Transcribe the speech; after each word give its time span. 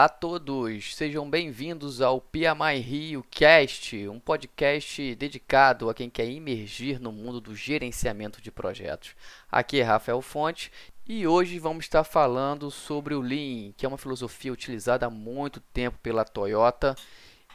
Olá 0.00 0.06
a 0.06 0.08
todos, 0.08 0.96
sejam 0.96 1.28
bem-vindos 1.28 2.00
ao 2.00 2.22
PMI 2.22 2.78
Rio 2.80 3.22
Cast, 3.30 4.08
um 4.08 4.18
podcast 4.18 5.14
dedicado 5.14 5.90
a 5.90 5.94
quem 5.94 6.08
quer 6.08 6.26
imergir 6.26 6.98
no 6.98 7.12
mundo 7.12 7.38
do 7.38 7.54
gerenciamento 7.54 8.40
de 8.40 8.50
projetos. 8.50 9.14
Aqui 9.52 9.78
é 9.78 9.82
Rafael 9.82 10.22
Fonte 10.22 10.72
e 11.06 11.26
hoje 11.26 11.58
vamos 11.58 11.84
estar 11.84 12.02
falando 12.02 12.70
sobre 12.70 13.14
o 13.14 13.20
Lean, 13.20 13.72
que 13.76 13.84
é 13.84 13.88
uma 13.90 13.98
filosofia 13.98 14.50
utilizada 14.50 15.04
há 15.04 15.10
muito 15.10 15.60
tempo 15.60 15.98
pela 16.02 16.24
Toyota 16.24 16.96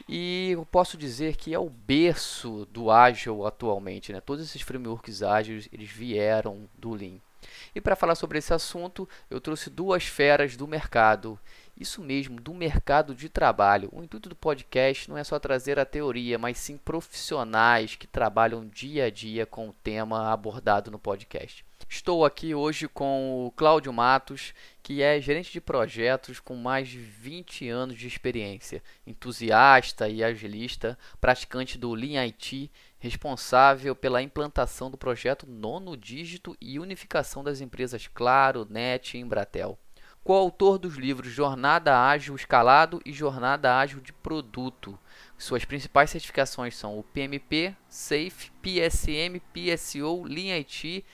e 0.08 0.50
eu 0.52 0.64
posso 0.64 0.96
dizer 0.96 1.34
que 1.34 1.52
é 1.52 1.58
o 1.58 1.68
berço 1.68 2.64
do 2.70 2.92
ágil 2.92 3.44
atualmente. 3.44 4.12
Né? 4.12 4.20
Todos 4.20 4.44
esses 4.44 4.62
frameworks 4.62 5.20
ágeis 5.20 5.68
eles 5.72 5.90
vieram 5.90 6.68
do 6.78 6.94
Lean. 6.94 7.18
E 7.74 7.80
para 7.80 7.96
falar 7.96 8.14
sobre 8.14 8.38
esse 8.38 8.52
assunto, 8.52 9.08
eu 9.30 9.40
trouxe 9.40 9.70
duas 9.70 10.04
feras 10.04 10.56
do 10.56 10.66
mercado. 10.66 11.38
Isso 11.78 12.02
mesmo, 12.02 12.40
do 12.40 12.54
mercado 12.54 13.14
de 13.14 13.28
trabalho. 13.28 13.90
O 13.92 14.02
intuito 14.02 14.30
do 14.30 14.34
podcast 14.34 15.10
não 15.10 15.18
é 15.18 15.22
só 15.22 15.38
trazer 15.38 15.78
a 15.78 15.84
teoria, 15.84 16.38
mas 16.38 16.56
sim 16.56 16.78
profissionais 16.78 17.94
que 17.94 18.06
trabalham 18.06 18.66
dia 18.66 19.04
a 19.04 19.10
dia 19.10 19.44
com 19.44 19.68
o 19.68 19.74
tema 19.74 20.32
abordado 20.32 20.90
no 20.90 20.98
podcast. 20.98 21.62
Estou 21.86 22.24
aqui 22.24 22.54
hoje 22.54 22.88
com 22.88 23.46
o 23.46 23.50
Cláudio 23.50 23.92
Matos, 23.92 24.54
que 24.82 25.02
é 25.02 25.20
gerente 25.20 25.52
de 25.52 25.60
projetos 25.60 26.40
com 26.40 26.56
mais 26.56 26.88
de 26.88 26.98
20 26.98 27.68
anos 27.68 27.98
de 27.98 28.08
experiência, 28.08 28.82
entusiasta 29.06 30.08
e 30.08 30.24
agilista, 30.24 30.98
praticante 31.20 31.76
do 31.76 31.92
Lean 31.92 32.22
IT, 32.22 32.72
responsável 32.98 33.94
pela 33.94 34.22
implantação 34.22 34.90
do 34.90 34.96
projeto 34.96 35.46
Nono 35.46 35.94
Dígito 35.94 36.56
e 36.58 36.78
unificação 36.78 37.44
das 37.44 37.60
empresas 37.60 38.06
Claro, 38.08 38.66
NET 38.68 39.16
e 39.16 39.20
Embratel. 39.20 39.78
Coautor 40.26 40.76
dos 40.76 40.96
livros 40.96 41.30
Jornada 41.30 42.04
Ágil 42.04 42.34
Escalado 42.34 43.00
e 43.06 43.12
Jornada 43.12 43.78
Ágil 43.78 44.00
de 44.00 44.12
Produto. 44.12 44.98
Suas 45.38 45.64
principais 45.64 46.10
certificações 46.10 46.76
são 46.76 46.98
o 46.98 47.04
PMP, 47.04 47.72
SAFe, 47.88 48.50
PSM, 48.60 49.40
PSO, 49.52 50.24
Lean 50.24 50.56
IT 50.56 51.04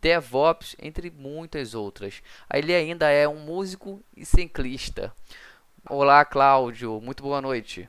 DevOps, 0.00 0.76
entre 0.80 1.10
muitas 1.10 1.74
outras. 1.74 2.22
Ele 2.54 2.72
ainda 2.72 3.10
é 3.10 3.26
um 3.26 3.40
músico 3.40 4.00
e 4.16 4.24
ciclista. 4.24 5.12
Olá, 5.88 6.24
Cláudio, 6.24 7.00
muito 7.00 7.24
boa 7.24 7.40
noite. 7.40 7.88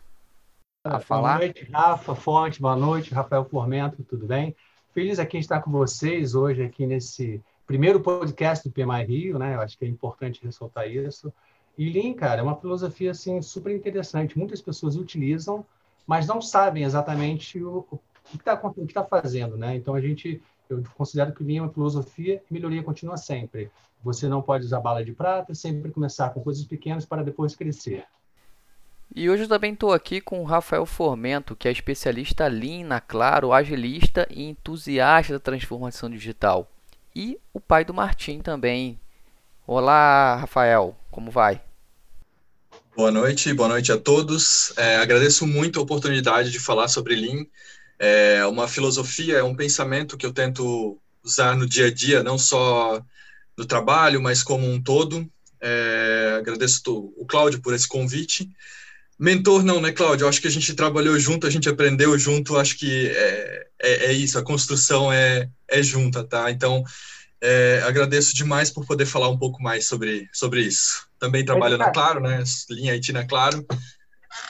A 0.83 0.99
falar? 0.99 1.37
Boa 1.37 1.45
noite, 1.45 1.69
Rafa 1.71 2.15
Fonte, 2.15 2.59
boa 2.59 2.75
noite, 2.75 3.13
Rafael 3.13 3.45
Formento, 3.45 4.03
tudo 4.03 4.25
bem? 4.25 4.55
Feliz 4.95 5.19
aqui 5.19 5.37
estar 5.37 5.61
com 5.61 5.69
vocês 5.69 6.33
hoje 6.33 6.63
aqui 6.63 6.87
nesse 6.87 7.39
primeiro 7.71 8.01
podcast 8.01 8.67
do 8.67 8.73
PMI 8.73 9.05
Rio, 9.05 9.39
né? 9.39 9.55
Eu 9.55 9.61
acho 9.61 9.77
que 9.77 9.85
é 9.85 9.87
importante 9.87 10.43
ressaltar 10.43 10.89
isso. 10.89 11.31
E 11.77 11.89
Lean, 11.89 12.13
cara, 12.13 12.41
é 12.41 12.43
uma 12.43 12.59
filosofia 12.59 13.11
assim 13.11 13.41
super 13.41 13.73
interessante. 13.73 14.37
Muitas 14.37 14.61
pessoas 14.61 14.97
utilizam, 14.97 15.65
mas 16.05 16.27
não 16.27 16.41
sabem 16.41 16.83
exatamente 16.83 17.63
o, 17.63 17.87
o 17.89 17.99
que 18.31 18.39
está 18.39 18.57
tá 18.57 19.05
fazendo, 19.05 19.55
né? 19.55 19.73
Então 19.73 19.95
a 19.95 20.01
gente 20.01 20.43
eu 20.69 20.83
considero 20.95 21.33
que 21.33 21.45
Lean 21.45 21.59
é 21.59 21.61
uma 21.61 21.71
filosofia 21.71 22.43
e 22.49 22.53
melhoria 22.53 22.83
continua 22.83 23.15
sempre. 23.15 23.71
Você 24.03 24.27
não 24.27 24.41
pode 24.41 24.65
usar 24.65 24.81
bala 24.81 25.03
de 25.05 25.13
prata, 25.13 25.55
sempre 25.55 25.91
começar 25.91 26.29
com 26.31 26.41
coisas 26.41 26.65
pequenas 26.65 27.05
para 27.05 27.23
depois 27.23 27.55
crescer. 27.55 28.03
E 29.15 29.29
hoje 29.29 29.43
eu 29.43 29.47
também 29.47 29.71
estou 29.71 29.93
aqui 29.93 30.19
com 30.19 30.41
o 30.41 30.45
Rafael 30.45 30.85
Formento, 30.85 31.55
que 31.55 31.69
é 31.69 31.71
especialista 31.71 32.47
Lean 32.47 32.85
na 32.85 32.99
Claro, 32.99 33.53
agilista 33.53 34.27
e 34.29 34.43
entusiasta 34.43 35.33
da 35.33 35.39
transformação 35.39 36.09
digital. 36.09 36.69
E 37.15 37.39
o 37.53 37.59
pai 37.59 37.83
do 37.83 37.93
Martim 37.93 38.39
também. 38.39 38.99
Olá, 39.67 40.35
Rafael, 40.35 40.95
como 41.09 41.29
vai? 41.29 41.61
Boa 42.95 43.11
noite, 43.11 43.53
boa 43.53 43.69
noite 43.69 43.91
a 43.91 43.97
todos. 43.97 44.73
É, 44.77 44.97
agradeço 44.97 45.45
muito 45.45 45.79
a 45.79 45.83
oportunidade 45.83 46.51
de 46.51 46.59
falar 46.59 46.87
sobre 46.87 47.15
Lean 47.15 47.45
é 48.03 48.43
uma 48.47 48.67
filosofia, 48.67 49.37
é 49.37 49.43
um 49.43 49.55
pensamento 49.55 50.17
que 50.17 50.25
eu 50.25 50.33
tento 50.33 50.99
usar 51.23 51.55
no 51.55 51.69
dia 51.69 51.85
a 51.85 51.93
dia, 51.93 52.23
não 52.23 52.35
só 52.35 52.99
no 53.55 53.63
trabalho, 53.63 54.19
mas 54.19 54.41
como 54.41 54.67
um 54.67 54.81
todo. 54.81 55.29
É, 55.61 56.37
agradeço 56.39 56.81
o 57.15 57.23
Cláudio 57.27 57.61
por 57.61 57.75
esse 57.75 57.87
convite. 57.87 58.49
Mentor 59.21 59.63
não, 59.63 59.79
né, 59.79 59.91
Cláudio? 59.91 60.27
Acho 60.27 60.41
que 60.41 60.47
a 60.47 60.51
gente 60.51 60.73
trabalhou 60.73 61.19
junto, 61.19 61.45
a 61.45 61.49
gente 61.51 61.69
aprendeu 61.69 62.17
junto, 62.17 62.57
acho 62.57 62.75
que 62.75 63.07
é, 63.07 63.67
é, 63.79 64.05
é 64.05 64.13
isso, 64.13 64.39
a 64.39 64.43
construção 64.43 65.13
é, 65.13 65.47
é 65.67 65.83
junta, 65.83 66.23
tá? 66.23 66.49
Então, 66.49 66.83
é, 67.39 67.83
agradeço 67.85 68.35
demais 68.35 68.71
por 68.71 68.83
poder 68.83 69.05
falar 69.05 69.29
um 69.29 69.37
pouco 69.37 69.61
mais 69.61 69.85
sobre, 69.85 70.27
sobre 70.33 70.61
isso. 70.61 71.07
Também 71.19 71.45
trabalho 71.45 71.77
na 71.77 71.91
Claro, 71.91 72.19
né? 72.19 72.43
Linha 72.71 72.93
IT 72.95 73.13
na 73.13 73.23
Claro. 73.23 73.63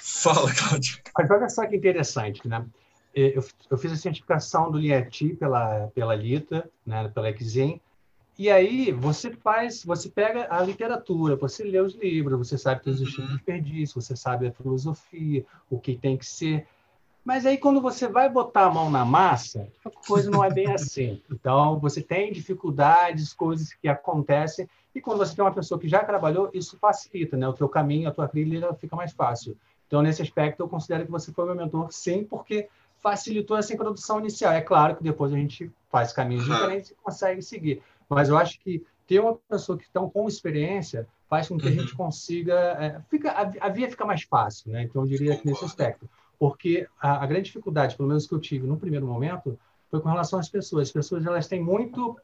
Fala, 0.01 0.49
Cláudio. 0.55 0.99
Mas 1.17 1.29
olha 1.29 1.49
só 1.49 1.67
que 1.67 1.75
interessante, 1.75 2.47
né? 2.47 2.65
Eu, 3.13 3.45
eu 3.69 3.77
fiz 3.77 3.91
a 3.91 3.97
certificação 3.97 4.71
do 4.71 4.77
LIET 4.77 5.35
pela, 5.35 5.87
pela 5.93 6.15
Lita, 6.15 6.69
né, 6.85 7.11
pela 7.13 7.29
Exim, 7.29 7.81
e 8.41 8.49
aí 8.49 8.91
você 8.91 9.29
faz, 9.29 9.85
você 9.85 10.09
pega 10.09 10.47
a 10.49 10.63
literatura, 10.63 11.35
você 11.35 11.63
lê 11.63 11.79
os 11.79 11.93
livros, 11.93 12.39
você 12.39 12.57
sabe 12.57 12.81
que 12.81 12.89
existe 12.89 13.21
um 13.21 13.27
desperdício, 13.27 14.01
você 14.01 14.15
sabe 14.15 14.47
a 14.47 14.51
filosofia, 14.51 15.45
o 15.69 15.79
que 15.79 15.95
tem 15.95 16.17
que 16.17 16.25
ser. 16.25 16.65
Mas 17.23 17.45
aí 17.45 17.59
quando 17.59 17.79
você 17.79 18.07
vai 18.07 18.27
botar 18.27 18.65
a 18.65 18.73
mão 18.73 18.89
na 18.89 19.05
massa, 19.05 19.67
a 19.85 19.91
coisa 19.91 20.31
não 20.31 20.43
é 20.43 20.51
bem 20.51 20.65
assim. 20.73 21.21
Então 21.31 21.77
você 21.79 22.01
tem 22.01 22.33
dificuldades, 22.33 23.31
coisas 23.31 23.75
que 23.75 23.87
acontecem, 23.87 24.67
e 24.95 24.99
quando 24.99 25.19
você 25.19 25.35
tem 25.35 25.45
uma 25.45 25.53
pessoa 25.53 25.79
que 25.79 25.87
já 25.87 26.03
trabalhou, 26.03 26.49
isso 26.51 26.79
facilita, 26.79 27.37
né? 27.37 27.47
O 27.47 27.53
teu 27.53 27.69
caminho, 27.69 28.09
a 28.09 28.11
tua 28.11 28.27
trilha 28.27 28.73
fica 28.73 28.95
mais 28.95 29.11
fácil. 29.11 29.55
Então 29.85 30.01
nesse 30.01 30.23
aspecto 30.23 30.61
eu 30.61 30.67
considero 30.67 31.05
que 31.05 31.11
você 31.11 31.31
foi 31.31 31.45
meu 31.45 31.53
mentor, 31.53 31.91
sim, 31.91 32.23
porque 32.23 32.67
facilitou 32.97 33.55
essa 33.55 33.71
introdução 33.71 34.19
inicial. 34.19 34.51
É 34.51 34.61
claro 34.61 34.95
que 34.95 35.03
depois 35.03 35.31
a 35.31 35.35
gente 35.35 35.71
faz 35.91 36.11
caminhos 36.11 36.47
uhum. 36.47 36.55
diferentes 36.55 36.89
e 36.89 36.95
consegue 36.95 37.43
seguir. 37.43 37.83
Mas 38.15 38.29
eu 38.29 38.37
acho 38.37 38.59
que 38.59 38.83
ter 39.07 39.19
uma 39.19 39.35
pessoa 39.49 39.77
que 39.77 39.85
está 39.85 39.99
com 40.01 40.27
experiência 40.27 41.07
faz 41.29 41.47
com 41.47 41.57
que 41.57 41.65
uhum. 41.65 41.71
a 41.71 41.75
gente 41.75 41.95
consiga. 41.95 42.53
É, 42.53 43.01
fica, 43.09 43.31
a, 43.31 43.67
a, 43.67 43.69
via 43.69 43.89
fica 43.89 44.05
mais 44.05 44.23
fácil, 44.23 44.71
né? 44.71 44.83
Então, 44.83 45.03
eu 45.03 45.07
diria 45.07 45.37
que 45.37 45.45
nesse 45.45 45.63
aspecto. 45.63 46.09
Porque 46.37 46.87
a, 46.99 47.23
a, 47.23 47.25
grande 47.25 47.45
dificuldade, 47.45 47.95
pelo 47.95 48.09
menos 48.09 48.27
que 48.27 48.33
eu 48.33 48.39
tive 48.39 48.67
no 48.67 48.77
primeiro 48.77 49.07
momento, 49.07 49.57
foi 49.89 50.01
com 50.01 50.09
relação 50.09 50.39
às 50.39 50.49
pessoas. 50.49 50.89
As 50.89 50.91
pessoas 50.91 51.25
elas 51.25 51.47
têm 51.47 51.61
muito 51.61 52.17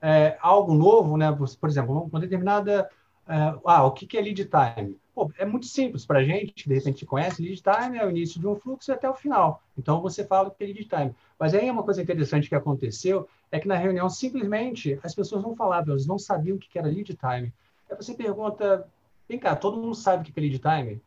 é, 0.00 0.36
algo 0.40 0.74
novo, 0.74 1.16
né? 1.16 1.30
Por 1.32 1.68
exemplo, 1.68 2.08
uma 2.10 2.20
determinada. 2.20 2.88
É, 3.26 3.54
ah, 3.64 3.84
o 3.84 3.92
que 3.92 4.16
é 4.16 4.20
lead 4.20 4.48
time? 4.48 4.96
Pô, 5.14 5.30
é 5.38 5.44
muito 5.44 5.66
simples 5.66 6.06
para 6.06 6.20
a 6.20 6.24
gente, 6.24 6.66
de 6.66 6.74
repente 6.74 7.04
conhece, 7.04 7.42
lead 7.42 7.60
time 7.60 7.98
é 7.98 8.06
o 8.06 8.10
início 8.10 8.40
de 8.40 8.46
um 8.46 8.56
fluxo 8.56 8.90
até 8.90 9.08
o 9.08 9.14
final. 9.14 9.62
Então, 9.76 10.00
você 10.00 10.24
fala 10.24 10.50
que 10.50 10.64
é 10.64 10.66
lead 10.66 10.84
time. 10.84 11.14
Mas 11.38 11.52
aí 11.54 11.70
uma 11.70 11.82
coisa 11.82 12.00
interessante 12.00 12.48
que 12.48 12.54
aconteceu 12.54 13.28
é 13.50 13.60
que 13.60 13.68
na 13.68 13.76
reunião, 13.76 14.08
simplesmente, 14.08 14.98
as 15.02 15.14
pessoas 15.14 15.42
não 15.42 15.54
falavam, 15.54 15.90
elas 15.90 16.06
não 16.06 16.18
sabiam 16.18 16.56
o 16.56 16.58
que 16.58 16.78
era 16.78 16.88
lead 16.88 17.14
time. 17.14 17.52
Aí 17.90 17.96
você 17.96 18.14
pergunta, 18.14 18.88
vem 19.28 19.38
cá, 19.38 19.54
todo 19.54 19.76
mundo 19.76 19.94
sabe 19.94 20.22
o 20.22 20.32
que 20.32 20.40
é 20.40 20.42
lead 20.42 20.58
time? 20.58 21.02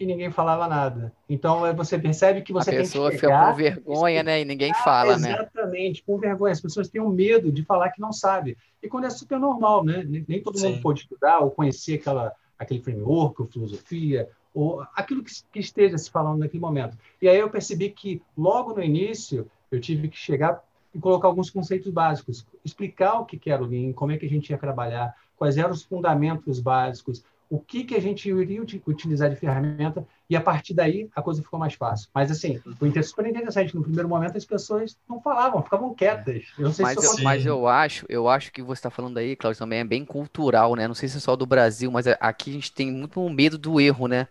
E 0.00 0.04
ninguém 0.04 0.32
falava 0.32 0.66
nada. 0.66 1.12
Então, 1.28 1.60
você 1.76 1.96
percebe 1.96 2.42
que 2.42 2.52
você 2.52 2.70
a 2.70 2.72
tem 2.72 2.82
que. 2.82 2.88
A 2.88 2.90
pessoa 2.90 3.12
fica 3.12 3.28
com 3.28 3.54
vergonha, 3.54 4.24
né? 4.24 4.40
E 4.40 4.44
ninguém 4.44 4.72
fala, 4.74 5.12
exatamente, 5.12 5.28
né? 5.28 5.48
Exatamente, 5.52 6.02
com 6.02 6.18
vergonha. 6.18 6.52
As 6.52 6.60
pessoas 6.60 6.88
têm 6.88 7.00
um 7.00 7.10
medo 7.10 7.52
de 7.52 7.62
falar 7.62 7.90
que 7.90 8.00
não 8.00 8.12
sabe. 8.12 8.58
E 8.82 8.88
quando 8.88 9.04
é 9.04 9.10
super 9.10 9.38
normal, 9.38 9.84
né? 9.84 10.04
Nem 10.26 10.42
todo 10.42 10.58
Sim. 10.58 10.72
mundo 10.72 10.82
pode 10.82 11.02
estudar 11.02 11.38
ou 11.38 11.52
conhecer 11.52 11.94
aquela 12.00 12.34
aquele 12.58 12.80
framework, 12.80 13.40
ou 13.40 13.48
filosofia, 13.48 14.28
ou 14.52 14.84
aquilo 14.94 15.22
que, 15.22 15.58
esteja 15.58 15.98
se 15.98 16.10
falando 16.10 16.38
naquele 16.38 16.60
momento. 16.60 16.96
E 17.20 17.28
aí 17.28 17.38
eu 17.38 17.50
percebi 17.50 17.90
que, 17.90 18.22
logo 18.36 18.72
no 18.72 18.82
início, 18.82 19.50
eu 19.70 19.80
tive 19.80 20.08
que 20.08 20.16
chegar 20.16 20.62
e 20.94 20.98
colocar 20.98 21.26
alguns 21.26 21.50
conceitos 21.50 21.90
básicos, 21.90 22.46
explicar 22.64 23.18
o 23.18 23.26
que 23.26 23.50
era 23.50 23.62
o 23.62 23.66
Lean, 23.66 23.92
como 23.92 24.12
é 24.12 24.16
que 24.16 24.26
a 24.26 24.28
gente 24.28 24.50
ia 24.50 24.58
trabalhar, 24.58 25.14
quais 25.36 25.56
eram 25.56 25.72
os 25.72 25.82
fundamentos 25.82 26.60
básicos, 26.60 27.24
o 27.48 27.58
que, 27.58 27.84
que 27.84 27.94
a 27.94 28.00
gente 28.00 28.28
iria 28.28 28.62
utilizar 28.86 29.30
de 29.30 29.36
ferramenta 29.36 30.06
e 30.28 30.36
a 30.36 30.40
partir 30.40 30.74
daí 30.74 31.08
a 31.14 31.22
coisa 31.22 31.42
ficou 31.42 31.58
mais 31.58 31.74
fácil. 31.74 32.08
Mas 32.14 32.30
assim, 32.30 32.60
foi 32.78 33.02
super 33.02 33.26
interessante. 33.26 33.74
No 33.74 33.82
primeiro 33.82 34.08
momento 34.08 34.36
as 34.36 34.44
pessoas 34.44 34.96
não 35.08 35.20
falavam, 35.20 35.62
ficavam 35.62 35.94
quietas. 35.94 36.44
Eu 36.58 36.72
mas, 36.78 36.96
eu, 36.96 37.24
mas 37.24 37.46
eu 37.46 37.68
acho, 37.68 38.06
eu 38.08 38.28
acho 38.28 38.52
que 38.52 38.62
você 38.62 38.78
está 38.78 38.90
falando 38.90 39.18
aí, 39.18 39.36
Cláudio, 39.36 39.58
também 39.58 39.80
é 39.80 39.84
bem 39.84 40.04
cultural, 40.04 40.74
né? 40.74 40.88
Não 40.88 40.94
sei 40.94 41.08
se 41.08 41.18
é 41.18 41.20
só 41.20 41.36
do 41.36 41.46
Brasil, 41.46 41.90
mas 41.90 42.06
aqui 42.06 42.50
a 42.50 42.54
gente 42.54 42.72
tem 42.72 42.90
muito 42.90 43.28
medo 43.28 43.58
do 43.58 43.80
erro, 43.80 44.06
né? 44.08 44.28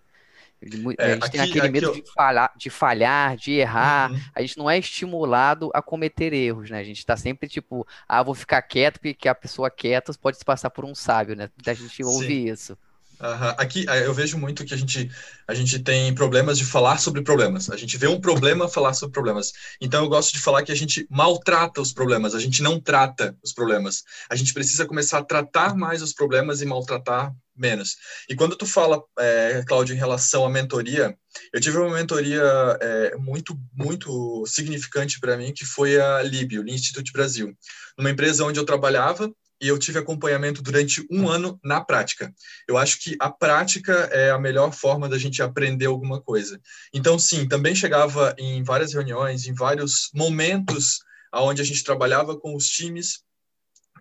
É, 0.98 1.06
a 1.06 1.13
gente 1.15 1.24
aqui, 1.24 1.31
tem 1.31 1.42
aquele 1.42 1.69
medo 1.69 1.88
eu... 1.88 1.94
de, 1.94 2.04
falhar, 2.13 2.51
de 2.56 2.69
falhar, 2.69 3.36
de 3.36 3.51
errar. 3.51 4.12
Uhum. 4.12 4.19
A 4.33 4.42
gente 4.42 4.57
não 4.57 4.69
é 4.69 4.77
estimulado 4.77 5.69
a 5.74 5.81
cometer 5.81 6.31
erros, 6.33 6.69
né? 6.69 6.80
A 6.80 6.83
gente 6.83 7.00
está 7.00 7.18
sempre 7.18 7.50
tipo, 7.50 7.86
ah, 8.07 8.24
vou 8.24 8.33
ficar 8.33 8.62
quieto, 8.62 9.00
porque 9.00 9.27
a 9.27 9.36
pessoa 9.36 9.69
quieta 9.69 10.13
pode 10.13 10.38
se 10.38 10.45
passar 10.45 10.69
por 10.69 10.86
um 10.86 10.95
sábio, 10.95 11.36
né? 11.36 11.50
A 11.65 11.74
gente 11.74 12.04
ouve 12.04 12.27
Sim. 12.27 12.50
isso. 12.50 12.77
Uhum. 13.24 13.54
Aqui 13.58 13.86
eh, 13.88 14.06
eu 14.06 14.14
vejo 14.14 14.38
muito 14.38 14.66
que 14.66 14.74
a 14.74 14.78
gente, 14.78 15.10
a 15.48 15.54
gente 15.54 15.80
tem 15.80 16.14
problemas 16.14 16.58
de 16.58 16.66
falar 16.66 16.98
sobre 17.00 17.22
problemas. 17.22 17.70
A 17.70 17.78
gente 17.78 17.98
vê 17.98 18.06
um 18.06 18.20
problema 18.20 18.68
falar 18.68 18.94
sobre 18.94 19.14
problemas. 19.14 19.54
Então 19.80 20.04
eu 20.04 20.10
gosto 20.10 20.34
de 20.34 20.40
falar 20.40 20.62
que 20.62 20.74
a 20.74 20.75
gente 20.75 21.08
maltrata 21.10 21.80
os 21.80 21.94
problemas, 21.94 22.36
a 22.36 22.40
gente 22.40 22.62
não 22.62 22.81
trata 22.81 23.34
os 23.42 23.54
problemas. 23.54 24.04
A 24.30 24.36
gente 24.36 24.54
precisa 24.54 24.86
começar 24.86 25.20
a 25.20 25.24
tratar 25.24 25.74
mais 25.74 26.02
os 26.02 26.14
problemas 26.14 26.62
e 26.62 26.66
maltratar 26.66 27.34
menos. 27.56 27.96
E 28.28 28.36
quando 28.36 28.58
tu 28.58 28.66
fala, 28.66 29.02
é, 29.18 29.64
Cláudio, 29.66 29.96
em 29.96 30.00
relação 30.00 30.46
à 30.46 30.50
mentoria, 30.50 31.16
eu 31.54 31.62
tive 31.62 31.78
uma 31.78 31.96
mentoria 31.96 32.44
é, 32.81 33.16
muito, 33.16 33.58
muito 33.74 34.44
significante 34.48 35.20
para 35.20 35.38
mim, 35.38 35.54
que 35.54 35.66
foi 35.66 36.00
a 36.00 36.22
Libio, 36.24 36.64
o 36.64 36.70
Instituto 36.70 37.14
Brasil, 37.14 37.56
numa 37.98 38.10
empresa 38.10 38.44
onde 38.44 38.60
eu 38.60 38.66
trabalhava 38.66 39.31
e 39.63 39.68
eu 39.69 39.80
tive 39.80 39.98
acompanhamento 39.98 40.62
durante 40.62 41.07
um 41.10 41.30
ano 41.30 41.57
na 41.63 41.80
prática. 41.80 42.33
Eu 42.68 42.77
acho 42.77 43.00
que 43.00 43.15
a 43.18 43.31
prática 43.31 43.94
é 44.12 44.30
a 44.30 44.38
melhor 44.38 44.74
forma 44.74 45.07
da 45.07 45.18
gente 45.18 45.42
aprender 45.42 45.86
alguma 45.86 46.21
coisa. 46.21 46.60
Então, 46.94 47.18
sim, 47.18 47.48
também 47.48 47.74
chegava 47.74 48.36
em 48.38 48.62
várias 48.62 48.94
reuniões, 48.94 49.48
em 49.48 49.54
vários 49.54 50.10
momentos 50.13 51.00
onde 51.33 51.62
a 51.62 51.65
gente 51.65 51.81
trabalhava 51.81 52.38
com 52.38 52.54
os 52.54 52.68
times 52.68 53.24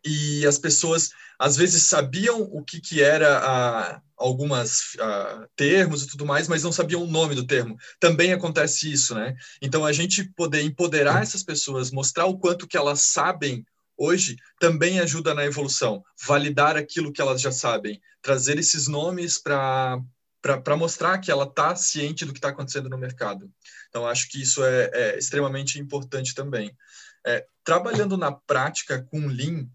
e 0.05 0.45
as 0.45 0.59
pessoas 0.59 1.11
às 1.39 1.57
vezes 1.57 1.85
sabiam 1.85 2.43
o 2.43 2.65
que, 2.65 2.81
que 2.81 3.01
era 3.01 3.39
a, 3.39 4.01
algumas 4.17 4.97
a, 4.99 5.47
termos 5.55 6.03
e 6.03 6.09
tudo 6.09 6.27
mais, 6.27 6.49
mas 6.49 6.65
não 6.65 6.73
sabiam 6.73 7.05
o 7.05 7.11
nome 7.11 7.37
do 7.37 7.47
termo. 7.47 7.77
Também 8.01 8.33
acontece 8.33 8.93
isso, 8.93 9.15
né? 9.15 9.35
Então 9.61 9.87
a 9.87 9.93
gente 9.93 10.25
poder 10.35 10.63
empoderar 10.63 11.23
essas 11.23 11.45
pessoas, 11.45 11.93
mostrar 11.93 12.27
o 12.27 12.37
quanto 12.37 12.67
que 12.67 12.77
elas 12.77 13.03
sabem 13.03 13.65
hoje 13.97 14.37
também 14.59 15.01
ajuda 15.01 15.35
na 15.35 15.45
evolução, 15.45 16.05
validar 16.27 16.77
aquilo 16.77 17.13
que 17.13 17.21
elas 17.21 17.41
já 17.41 17.53
sabem, 17.53 18.01
trazer 18.21 18.59
esses 18.59 18.89
nomes 18.89 19.39
para 19.39 20.01
para 20.43 20.77
mostrar 20.77 21.19
que 21.19 21.31
ela 21.31 21.45
está 21.45 21.77
ciente 21.77 22.25
do 22.25 22.33
que 22.33 22.39
está 22.39 22.49
acontecendo 22.49 22.89
no 22.89 22.99
mercado. 22.99 23.49
Então, 23.89 24.05
acho 24.05 24.29
que 24.29 24.43
isso 24.43 24.65
é, 24.65 24.91
é 24.93 25.17
extremamente 25.17 25.79
importante 25.79 26.35
também. 26.35 26.77
É, 27.25 27.47
trabalhando 27.63 28.17
na 28.17 28.33
prática 28.33 29.01
com 29.01 29.29
Lean, 29.29 29.69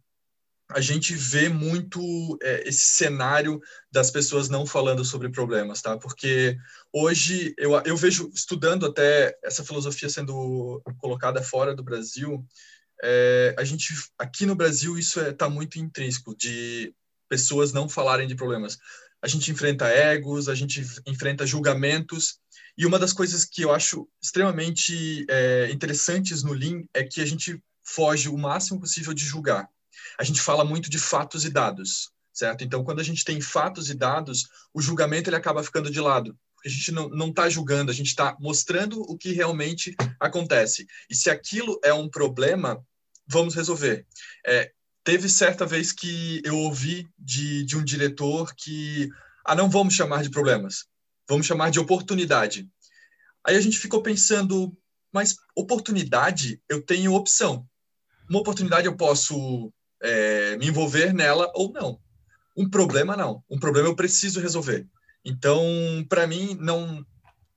a 0.69 0.81
gente 0.81 1.15
vê 1.15 1.47
muito 1.47 2.37
é, 2.41 2.67
esse 2.67 2.89
cenário 2.89 3.61
das 3.89 4.11
pessoas 4.11 4.49
não 4.49 4.65
falando 4.65 5.05
sobre 5.05 5.29
problemas, 5.29 5.81
tá? 5.81 5.97
Porque 5.97 6.57
hoje 6.91 7.55
eu, 7.57 7.71
eu 7.85 7.95
vejo, 7.95 8.29
estudando 8.33 8.85
até 8.85 9.37
essa 9.41 9.63
filosofia 9.63 10.09
sendo 10.09 10.81
colocada 10.97 11.41
fora 11.41 11.73
do 11.73 11.83
Brasil, 11.83 12.45
é, 13.03 13.55
a 13.57 13.63
gente 13.63 13.93
aqui 14.17 14.45
no 14.45 14.55
Brasil 14.55 14.97
isso 14.97 15.19
está 15.19 15.29
é, 15.29 15.33
tá 15.33 15.49
muito 15.49 15.79
intrínseco 15.79 16.35
de 16.35 16.93
pessoas 17.29 17.71
não 17.71 17.87
falarem 17.87 18.27
de 18.27 18.35
problemas. 18.35 18.77
A 19.21 19.27
gente 19.27 19.51
enfrenta 19.51 19.87
egos, 19.87 20.47
a 20.47 20.55
gente 20.55 20.85
enfrenta 21.05 21.45
julgamentos 21.45 22.39
e 22.77 22.85
uma 22.85 22.99
das 22.99 23.13
coisas 23.13 23.43
que 23.43 23.63
eu 23.63 23.73
acho 23.73 24.07
extremamente 24.21 25.25
é, 25.29 25.69
interessantes 25.71 26.43
no 26.43 26.53
Lean 26.53 26.83
é 26.93 27.03
que 27.03 27.21
a 27.21 27.25
gente 27.25 27.61
foge 27.83 28.29
o 28.29 28.37
máximo 28.37 28.79
possível 28.79 29.13
de 29.13 29.25
julgar. 29.25 29.67
A 30.19 30.23
gente 30.23 30.41
fala 30.41 30.63
muito 30.63 30.89
de 30.89 30.99
fatos 30.99 31.45
e 31.45 31.49
dados, 31.49 32.11
certo? 32.33 32.63
Então, 32.63 32.83
quando 32.83 32.99
a 32.99 33.03
gente 33.03 33.23
tem 33.23 33.41
fatos 33.41 33.89
e 33.89 33.95
dados, 33.95 34.47
o 34.73 34.81
julgamento 34.81 35.29
ele 35.29 35.35
acaba 35.35 35.63
ficando 35.63 35.89
de 35.89 35.99
lado 35.99 36.37
a 36.67 36.69
gente 36.69 36.91
não 36.91 37.29
está 37.29 37.49
julgando, 37.49 37.89
a 37.89 37.93
gente 37.93 38.07
está 38.07 38.35
mostrando 38.39 39.01
o 39.01 39.17
que 39.17 39.31
realmente 39.31 39.95
acontece. 40.19 40.85
E 41.09 41.15
se 41.15 41.29
aquilo 41.29 41.79
é 41.83 41.93
um 41.93 42.09
problema, 42.09 42.85
vamos 43.25 43.55
resolver. 43.55 44.05
É, 44.45 44.71
teve 45.03 45.29
certa 45.29 45.65
vez 45.65 45.93
que 45.93 46.41
eu 46.43 46.57
ouvi 46.57 47.07
de, 47.17 47.63
de 47.63 47.77
um 47.77 47.83
diretor 47.83 48.53
que, 48.53 49.09
ah, 49.45 49.55
não 49.55 49.69
vamos 49.69 49.93
chamar 49.93 50.21
de 50.23 50.29
problemas, 50.29 50.85
vamos 51.27 51.47
chamar 51.47 51.71
de 51.71 51.79
oportunidade. 51.79 52.69
Aí 53.45 53.55
a 53.55 53.61
gente 53.61 53.79
ficou 53.79 54.03
pensando, 54.03 54.77
mas 55.11 55.37
oportunidade, 55.55 56.61
eu 56.67 56.81
tenho 56.81 57.13
opção. 57.13 57.65
Uma 58.29 58.39
oportunidade 58.39 58.87
eu 58.87 58.97
posso 58.97 59.71
é, 60.03 60.57
me 60.57 60.67
envolver 60.67 61.13
nela 61.13 61.49
ou 61.55 61.71
não. 61.71 61.97
Um 62.57 62.69
problema, 62.69 63.15
não. 63.15 63.41
Um 63.49 63.57
problema 63.57 63.87
eu 63.87 63.95
preciso 63.95 64.41
resolver. 64.41 64.85
Então, 65.27 65.61
para 66.07 66.25
mim, 66.25 66.57
não. 66.57 67.05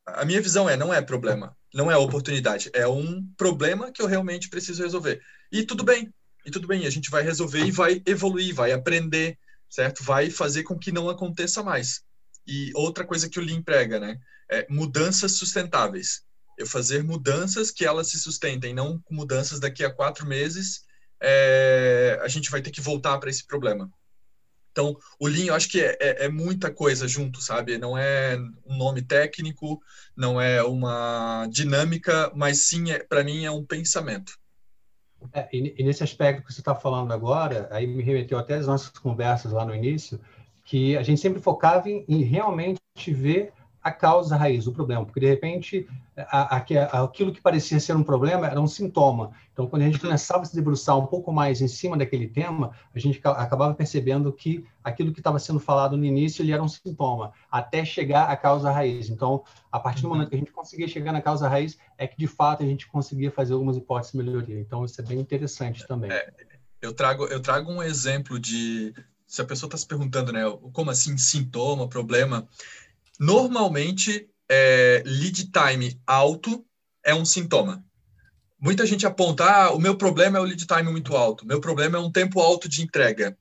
A 0.05 0.25
minha 0.25 0.43
visão 0.43 0.69
é: 0.69 0.77
não 0.77 0.93
é 0.93 1.01
problema, 1.01 1.57
não 1.73 1.89
é 1.89 1.97
oportunidade, 1.97 2.69
é 2.75 2.87
um 2.89 3.25
problema 3.37 3.93
que 3.93 4.03
eu 4.03 4.07
realmente 4.07 4.49
preciso 4.49 4.83
resolver. 4.83 5.23
E 5.53 5.63
tudo 5.63 5.85
bem, 5.85 6.13
e 6.45 6.51
tudo 6.51 6.67
bem, 6.67 6.85
a 6.85 6.91
gente 6.91 7.09
vai 7.11 7.23
resolver 7.23 7.65
e 7.65 7.71
vai 7.71 8.03
evoluir, 8.05 8.53
vai 8.53 8.73
aprender, 8.73 9.39
certo? 9.69 10.03
Vai 10.03 10.31
fazer 10.31 10.65
com 10.65 10.77
que 10.77 10.91
não 10.91 11.09
aconteça 11.09 11.63
mais. 11.63 12.03
E 12.45 12.73
outra 12.75 13.07
coisa 13.07 13.29
que 13.29 13.39
o 13.39 13.43
Lean 13.43 13.63
prega, 13.63 14.01
né? 14.01 14.19
É 14.51 14.67
mudanças 14.69 15.33
sustentáveis. 15.33 16.23
Eu 16.59 16.67
fazer 16.67 17.05
mudanças 17.05 17.71
que 17.71 17.85
elas 17.85 18.11
se 18.11 18.19
sustentem, 18.19 18.75
não 18.75 19.01
mudanças 19.09 19.61
daqui 19.61 19.85
a 19.85 19.95
quatro 19.95 20.27
meses 20.27 20.83
é, 21.23 22.19
a 22.21 22.27
gente 22.27 22.51
vai 22.51 22.61
ter 22.61 22.73
que 22.73 22.81
voltar 22.81 23.17
para 23.19 23.31
esse 23.31 23.47
problema. 23.47 23.89
Então, 24.73 24.97
o 25.19 25.27
Lean, 25.27 25.47
eu 25.47 25.55
acho 25.55 25.69
que 25.69 25.81
é, 25.81 25.97
é, 26.01 26.25
é, 26.27 26.29
muita 26.29 26.73
coisa 26.73 27.09
junto, 27.09 27.41
sabe? 27.41 27.77
Não 27.77 27.99
é 27.99 28.37
um 28.65 28.77
nome 28.77 29.03
técnico, 29.03 29.81
não 30.17 30.41
é 30.41 30.63
uma 30.63 31.47
dinâmica, 31.51 32.31
mas 32.35 32.61
sim, 32.61 32.91
é, 32.91 33.01
para 33.01 33.25
mim, 33.25 33.45
é 33.45 33.51
um 33.51 33.65
pensamento. 33.65 34.39
É, 35.33 35.49
e, 35.53 35.75
e, 35.77 35.85
nesse 35.85 36.03
aspecto 36.03 36.47
que 36.47 36.53
você 36.53 36.61
está 36.61 36.75
falando 36.75 37.13
agora, 37.13 37.69
aí 37.71 37.87
me 37.87 38.03
remeteu 38.03 38.39
até 38.39 38.55
às 38.55 38.67
nossas 38.67 38.91
conversas 38.91 39.53
lá 39.53 39.65
no 39.65 39.75
início, 39.75 40.21
que 40.65 40.97
a 40.97 41.03
gente 41.03 41.21
sempre 41.21 41.43
focava 41.43 41.91
em, 41.91 42.05
em 42.09 42.23
realmente 42.23 42.81
ver 43.09 43.53
a 43.83 43.91
causa 43.91 44.37
raiz 44.37 44.65
do 44.65 44.73
problema, 44.73 45.05
porque 45.05 45.21
de 45.21 45.27
repente 45.27 45.89
a, 46.17 46.57
a, 46.57 47.05
aquilo 47.05 47.33
que 47.33 47.41
parecia 47.41 47.81
ser 47.81 47.97
um 47.97 48.03
problema 48.03 48.47
era 48.47 48.61
um 48.61 48.67
sintoma. 48.67 49.33
Então, 49.53 49.67
quando 49.67 49.83
a 49.83 49.85
gente 49.87 49.99
começava 49.99 50.43
a 50.43 50.45
se 50.45 50.55
debruçar 50.55 50.99
um 50.99 51.07
pouco 51.07 51.33
mais 51.33 51.61
em 51.61 51.69
cima 51.69 51.97
daquele 51.97 52.29
tema, 52.29 52.73
a 52.95 52.99
gente 52.99 53.21
acabava 53.25 53.75
percebendo 53.75 54.33
que 54.33 54.65
aquilo 54.85 55.13
que 55.13 55.21
estava 55.21 55.39
sendo 55.39 55.59
falado 55.59 55.97
no 55.97 56.05
início 56.05 56.43
ele 56.43 56.53
era 56.53 56.63
um 56.63 56.69
sintoma, 56.69 57.33
até 57.51 57.85
chegar 57.85 58.29
à 58.29 58.37
causa 58.37 58.71
raiz. 58.71 59.09
Então, 59.09 59.45
a 59.73 59.79
partir 59.79 60.03
do 60.03 60.09
uhum. 60.09 60.15
momento 60.15 60.31
que 60.31 60.37
a 60.37 60.39
gente 60.39 60.53
conseguia 60.53 60.89
chegar 60.89 61.13
na 61.13 61.23
causa 61.23 61.49
raiz, 61.49 61.79
é 61.97 62.07
que 62.07 62.17
de 62.19 62.27
fato 62.27 62.63
a 62.63 62.67
gente 62.67 62.87
conseguia 62.87 63.31
fazer 63.31 63.55
algumas 63.55 63.77
hipóteses 63.77 64.13
de 64.13 64.19
melhoria. 64.19 64.61
Então, 64.61 64.85
isso 64.85 65.01
é 65.01 65.05
bem 65.05 65.19
interessante 65.19 65.87
também. 65.87 66.11
É, 66.11 66.31
eu 66.83 66.93
trago 66.93 67.27
eu 67.27 67.41
trago 67.41 67.71
um 67.71 67.83
exemplo 67.83 68.39
de 68.39 68.95
se 69.27 69.41
a 69.41 69.45
pessoa 69.45 69.69
está 69.69 69.79
se 69.79 69.87
perguntando, 69.87 70.33
né, 70.33 70.43
como 70.73 70.91
assim 70.91 71.17
sintoma, 71.17 71.89
problema? 71.89 72.49
Normalmente, 73.21 74.31
é, 74.49 75.03
lead 75.05 75.51
time 75.51 76.01
alto 76.07 76.65
é 77.05 77.15
um 77.15 77.27
sintoma. 77.27 77.85
Muita 78.59 78.87
gente 78.87 79.07
aponta, 79.07 79.45
ah, 79.45 79.73
o 79.73 79.79
meu 79.79 79.95
problema 79.95 80.39
é 80.39 80.41
o 80.41 80.45
lead 80.45 80.67
time 80.67 80.91
muito 80.91 81.15
alto, 81.15 81.47
meu 81.47 81.61
problema 81.61 81.99
é 81.99 82.01
um 82.01 82.11
tempo 82.11 82.41
alto 82.41 82.67
de 82.67 82.83
entrega. 82.83 83.37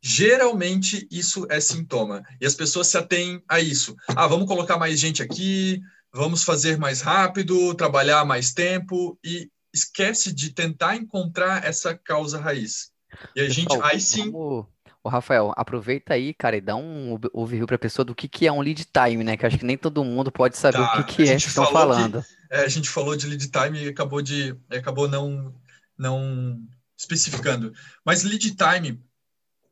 Geralmente, 0.00 1.08
isso 1.10 1.44
é 1.50 1.60
sintoma. 1.60 2.22
E 2.40 2.46
as 2.46 2.54
pessoas 2.54 2.86
se 2.86 2.96
atêm 2.96 3.42
a 3.48 3.58
isso. 3.58 3.96
Ah, 4.06 4.28
vamos 4.28 4.46
colocar 4.46 4.78
mais 4.78 5.00
gente 5.00 5.20
aqui, 5.20 5.80
vamos 6.12 6.44
fazer 6.44 6.78
mais 6.78 7.00
rápido, 7.00 7.74
trabalhar 7.74 8.24
mais 8.24 8.52
tempo, 8.52 9.18
e 9.24 9.50
esquece 9.74 10.32
de 10.32 10.50
tentar 10.50 10.94
encontrar 10.94 11.64
essa 11.64 11.96
causa 11.96 12.40
raiz. 12.40 12.92
E 13.34 13.40
a 13.40 13.48
gente, 13.48 13.76
aí 13.82 14.00
sim... 14.00 14.30
Vamos 14.30 14.66
Ô, 15.06 15.08
Rafael, 15.08 15.52
aproveita 15.56 16.14
aí, 16.14 16.34
cara, 16.34 16.56
e 16.56 16.60
dá 16.60 16.74
um 16.74 17.16
overview 17.32 17.64
para 17.64 17.76
a 17.76 17.78
pessoa 17.78 18.04
do 18.04 18.12
que, 18.12 18.26
que 18.26 18.44
é 18.44 18.50
um 18.50 18.60
lead 18.60 18.84
time, 18.86 19.22
né? 19.22 19.36
Que 19.36 19.46
acho 19.46 19.56
que 19.56 19.64
nem 19.64 19.78
todo 19.78 20.02
mundo 20.02 20.32
pode 20.32 20.56
saber 20.56 20.78
tá, 20.78 20.98
o 20.98 21.04
que, 21.04 21.14
que 21.14 21.30
é 21.30 21.36
que 21.36 21.46
estão 21.46 21.70
falando. 21.70 22.24
Que, 22.24 22.56
é, 22.56 22.64
a 22.64 22.68
gente 22.68 22.88
falou 22.88 23.14
de 23.14 23.28
lead 23.28 23.48
time 23.48 23.84
e 23.84 23.88
acabou, 23.88 24.20
de, 24.20 24.56
acabou 24.68 25.06
não, 25.06 25.54
não 25.96 26.58
especificando. 26.98 27.72
Mas 28.04 28.24
lead 28.24 28.56
time, 28.56 29.00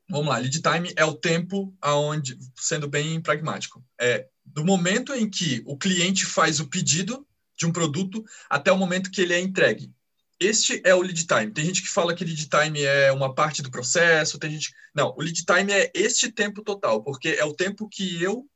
vamos 0.08 0.28
lá, 0.28 0.38
lead 0.38 0.62
time 0.62 0.92
é 0.94 1.04
o 1.04 1.14
tempo 1.14 1.74
aonde, 1.82 2.38
sendo 2.54 2.86
bem 2.86 3.20
pragmático, 3.20 3.84
é 4.00 4.28
do 4.44 4.64
momento 4.64 5.12
em 5.14 5.28
que 5.28 5.64
o 5.66 5.76
cliente 5.76 6.24
faz 6.24 6.60
o 6.60 6.68
pedido 6.68 7.26
de 7.58 7.66
um 7.66 7.72
produto 7.72 8.24
até 8.48 8.70
o 8.70 8.78
momento 8.78 9.10
que 9.10 9.20
ele 9.20 9.32
é 9.32 9.40
entregue 9.40 9.92
este 10.40 10.80
é 10.84 10.94
o 10.94 11.00
lead 11.00 11.26
time. 11.26 11.50
Tem 11.52 11.64
gente 11.64 11.82
que 11.82 11.88
fala 11.88 12.14
que 12.14 12.24
lead 12.24 12.48
time 12.48 12.82
é 12.82 13.12
uma 13.12 13.34
parte 13.34 13.62
do 13.62 13.70
processo, 13.70 14.38
tem 14.38 14.50
gente. 14.50 14.72
Não, 14.94 15.14
o 15.16 15.22
lead 15.22 15.44
time 15.44 15.72
é 15.72 15.90
este 15.94 16.30
tempo 16.30 16.62
total, 16.62 17.02
porque 17.02 17.28
é 17.28 17.44
o 17.44 17.54
tempo 17.54 17.88
que 17.88 18.22
eu 18.22 18.46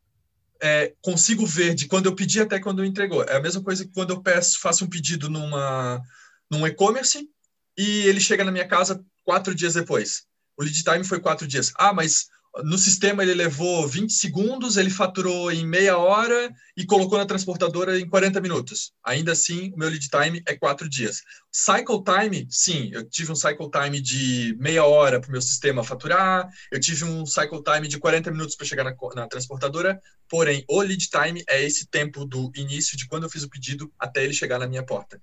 é, 0.60 0.92
consigo 1.00 1.46
ver 1.46 1.74
de 1.74 1.86
quando 1.86 2.06
eu 2.06 2.14
pedi 2.14 2.40
até 2.40 2.58
quando 2.58 2.80
eu 2.80 2.84
entregou. 2.84 3.22
É 3.24 3.36
a 3.36 3.42
mesma 3.42 3.62
coisa 3.62 3.84
que 3.84 3.92
quando 3.92 4.10
eu 4.10 4.22
peço, 4.22 4.60
faço 4.60 4.84
um 4.84 4.88
pedido 4.88 5.30
numa, 5.30 6.02
num 6.50 6.66
e-commerce 6.66 7.28
e 7.76 8.06
ele 8.06 8.20
chega 8.20 8.44
na 8.44 8.52
minha 8.52 8.66
casa 8.66 9.04
quatro 9.24 9.54
dias 9.54 9.74
depois. 9.74 10.24
O 10.56 10.62
lead 10.62 10.82
time 10.82 11.04
foi 11.04 11.20
quatro 11.20 11.46
dias. 11.46 11.72
Ah, 11.76 11.92
mas 11.92 12.28
no 12.64 12.78
sistema 12.78 13.22
ele 13.22 13.34
levou 13.34 13.86
20 13.86 14.12
segundos, 14.12 14.76
ele 14.76 14.90
faturou 14.90 15.50
em 15.52 15.66
meia 15.66 15.96
hora 15.96 16.52
e 16.76 16.84
colocou 16.84 17.18
na 17.18 17.26
transportadora 17.26 17.98
em 17.98 18.08
40 18.08 18.40
minutos. 18.40 18.92
Ainda 19.04 19.32
assim, 19.32 19.72
o 19.72 19.78
meu 19.78 19.88
lead 19.88 20.08
time 20.08 20.42
é 20.46 20.56
quatro 20.56 20.88
dias. 20.88 21.22
Cycle 21.52 22.02
time, 22.02 22.46
sim, 22.50 22.90
eu 22.92 23.08
tive 23.08 23.32
um 23.32 23.36
cycle 23.36 23.70
time 23.70 24.00
de 24.00 24.56
meia 24.58 24.84
hora 24.84 25.20
para 25.20 25.28
o 25.28 25.32
meu 25.32 25.42
sistema 25.42 25.84
faturar, 25.84 26.48
eu 26.70 26.80
tive 26.80 27.04
um 27.04 27.24
cycle 27.24 27.62
time 27.62 27.88
de 27.88 27.98
40 27.98 28.30
minutos 28.30 28.56
para 28.56 28.66
chegar 28.66 28.84
na, 28.84 28.94
na, 29.14 29.28
transportadora, 29.28 30.00
porém, 30.28 30.64
o 30.68 30.80
lead 30.80 31.08
time 31.08 31.42
é 31.48 31.62
esse 31.64 31.86
tempo 31.86 32.24
do 32.24 32.50
início 32.54 32.96
de 32.96 33.06
quando 33.06 33.24
eu 33.24 33.30
fiz 33.30 33.42
o 33.42 33.50
pedido 33.50 33.92
até 33.98 34.24
ele 34.24 34.32
chegar 34.32 34.58
na 34.58 34.66
minha 34.66 34.84
porta. 34.84 35.20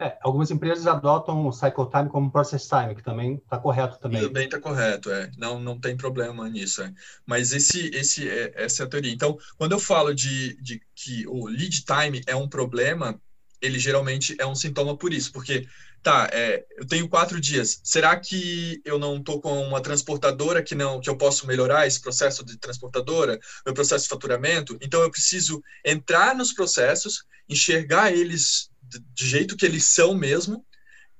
É, 0.00 0.16
algumas 0.22 0.50
empresas 0.50 0.86
adotam 0.86 1.46
o 1.46 1.52
cycle 1.52 1.90
time 1.90 2.08
como 2.08 2.32
process 2.32 2.66
time, 2.66 2.94
que 2.94 3.02
também 3.02 3.34
está 3.34 3.58
correto 3.58 3.98
também. 3.98 4.22
Também 4.22 4.46
está 4.46 4.58
correto, 4.58 5.10
é. 5.10 5.30
Não, 5.36 5.60
não 5.60 5.78
tem 5.78 5.94
problema 5.94 6.48
nisso, 6.48 6.82
é. 6.82 6.90
Mas 7.26 7.52
esse, 7.52 7.90
esse, 7.94 8.26
é, 8.26 8.50
essa 8.54 8.82
é 8.82 8.86
a 8.86 8.88
teoria. 8.88 9.12
Então, 9.12 9.36
quando 9.58 9.72
eu 9.72 9.78
falo 9.78 10.14
de, 10.14 10.56
de 10.62 10.80
que 10.94 11.26
o 11.28 11.46
lead 11.48 11.84
time 11.84 12.22
é 12.26 12.34
um 12.34 12.48
problema, 12.48 13.20
ele 13.60 13.78
geralmente 13.78 14.34
é 14.38 14.46
um 14.46 14.54
sintoma 14.54 14.96
por 14.96 15.12
isso, 15.12 15.30
porque 15.32 15.68
tá, 16.02 16.30
é, 16.32 16.64
eu 16.78 16.86
tenho 16.86 17.06
quatro 17.06 17.38
dias. 17.38 17.78
Será 17.84 18.18
que 18.18 18.80
eu 18.86 18.98
não 18.98 19.18
estou 19.18 19.38
com 19.38 19.62
uma 19.62 19.82
transportadora 19.82 20.62
que 20.62 20.74
não 20.74 20.98
que 20.98 21.10
eu 21.10 21.16
posso 21.18 21.46
melhorar 21.46 21.86
esse 21.86 22.00
processo 22.00 22.42
de 22.42 22.56
transportadora, 22.56 23.38
meu 23.66 23.74
processo 23.74 24.04
de 24.04 24.08
faturamento? 24.08 24.78
Então 24.80 25.02
eu 25.02 25.10
preciso 25.10 25.62
entrar 25.84 26.34
nos 26.34 26.54
processos, 26.54 27.22
enxergar 27.46 28.12
eles 28.12 28.69
de 29.14 29.26
jeito 29.26 29.56
que 29.56 29.64
eles 29.64 29.84
são 29.84 30.14
mesmo, 30.14 30.64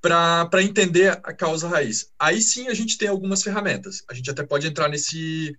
para 0.01 0.63
entender 0.63 1.11
a 1.23 1.33
causa 1.33 1.69
raiz. 1.69 2.11
Aí 2.19 2.41
sim 2.41 2.69
a 2.69 2.75
gente 2.75 2.97
tem 2.97 3.09
algumas 3.09 3.43
ferramentas. 3.43 4.03
A 4.09 4.15
gente 4.15 4.31
até 4.31 4.43
pode 4.43 4.67
entrar 4.67 4.89
nesse, 4.89 5.55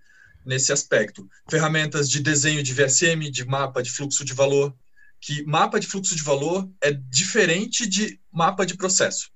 nesse 0.45 0.71
aspecto. 0.71 1.29
Ferramentas 1.49 2.09
de 2.09 2.19
desenho 2.19 2.63
de 2.63 2.73
VSM, 2.73 3.29
de 3.29 3.45
mapa 3.45 3.83
de 3.83 3.91
fluxo 3.91 4.25
de 4.25 4.33
valor, 4.33 4.75
que 5.19 5.43
mapa 5.45 5.79
de 5.79 5.85
fluxo 5.85 6.15
de 6.15 6.23
valor 6.23 6.67
é 6.81 6.91
diferente 6.91 7.85
de 7.87 8.19
mapa 8.31 8.65
de 8.65 8.75
processo. 8.75 9.29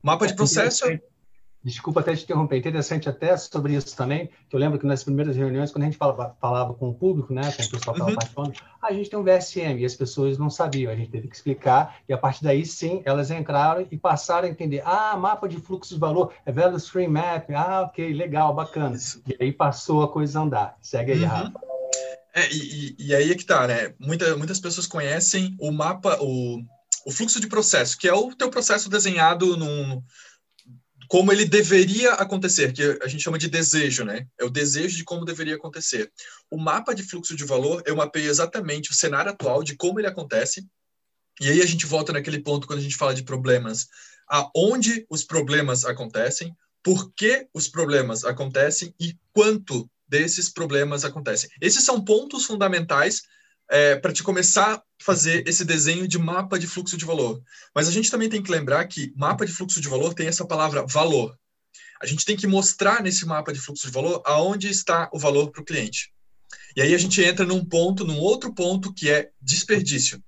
Mapa 0.00 0.26
de 0.26 0.32
é, 0.32 0.36
processo 0.36 0.84
é 0.86 1.00
Desculpa 1.66 1.98
até 1.98 2.14
te 2.14 2.22
interromper, 2.22 2.58
interessante 2.58 3.08
até 3.08 3.36
sobre 3.36 3.74
isso 3.74 3.96
também, 3.96 4.30
que 4.48 4.54
eu 4.54 4.60
lembro 4.60 4.78
que 4.78 4.86
nas 4.86 5.02
primeiras 5.02 5.34
reuniões, 5.34 5.72
quando 5.72 5.82
a 5.82 5.86
gente 5.86 5.98
falava, 5.98 6.36
falava 6.40 6.72
com 6.72 6.90
o 6.90 6.94
público, 6.94 7.34
né, 7.34 7.42
com 7.42 7.60
o 7.60 7.70
pessoal 7.70 7.80
que 7.80 7.86
estava 7.86 8.10
uhum. 8.10 8.14
participando, 8.14 8.52
a 8.80 8.92
gente 8.92 9.10
tem 9.10 9.18
um 9.18 9.24
VSM, 9.24 9.80
e 9.80 9.84
as 9.84 9.96
pessoas 9.96 10.38
não 10.38 10.48
sabiam, 10.48 10.92
a 10.92 10.94
gente 10.94 11.10
teve 11.10 11.26
que 11.26 11.34
explicar, 11.34 11.96
e 12.08 12.12
a 12.12 12.18
partir 12.18 12.44
daí, 12.44 12.64
sim, 12.64 13.02
elas 13.04 13.32
entraram 13.32 13.84
e 13.90 13.98
passaram 13.98 14.46
a 14.46 14.50
entender, 14.50 14.80
ah, 14.84 15.16
mapa 15.16 15.48
de 15.48 15.56
fluxo 15.56 15.92
de 15.92 15.98
valor, 15.98 16.32
é 16.46 16.52
Value 16.52 16.76
Stream 16.76 17.10
Map, 17.10 17.50
ah, 17.50 17.82
ok, 17.82 18.12
legal, 18.12 18.54
bacana. 18.54 18.94
Isso. 18.94 19.20
E 19.26 19.36
aí 19.42 19.50
passou 19.50 20.04
a 20.04 20.08
coisa 20.08 20.38
a 20.38 20.42
andar. 20.44 20.76
Segue 20.80 21.10
aí, 21.10 21.22
uhum. 21.22 21.26
Rafa. 21.26 21.60
É, 22.32 22.48
e, 22.52 22.96
e, 22.96 23.12
aí 23.12 23.32
é 23.32 23.34
que 23.34 23.44
tá, 23.44 23.66
né? 23.66 23.92
Muita, 23.98 24.36
muitas 24.36 24.60
pessoas 24.60 24.86
conhecem 24.86 25.56
o 25.58 25.72
mapa, 25.72 26.16
o, 26.20 26.62
o 27.04 27.10
fluxo 27.10 27.40
de 27.40 27.48
processo, 27.48 27.98
que 27.98 28.06
é 28.06 28.14
o 28.14 28.32
teu 28.36 28.50
processo 28.50 28.88
desenhado 28.88 29.56
num, 29.56 30.00
como 31.08 31.32
ele 31.32 31.44
deveria 31.44 32.12
acontecer, 32.14 32.72
que 32.72 32.98
a 33.02 33.08
gente 33.08 33.22
chama 33.22 33.38
de 33.38 33.48
desejo, 33.48 34.04
né? 34.04 34.26
É 34.38 34.44
o 34.44 34.50
desejo 34.50 34.96
de 34.96 35.04
como 35.04 35.24
deveria 35.24 35.56
acontecer. 35.56 36.10
O 36.50 36.58
mapa 36.58 36.94
de 36.94 37.02
fluxo 37.02 37.36
de 37.36 37.44
valor, 37.44 37.82
eu 37.86 37.96
mapeio 37.96 38.30
exatamente 38.30 38.90
o 38.90 38.94
cenário 38.94 39.30
atual 39.30 39.62
de 39.62 39.76
como 39.76 40.00
ele 40.00 40.06
acontece. 40.06 40.66
E 41.40 41.50
aí 41.50 41.60
a 41.60 41.66
gente 41.66 41.86
volta 41.86 42.12
naquele 42.12 42.40
ponto 42.40 42.66
quando 42.66 42.78
a 42.78 42.82
gente 42.82 42.96
fala 42.96 43.14
de 43.14 43.22
problemas, 43.22 43.86
aonde 44.28 45.06
os 45.10 45.22
problemas 45.22 45.84
acontecem, 45.84 46.54
por 46.82 47.12
que 47.12 47.46
os 47.52 47.68
problemas 47.68 48.24
acontecem 48.24 48.94
e 48.98 49.16
quanto 49.32 49.90
desses 50.08 50.48
problemas 50.48 51.04
acontecem. 51.04 51.50
Esses 51.60 51.84
são 51.84 52.04
pontos 52.04 52.46
fundamentais 52.46 53.22
é, 53.68 53.96
para 53.96 54.12
te 54.12 54.22
começar 54.22 54.74
a 54.74 54.82
fazer 55.02 55.46
esse 55.46 55.64
desenho 55.64 56.06
de 56.06 56.18
mapa 56.18 56.58
de 56.58 56.66
fluxo 56.66 56.96
de 56.96 57.04
valor. 57.04 57.42
Mas 57.74 57.88
a 57.88 57.92
gente 57.92 58.10
também 58.10 58.28
tem 58.28 58.42
que 58.42 58.50
lembrar 58.50 58.86
que 58.86 59.12
mapa 59.16 59.44
de 59.44 59.52
fluxo 59.52 59.80
de 59.80 59.88
valor 59.88 60.14
tem 60.14 60.26
essa 60.26 60.46
palavra 60.46 60.84
valor. 60.86 61.36
A 62.00 62.06
gente 62.06 62.24
tem 62.24 62.36
que 62.36 62.46
mostrar 62.46 63.02
nesse 63.02 63.24
mapa 63.24 63.52
de 63.52 63.60
fluxo 63.60 63.86
de 63.86 63.92
valor 63.92 64.22
aonde 64.24 64.68
está 64.68 65.08
o 65.12 65.18
valor 65.18 65.50
para 65.50 65.62
o 65.62 65.64
cliente. 65.64 66.12
E 66.76 66.82
aí 66.82 66.94
a 66.94 66.98
gente 66.98 67.22
entra 67.22 67.44
num 67.44 67.64
ponto, 67.64 68.04
num 68.04 68.18
outro 68.18 68.54
ponto 68.54 68.92
que 68.92 69.10
é 69.10 69.30
desperdício, 69.40 70.22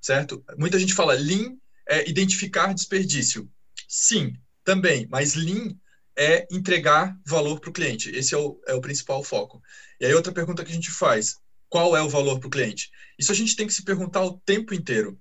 certo? 0.00 0.44
Muita 0.58 0.78
gente 0.78 0.94
fala 0.94 1.14
Lean 1.14 1.56
é 1.88 2.08
identificar 2.08 2.74
desperdício. 2.74 3.50
Sim, 3.88 4.34
também, 4.62 5.06
mas 5.10 5.34
Lean 5.34 5.74
é 6.16 6.46
entregar 6.50 7.18
valor 7.26 7.58
para 7.58 7.70
o 7.70 7.72
cliente. 7.72 8.10
Esse 8.10 8.34
é 8.34 8.38
o, 8.38 8.60
é 8.66 8.74
o 8.74 8.80
principal 8.80 9.22
foco. 9.24 9.62
E 10.00 10.06
aí 10.06 10.14
outra 10.14 10.32
pergunta 10.32 10.64
que 10.64 10.70
a 10.70 10.74
gente 10.74 10.90
faz, 10.90 11.36
qual 11.74 11.96
é 11.96 12.00
o 12.00 12.08
valor 12.08 12.38
para 12.38 12.46
o 12.46 12.50
cliente? 12.50 12.88
Isso 13.18 13.32
a 13.32 13.34
gente 13.34 13.56
tem 13.56 13.66
que 13.66 13.74
se 13.74 13.82
perguntar 13.82 14.22
o 14.22 14.38
tempo 14.46 14.72
inteiro. 14.72 15.20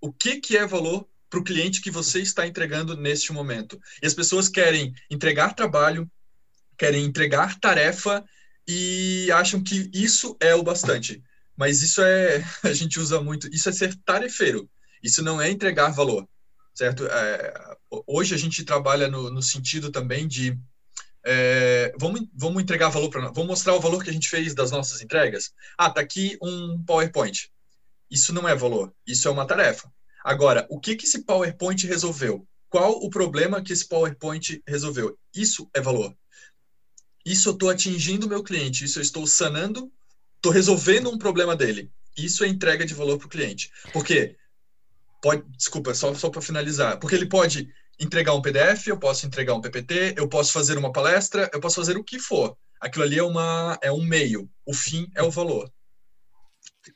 O 0.00 0.12
que, 0.12 0.40
que 0.40 0.56
é 0.56 0.66
valor 0.66 1.08
para 1.30 1.38
o 1.38 1.44
cliente 1.44 1.80
que 1.80 1.92
você 1.92 2.20
está 2.20 2.44
entregando 2.44 2.96
neste 2.96 3.32
momento? 3.32 3.80
E 4.02 4.06
as 4.08 4.12
pessoas 4.12 4.48
querem 4.48 4.92
entregar 5.08 5.54
trabalho, 5.54 6.10
querem 6.76 7.04
entregar 7.04 7.56
tarefa 7.60 8.24
e 8.66 9.30
acham 9.30 9.62
que 9.62 9.88
isso 9.94 10.36
é 10.40 10.56
o 10.56 10.64
bastante. 10.64 11.22
Mas 11.56 11.82
isso 11.82 12.02
é, 12.02 12.44
a 12.64 12.72
gente 12.72 12.98
usa 12.98 13.20
muito, 13.20 13.46
isso 13.54 13.68
é 13.68 13.72
ser 13.72 13.94
tarefeiro. 14.04 14.68
Isso 15.04 15.22
não 15.22 15.40
é 15.40 15.52
entregar 15.52 15.90
valor, 15.90 16.28
certo? 16.74 17.06
É, 17.06 17.76
hoje 18.08 18.34
a 18.34 18.38
gente 18.38 18.64
trabalha 18.64 19.06
no, 19.06 19.30
no 19.30 19.40
sentido 19.40 19.88
também 19.88 20.26
de 20.26 20.58
é, 21.24 21.92
vamos, 21.98 22.22
vamos 22.34 22.62
entregar 22.62 22.88
valor 22.88 23.08
para 23.08 23.28
Vamos 23.28 23.46
mostrar 23.46 23.74
o 23.74 23.80
valor 23.80 24.02
que 24.02 24.10
a 24.10 24.12
gente 24.12 24.28
fez 24.28 24.54
das 24.54 24.70
nossas 24.70 25.00
entregas? 25.00 25.52
Ah, 25.78 25.90
tá 25.90 26.00
aqui 26.00 26.36
um 26.42 26.82
PowerPoint. 26.84 27.50
Isso 28.10 28.32
não 28.32 28.48
é 28.48 28.54
valor, 28.54 28.92
isso 29.06 29.28
é 29.28 29.30
uma 29.30 29.46
tarefa. 29.46 29.90
Agora, 30.24 30.66
o 30.70 30.78
que, 30.78 30.96
que 30.96 31.04
esse 31.04 31.24
PowerPoint 31.24 31.86
resolveu? 31.86 32.46
Qual 32.68 32.92
o 33.02 33.10
problema 33.10 33.62
que 33.62 33.72
esse 33.72 33.86
PowerPoint 33.88 34.62
resolveu? 34.66 35.18
Isso 35.34 35.68
é 35.74 35.80
valor. 35.80 36.14
Isso 37.24 37.48
eu 37.48 37.52
estou 37.52 37.70
atingindo 37.70 38.26
o 38.26 38.28
meu 38.28 38.42
cliente, 38.42 38.84
isso 38.84 38.98
eu 38.98 39.02
estou 39.02 39.26
sanando, 39.26 39.92
estou 40.36 40.50
resolvendo 40.50 41.10
um 41.10 41.18
problema 41.18 41.54
dele. 41.54 41.90
Isso 42.16 42.44
é 42.44 42.48
entrega 42.48 42.84
de 42.84 42.94
valor 42.94 43.16
para 43.18 43.26
o 43.26 43.30
cliente. 43.30 43.70
Porque, 43.92 44.36
pode, 45.20 45.44
desculpa, 45.56 45.94
só, 45.94 46.12
só 46.14 46.28
para 46.30 46.42
finalizar, 46.42 46.98
porque 46.98 47.14
ele 47.14 47.26
pode 47.26 47.72
entregar 48.02 48.34
um 48.34 48.42
PDF, 48.42 48.88
eu 48.88 48.98
posso 48.98 49.26
entregar 49.26 49.54
um 49.54 49.60
PPT, 49.60 50.14
eu 50.16 50.28
posso 50.28 50.52
fazer 50.52 50.76
uma 50.76 50.92
palestra, 50.92 51.50
eu 51.52 51.60
posso 51.60 51.76
fazer 51.76 51.96
o 51.96 52.04
que 52.04 52.18
for. 52.18 52.56
Aquilo 52.80 53.04
ali 53.04 53.18
é, 53.18 53.22
uma, 53.22 53.78
é 53.80 53.92
um 53.92 54.02
meio, 54.02 54.50
o 54.66 54.74
fim 54.74 55.08
é 55.14 55.22
o 55.22 55.30
valor. 55.30 55.70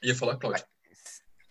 Ia 0.02 0.14
falar, 0.14 0.36
Cláudio. 0.36 0.64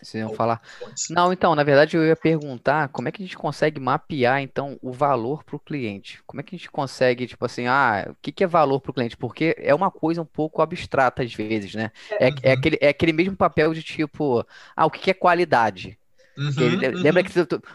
Vocês 0.02 0.22
iam 0.22 0.34
falar. 0.34 0.62
Não, 1.10 1.32
então, 1.32 1.56
na 1.56 1.64
verdade, 1.64 1.96
eu 1.96 2.06
ia 2.06 2.16
perguntar 2.16 2.90
como 2.90 3.08
é 3.08 3.12
que 3.12 3.24
a 3.24 3.26
gente 3.26 3.38
consegue 3.38 3.80
mapear, 3.80 4.42
então, 4.42 4.78
o 4.82 4.92
valor 4.92 5.44
para 5.44 5.56
o 5.56 5.60
cliente. 5.60 6.22
Como 6.28 6.42
é 6.42 6.44
que 6.44 6.54
a 6.54 6.58
gente 6.58 6.70
consegue, 6.70 7.26
tipo 7.26 7.44
assim, 7.46 7.66
ah, 7.66 8.08
o 8.10 8.16
que, 8.22 8.32
que 8.32 8.44
é 8.44 8.48
valor 8.48 8.82
para 8.82 8.92
o 8.92 8.94
cliente? 8.94 9.18
Porque 9.18 9.56
é 9.58 9.74
uma 9.74 9.90
coisa 9.90 10.22
um 10.22 10.26
pouco 10.26 10.62
abstrata 10.62 11.24
às 11.24 11.34
vezes, 11.34 11.74
né? 11.74 11.92
É, 12.20 12.30
é, 12.44 12.52
aquele, 12.52 12.78
é 12.82 12.90
aquele 12.90 13.14
mesmo 13.14 13.36
papel 13.36 13.74
de 13.74 13.82
tipo, 13.82 14.46
ah, 14.76 14.86
o 14.86 14.92
que, 14.92 15.00
que 15.00 15.12
é 15.12 15.14
qualidade? 15.14 15.98
Uhum, 16.38 16.48
uhum. 16.48 17.02
Lembra 17.02 17.24
que 17.24 17.32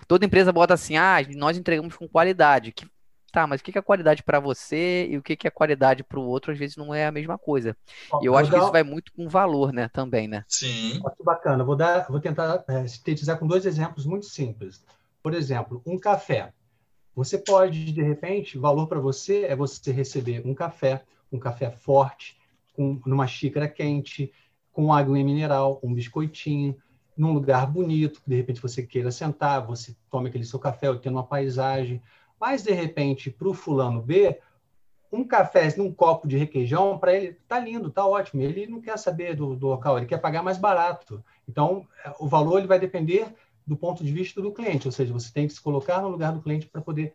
toda 0.07 0.27
empresa 0.27 0.53
bota 0.53 0.75
assim, 0.75 0.97
ah, 0.97 1.17
nós 1.37 1.57
entregamos 1.57 1.97
com 1.97 2.09
qualidade. 2.09 2.73
Que, 2.73 2.87
tá, 3.33 3.47
mas 3.47 3.61
o 3.61 3.65
que 3.65 3.79
é 3.79 3.83
qualidade 3.83 4.23
para 4.23 4.41
você 4.41 5.07
e 5.09 5.17
o 5.17 5.23
que 5.23 5.47
é 5.47 5.51
qualidade 5.51 6.05
para 6.05 6.19
o 6.19 6.27
outro, 6.27 6.53
às 6.53 6.59
vezes 6.59 6.77
não 6.77 6.95
é 6.95 7.07
a 7.07 7.13
mesma 7.13 7.39
coisa. 7.39 7.77
e 8.23 8.27
eu 8.27 8.37
acho 8.37 8.51
dar... 8.51 8.59
que 8.59 8.65
isso 8.65 8.73
vai 8.73 8.83
muito 8.83 9.13
com 9.13 9.29
valor, 9.29 9.73
né, 9.73 9.89
também, 9.89 10.29
né? 10.29 10.45
Sim. 10.47 11.01
Muito 11.01 11.25
bacana. 11.25 11.65
Vou, 11.65 11.77
dar, 11.77 12.07
vou 12.09 12.21
tentar 12.21 12.65
é, 12.69 12.87
sintetizar 12.87 13.39
com 13.39 13.47
dois 13.47 13.65
exemplos 13.65 14.05
muito 14.05 14.27
simples. 14.27 14.85
Por 15.23 15.35
exemplo, 15.35 15.83
um 15.87 15.99
café. 15.99 16.53
Você 17.15 17.39
pode, 17.39 17.93
de 17.93 18.03
repente, 18.03 18.59
valor 18.59 18.87
para 18.87 19.01
você 19.01 19.45
é 19.45 19.57
você 19.57 19.93
receber 19.93 20.43
um 20.47 20.55
café, 20.55 21.03
um 21.31 21.39
café 21.39 21.71
forte, 21.71 22.39
com, 22.73 23.01
numa 23.05 23.27
xícara 23.27 23.69
quente, 23.69 24.33
com 24.73 24.93
água 24.93 25.19
e 25.19 25.25
mineral, 25.25 25.81
um 25.83 25.93
biscoitinho, 25.93 26.77
num 27.17 27.33
lugar 27.33 27.67
bonito, 27.67 28.21
de 28.27 28.37
repente 28.37 28.61
você 28.61 28.83
queira 28.83 29.11
sentar, 29.11 29.67
você 29.67 29.95
tome 30.11 30.29
aquele 30.29 30.45
seu 30.45 30.59
café, 30.59 30.89
ou 30.89 30.99
tendo 30.99 31.17
uma 31.17 31.27
paisagem, 31.27 32.03
mas 32.41 32.63
de 32.63 32.73
repente 32.73 33.31
para 33.31 33.49
o 33.49 33.55
fulano 33.55 34.01
B, 34.01 34.39
um 35.13 35.25
café 35.25 35.75
num 35.77 35.93
copo 35.93 36.29
de 36.29 36.37
requeijão, 36.37 36.99
para 36.99 37.15
ele 37.15 37.37
tá 37.49 37.59
lindo, 37.59 37.91
tá 37.91 38.07
ótimo. 38.07 38.43
Ele 38.43 38.67
não 38.67 38.81
quer 38.81 38.97
saber 38.97 39.35
do, 39.35 39.57
do, 39.57 39.67
local, 39.67 39.99
ele 39.99 40.07
quer 40.07 40.19
pagar 40.19 40.43
mais 40.43 40.57
barato. 40.57 41.23
Então, 41.49 41.87
o 42.19 42.29
valor 42.29 42.59
ele 42.59 42.69
vai 42.69 42.79
depender 42.79 43.35
do 43.67 43.77
ponto 43.77 44.05
de 44.05 44.13
vista 44.13 44.41
do 44.41 44.53
cliente, 44.53 44.87
ou 44.89 44.93
seja, 44.93 45.13
você 45.13 45.33
tem 45.33 45.47
que 45.47 45.53
se 45.53 45.61
colocar 45.61 46.01
no 46.01 46.09
lugar 46.09 46.33
do 46.33 46.41
cliente 46.41 46.67
para 46.67 46.81
poder 46.81 47.13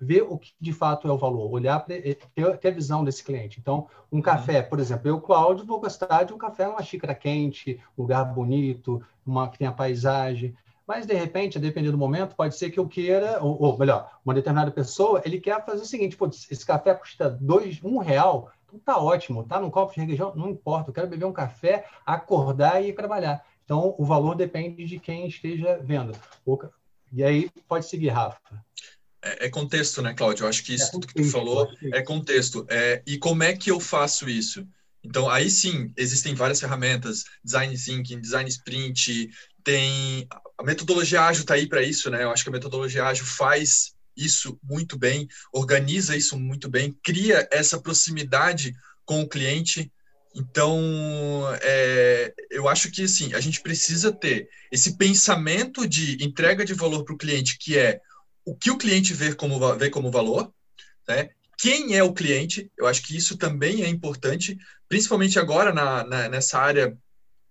ver 0.00 0.22
o 0.22 0.38
que 0.38 0.52
de 0.60 0.72
fato 0.72 1.08
é 1.08 1.12
o 1.12 1.18
valor, 1.18 1.50
olhar 1.50 1.80
para 1.80 1.96
ter, 2.00 2.68
a 2.68 2.70
visão 2.70 3.04
desse 3.04 3.24
cliente. 3.24 3.58
Então, 3.60 3.88
um 4.12 4.16
uhum. 4.16 4.22
café, 4.22 4.62
por 4.62 4.78
exemplo, 4.78 5.08
eu, 5.08 5.20
Cláudio, 5.20 5.66
vou 5.66 5.80
gostar 5.80 6.24
de 6.24 6.32
um 6.32 6.38
café 6.38 6.66
numa 6.66 6.82
xícara 6.82 7.14
quente, 7.14 7.80
lugar 7.96 8.24
bonito, 8.24 9.02
uma 9.26 9.48
que 9.48 9.58
tenha 9.58 9.72
paisagem. 9.72 10.54
Mas, 10.86 11.04
de 11.04 11.12
repente, 11.12 11.58
a 11.58 11.60
depender 11.60 11.90
do 11.90 11.98
momento, 11.98 12.34
pode 12.34 12.56
ser 12.56 12.70
que 12.70 12.78
eu 12.78 12.88
queira, 12.88 13.42
ou, 13.42 13.60
ou 13.60 13.78
melhor, 13.78 14.10
uma 14.24 14.32
determinada 14.32 14.70
pessoa, 14.70 15.20
ele 15.24 15.38
quer 15.38 15.62
fazer 15.64 15.82
o 15.82 15.86
seguinte, 15.86 16.16
esse 16.50 16.64
café 16.64 16.94
custa 16.94 17.28
dois, 17.28 17.78
um 17.84 17.98
real, 17.98 18.50
Então 18.66 18.78
tá 18.80 18.98
ótimo, 18.98 19.44
tá 19.44 19.60
num 19.60 19.70
copo 19.70 19.92
de 19.92 20.00
requeijão, 20.00 20.32
não 20.34 20.48
importa, 20.48 20.88
eu 20.88 20.94
quero 20.94 21.08
beber 21.08 21.26
um 21.26 21.32
café, 21.32 21.84
acordar 22.06 22.82
e 22.82 22.88
ir 22.88 22.94
trabalhar. 22.94 23.44
Então 23.64 23.94
o 23.98 24.04
valor 24.04 24.34
depende 24.34 24.86
de 24.86 24.98
quem 24.98 25.26
esteja 25.26 25.78
vendo. 25.82 26.12
E 27.12 27.22
aí 27.22 27.50
pode 27.68 27.84
seguir, 27.84 28.08
Rafa. 28.08 28.40
É, 29.22 29.46
é 29.46 29.48
contexto, 29.48 30.00
né, 30.00 30.14
Cláudio? 30.14 30.44
Eu 30.44 30.48
acho 30.48 30.62
que 30.64 30.74
isso 30.74 30.86
é 30.86 30.90
tudo 30.90 31.06
que 31.06 31.14
tu 31.14 31.24
falou 31.30 31.68
é 31.92 32.02
contexto. 32.02 32.66
É, 32.68 33.02
e 33.06 33.18
como 33.18 33.42
é 33.42 33.56
que 33.56 33.70
eu 33.70 33.80
faço 33.80 34.28
isso? 34.28 34.66
Então, 35.02 35.28
aí 35.28 35.50
sim, 35.50 35.92
existem 35.96 36.34
várias 36.34 36.60
ferramentas, 36.60 37.24
design 37.42 37.76
thinking, 37.76 38.20
design 38.20 38.48
sprint, 38.48 39.30
tem 39.64 40.26
a 40.58 40.64
metodologia 40.64 41.22
ágil 41.22 41.42
está 41.42 41.54
aí 41.54 41.66
para 41.68 41.82
isso, 41.82 42.10
né? 42.10 42.24
Eu 42.24 42.30
acho 42.30 42.42
que 42.42 42.48
a 42.48 42.52
metodologia 42.52 43.04
ágil 43.04 43.24
faz 43.24 43.94
isso 44.16 44.58
muito 44.62 44.98
bem, 44.98 45.28
organiza 45.52 46.16
isso 46.16 46.36
muito 46.36 46.68
bem, 46.68 46.96
cria 47.02 47.48
essa 47.52 47.80
proximidade 47.80 48.74
com 49.04 49.22
o 49.22 49.28
cliente. 49.28 49.90
Então, 50.34 50.80
é, 51.62 52.34
eu 52.50 52.68
acho 52.68 52.90
que 52.90 53.04
assim, 53.04 53.32
a 53.34 53.40
gente 53.40 53.60
precisa 53.60 54.12
ter 54.12 54.48
esse 54.70 54.96
pensamento 54.96 55.86
de 55.86 56.22
entrega 56.24 56.64
de 56.64 56.74
valor 56.74 57.04
para 57.04 57.14
o 57.14 57.18
cliente, 57.18 57.56
que 57.58 57.78
é 57.78 58.00
o 58.50 58.56
que 58.56 58.70
o 58.70 58.78
cliente 58.78 59.12
vê 59.12 59.34
como, 59.34 59.58
vê 59.76 59.90
como 59.90 60.10
valor, 60.10 60.52
né? 61.06 61.30
quem 61.58 61.96
é 61.96 62.02
o 62.02 62.14
cliente, 62.14 62.70
eu 62.78 62.86
acho 62.86 63.02
que 63.02 63.16
isso 63.16 63.36
também 63.36 63.82
é 63.82 63.88
importante, 63.88 64.56
principalmente 64.88 65.38
agora 65.38 65.72
na, 65.72 66.04
na 66.04 66.28
nessa 66.28 66.58
área 66.58 66.96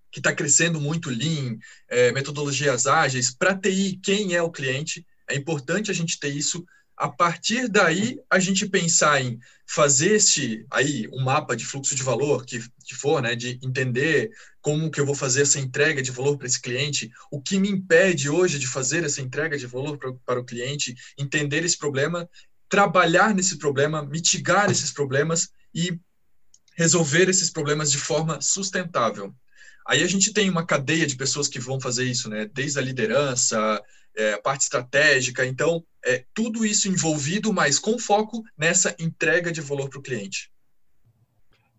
que 0.09 0.19
está 0.19 0.33
crescendo 0.33 0.79
muito 0.79 1.09
Lean, 1.09 1.57
é, 1.89 2.11
metodologias 2.13 2.87
ágeis, 2.87 3.29
para 3.29 3.55
TI, 3.55 3.99
quem 4.01 4.33
é 4.33 4.41
o 4.41 4.49
cliente, 4.49 5.05
é 5.29 5.35
importante 5.35 5.91
a 5.91 5.93
gente 5.93 6.19
ter 6.19 6.29
isso. 6.29 6.65
A 6.97 7.07
partir 7.07 7.67
daí, 7.67 8.19
a 8.27 8.39
gente 8.39 8.67
pensar 8.67 9.21
em 9.21 9.39
fazer 9.67 10.15
esse 10.15 10.65
aí 10.71 11.07
um 11.13 11.23
mapa 11.23 11.55
de 11.55 11.63
fluxo 11.63 11.93
de 11.93 12.01
valor 12.01 12.43
que, 12.43 12.59
que 12.83 12.95
for, 12.95 13.21
né, 13.21 13.35
de 13.35 13.59
entender 13.61 14.31
como 14.61 14.89
que 14.89 14.99
eu 14.99 15.05
vou 15.05 15.13
fazer 15.13 15.43
essa 15.43 15.59
entrega 15.59 16.01
de 16.01 16.09
valor 16.09 16.37
para 16.37 16.47
esse 16.47 16.59
cliente, 16.59 17.11
o 17.29 17.39
que 17.39 17.59
me 17.59 17.69
impede 17.69 18.31
hoje 18.31 18.57
de 18.57 18.65
fazer 18.65 19.03
essa 19.03 19.21
entrega 19.21 19.55
de 19.57 19.67
valor 19.67 19.99
para, 19.99 20.11
para 20.25 20.39
o 20.39 20.45
cliente, 20.45 20.95
entender 21.15 21.63
esse 21.63 21.77
problema, 21.77 22.27
trabalhar 22.67 23.31
nesse 23.35 23.59
problema, 23.59 24.03
mitigar 24.03 24.71
esses 24.71 24.91
problemas 24.91 25.49
e 25.75 25.99
resolver 26.75 27.29
esses 27.29 27.51
problemas 27.51 27.91
de 27.91 27.99
forma 27.99 28.41
sustentável. 28.41 29.35
Aí 29.87 30.03
a 30.03 30.07
gente 30.07 30.33
tem 30.33 30.49
uma 30.49 30.65
cadeia 30.65 31.05
de 31.05 31.15
pessoas 31.15 31.47
que 31.47 31.59
vão 31.59 31.79
fazer 31.79 32.05
isso, 32.05 32.29
né? 32.29 32.49
Desde 32.53 32.77
a 32.77 32.81
liderança, 32.81 33.81
é, 34.17 34.35
parte 34.41 34.61
estratégica, 34.61 35.45
então 35.45 35.83
é 36.03 36.25
tudo 36.33 36.65
isso 36.65 36.89
envolvido, 36.89 37.53
mas 37.53 37.77
com 37.77 37.99
foco 37.99 38.43
nessa 38.57 38.95
entrega 38.99 39.51
de 39.51 39.61
valor 39.61 39.89
para 39.89 39.99
o 39.99 40.01
cliente. 40.01 40.51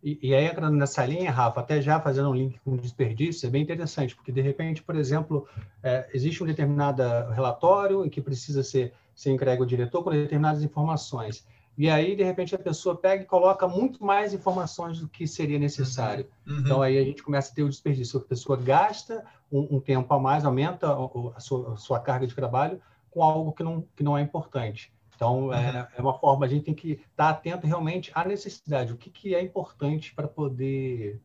E, 0.00 0.18
e, 0.22 0.34
aí, 0.34 0.44
entrando 0.46 0.76
nessa 0.76 1.04
linha, 1.04 1.30
Rafa, 1.30 1.60
até 1.60 1.82
já 1.82 2.00
fazendo 2.00 2.30
um 2.30 2.34
link 2.34 2.60
com 2.64 2.76
desperdício, 2.76 3.48
é 3.48 3.50
bem 3.50 3.62
interessante, 3.62 4.14
porque 4.14 4.30
de 4.30 4.40
repente, 4.40 4.80
por 4.80 4.94
exemplo, 4.94 5.48
é, 5.82 6.08
existe 6.14 6.42
um 6.42 6.46
determinado 6.46 7.02
relatório 7.32 8.08
que 8.08 8.20
precisa 8.20 8.62
ser, 8.62 8.92
ser 9.12 9.32
entregue 9.32 9.60
ao 9.60 9.66
diretor 9.66 10.04
com 10.04 10.10
determinadas 10.10 10.62
informações. 10.62 11.44
E 11.76 11.88
aí, 11.88 12.14
de 12.14 12.22
repente, 12.22 12.54
a 12.54 12.58
pessoa 12.58 12.96
pega 12.96 13.22
e 13.22 13.26
coloca 13.26 13.66
muito 13.66 14.04
mais 14.04 14.32
informações 14.32 15.00
do 15.00 15.08
que 15.08 15.26
seria 15.26 15.58
necessário. 15.58 16.26
Uhum. 16.46 16.58
Então, 16.58 16.82
aí 16.82 16.98
a 16.98 17.04
gente 17.04 17.22
começa 17.22 17.52
a 17.52 17.54
ter 17.54 17.62
o 17.62 17.68
desperdício. 17.68 18.18
A 18.18 18.24
pessoa 18.24 18.56
gasta 18.56 19.24
um, 19.50 19.76
um 19.76 19.80
tempo 19.80 20.12
a 20.12 20.18
mais, 20.18 20.44
aumenta 20.44 20.88
a 21.34 21.40
sua, 21.40 21.74
a 21.74 21.76
sua, 21.76 22.00
carga 22.00 22.26
de 22.26 22.34
trabalho 22.34 22.80
com 23.10 23.22
algo 23.22 23.52
que 23.52 23.62
não, 23.62 23.84
que 23.96 24.02
não 24.02 24.16
é 24.16 24.22
importante. 24.22 24.92
Então, 25.14 25.46
uhum. 25.46 25.54
é, 25.54 25.88
é, 25.96 26.00
uma 26.00 26.16
forma, 26.16 26.46
a 26.46 26.48
gente 26.48 26.64
tem 26.64 26.74
que 26.74 27.00
estar 27.10 27.30
atento 27.30 27.66
realmente 27.66 28.10
à 28.14 28.24
necessidade, 28.24 28.92
o 28.92 28.96
que, 28.96 29.10
que 29.10 29.34
é 29.34 29.42
importante 29.42 30.14
para 30.14 30.28
poder, 30.28 31.20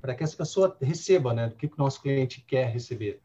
para 0.00 0.14
que 0.14 0.24
essa 0.24 0.36
pessoa 0.36 0.76
receba, 0.80 1.32
né? 1.32 1.46
O 1.46 1.50
que, 1.52 1.68
que 1.68 1.74
o 1.74 1.78
nosso 1.78 2.02
cliente 2.02 2.40
quer 2.40 2.68
receber. 2.68 3.20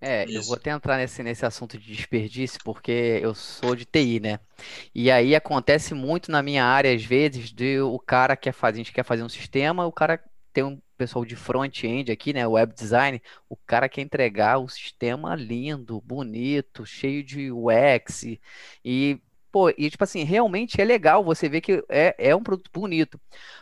É, 0.00 0.24
Isso. 0.24 0.36
eu 0.36 0.42
vou 0.42 0.56
até 0.56 0.70
entrar 0.70 0.96
nesse, 0.96 1.22
nesse 1.22 1.46
assunto 1.46 1.78
de 1.78 1.94
desperdício, 1.94 2.58
porque 2.64 3.20
eu 3.22 3.34
sou 3.34 3.76
de 3.76 3.84
TI, 3.84 4.18
né? 4.18 4.40
E 4.94 5.10
aí 5.10 5.36
acontece 5.36 5.94
muito 5.94 6.30
na 6.30 6.42
minha 6.42 6.64
área, 6.64 6.92
às 6.92 7.04
vezes, 7.04 7.52
de 7.52 7.80
o 7.80 7.98
cara 7.98 8.36
quer 8.36 8.52
fazer, 8.52 8.76
a 8.76 8.78
gente 8.78 8.92
quer 8.92 9.04
fazer 9.04 9.22
um 9.22 9.28
sistema, 9.28 9.86
o 9.86 9.92
cara 9.92 10.20
tem 10.52 10.64
um 10.64 10.80
pessoal 11.02 11.24
de 11.24 11.34
front-end 11.34 12.12
aqui, 12.12 12.32
né? 12.32 12.46
Web 12.46 12.74
design, 12.74 13.20
o 13.48 13.56
cara 13.56 13.88
quer 13.88 14.02
entregar 14.02 14.58
o 14.58 14.68
sistema 14.68 15.34
lindo, 15.34 16.00
bonito, 16.00 16.86
cheio 16.86 17.24
de 17.24 17.50
UX 17.50 18.24
e 18.84 19.20
Pô, 19.50 19.68
e 19.68 19.90
tipo 19.90 20.02
assim, 20.02 20.24
realmente 20.24 20.80
é 20.80 20.84
legal 20.84 21.22
você 21.22 21.46
ver 21.46 21.60
que 21.60 21.84
é, 21.90 22.14
é 22.16 22.34
um 22.34 22.42
produto 22.42 22.70
bonito. 22.72 23.20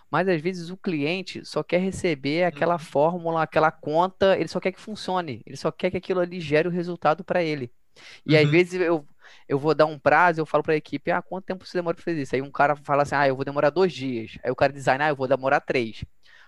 Mas 0.08 0.28
às 0.28 0.40
vezes 0.40 0.70
o 0.70 0.76
cliente 0.76 1.44
só 1.44 1.64
quer 1.64 1.78
receber 1.78 2.44
aquela 2.44 2.74
uhum. 2.74 2.78
fórmula, 2.78 3.42
aquela 3.42 3.72
conta, 3.72 4.38
ele 4.38 4.46
só 4.46 4.60
quer 4.60 4.70
que 4.70 4.80
funcione. 4.80 5.42
Ele 5.44 5.56
só 5.56 5.72
quer 5.72 5.90
que 5.90 5.96
aquilo 5.96 6.20
ali 6.20 6.38
gere 6.38 6.68
o 6.68 6.70
resultado 6.70 7.24
para 7.24 7.42
ele. 7.42 7.72
E 8.24 8.36
uhum. 8.36 8.42
às 8.42 8.48
vezes 8.48 8.80
eu, 8.80 9.04
eu 9.48 9.58
vou 9.58 9.74
dar 9.74 9.86
um 9.86 9.98
prazo, 9.98 10.40
eu 10.40 10.46
falo 10.46 10.62
para 10.62 10.74
a 10.74 10.76
equipe, 10.76 11.10
ah, 11.10 11.20
quanto 11.20 11.46
tempo 11.46 11.66
você 11.66 11.76
demora 11.76 11.96
para 11.96 12.04
fazer 12.04 12.22
isso? 12.22 12.36
Aí 12.36 12.42
um 12.42 12.52
cara 12.52 12.76
fala 12.76 13.02
assim, 13.02 13.16
ah, 13.16 13.26
eu 13.26 13.34
vou 13.34 13.44
demorar 13.44 13.70
dois 13.70 13.92
dias. 13.92 14.38
Aí 14.44 14.50
o 14.52 14.56
cara 14.56 14.72
design, 14.72 15.02
ah, 15.02 15.08
eu 15.08 15.16
vou 15.16 15.26
demorar 15.26 15.60
três. 15.60 16.04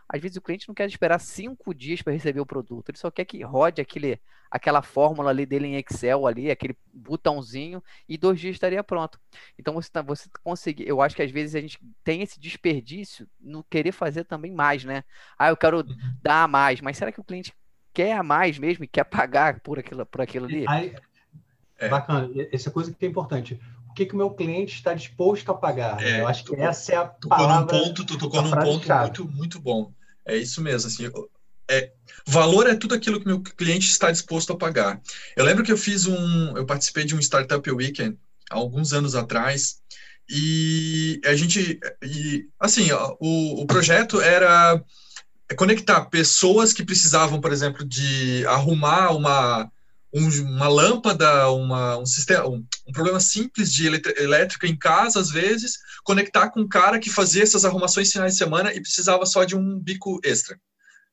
Às 0.08 0.20
vezes 0.20 0.36
o 0.36 0.42
cliente 0.42 0.68
não 0.68 0.74
quer 0.74 0.86
esperar 0.86 1.18
cinco 1.18 1.74
dias 1.74 2.02
para 2.02 2.12
receber 2.12 2.40
o 2.40 2.46
produto, 2.46 2.90
ele 2.90 2.98
só 2.98 3.10
quer 3.10 3.24
que 3.24 3.42
rode 3.42 3.80
aquele, 3.80 4.20
aquela 4.50 4.82
fórmula 4.82 5.30
ali 5.30 5.46
dele 5.46 5.66
em 5.66 5.76
Excel 5.76 6.26
ali, 6.26 6.50
aquele 6.50 6.76
botãozinho, 6.92 7.82
e 8.08 8.18
dois 8.18 8.38
dias 8.38 8.54
estaria 8.54 8.82
pronto. 8.82 9.18
Então 9.58 9.74
você, 9.74 9.90
tá, 9.90 10.02
você 10.02 10.28
conseguir, 10.42 10.86
eu 10.86 11.00
acho 11.00 11.16
que 11.16 11.22
às 11.22 11.30
vezes 11.30 11.54
a 11.54 11.60
gente 11.60 11.78
tem 12.04 12.22
esse 12.22 12.38
desperdício 12.38 13.28
no 13.40 13.64
querer 13.64 13.92
fazer 13.92 14.24
também 14.24 14.52
mais, 14.52 14.84
né? 14.84 15.04
Ah, 15.38 15.48
eu 15.48 15.56
quero 15.56 15.78
uhum. 15.78 15.96
dar 16.22 16.44
a 16.44 16.48
mais, 16.48 16.80
mas 16.80 16.96
será 16.96 17.10
que 17.10 17.20
o 17.20 17.24
cliente 17.24 17.52
quer 17.92 18.12
a 18.12 18.22
mais 18.22 18.58
mesmo 18.58 18.84
e 18.84 18.88
quer 18.88 19.04
pagar 19.04 19.60
por 19.60 19.78
aquilo, 19.78 20.06
por 20.06 20.20
aquilo 20.20 20.46
ali? 20.46 20.64
Aí, 20.68 20.94
é. 21.78 21.88
Bacana, 21.88 22.30
essa 22.52 22.70
coisa 22.70 22.92
que 22.92 23.04
é 23.04 23.08
importante 23.08 23.60
o 23.92 23.94
que, 23.94 24.06
que 24.06 24.14
o 24.14 24.16
meu 24.16 24.30
cliente 24.30 24.74
está 24.74 24.94
disposto 24.94 25.50
a 25.50 25.54
pagar. 25.54 26.02
É, 26.02 26.20
eu 26.20 26.26
acho 26.26 26.44
que 26.44 26.56
essa 26.56 26.92
é 26.92 26.96
a 26.96 27.04
palavra. 27.04 27.78
Num 27.78 27.84
ponto, 27.84 28.04
tu 28.06 28.16
tocou 28.16 28.40
num 28.40 28.50
ponto 28.50 28.88
muito, 28.88 29.28
muito 29.28 29.60
bom. 29.60 29.92
É 30.24 30.34
isso 30.34 30.62
mesmo, 30.62 30.88
assim, 30.88 31.10
é, 31.70 31.92
valor 32.26 32.66
é 32.66 32.74
tudo 32.74 32.94
aquilo 32.94 33.20
que 33.20 33.26
meu 33.26 33.40
cliente 33.40 33.88
está 33.88 34.10
disposto 34.10 34.52
a 34.52 34.56
pagar. 34.56 35.00
Eu 35.36 35.44
lembro 35.44 35.62
que 35.62 35.70
eu 35.70 35.76
fiz 35.76 36.06
um, 36.06 36.56
eu 36.56 36.64
participei 36.64 37.04
de 37.04 37.14
um 37.14 37.20
Startup 37.20 37.70
Weekend 37.70 38.16
há 38.50 38.56
alguns 38.56 38.94
anos 38.94 39.14
atrás, 39.14 39.82
e 40.28 41.20
a 41.26 41.34
gente, 41.34 41.78
e, 42.02 42.46
assim, 42.58 42.88
o, 43.20 43.62
o 43.62 43.66
projeto 43.66 44.20
era 44.20 44.82
conectar 45.56 46.06
pessoas 46.06 46.72
que 46.72 46.84
precisavam, 46.84 47.40
por 47.40 47.52
exemplo, 47.52 47.84
de 47.84 48.46
arrumar 48.46 49.10
uma, 49.10 49.70
um, 50.12 50.28
uma 50.42 50.68
lâmpada, 50.68 51.50
uma, 51.50 51.98
um, 51.98 52.06
sistema, 52.06 52.46
um, 52.46 52.64
um, 52.86 52.92
problema 52.92 53.18
simples 53.18 53.72
de 53.72 53.86
elétrica 53.86 54.66
em 54.66 54.76
casa, 54.76 55.18
às 55.18 55.30
vezes, 55.30 55.78
conectar 56.04 56.50
com 56.50 56.60
um 56.60 56.68
cara 56.68 56.98
que 56.98 57.08
fazia 57.08 57.42
essas 57.42 57.64
arrumações 57.64 58.12
finais 58.12 58.32
de 58.32 58.38
semana 58.38 58.74
e 58.74 58.80
precisava 58.80 59.24
só 59.24 59.44
de 59.44 59.56
um 59.56 59.78
bico 59.78 60.20
extra. 60.22 60.58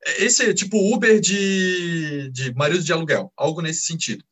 É, 0.04 0.24
esse 0.24 0.44
é 0.44 0.52
tipo 0.52 0.94
Uber 0.94 1.18
de, 1.18 2.30
de 2.30 2.54
marido 2.54 2.84
de 2.84 2.92
aluguel, 2.92 3.32
algo 3.36 3.62
nesse 3.62 3.82
sentido. 3.82 4.22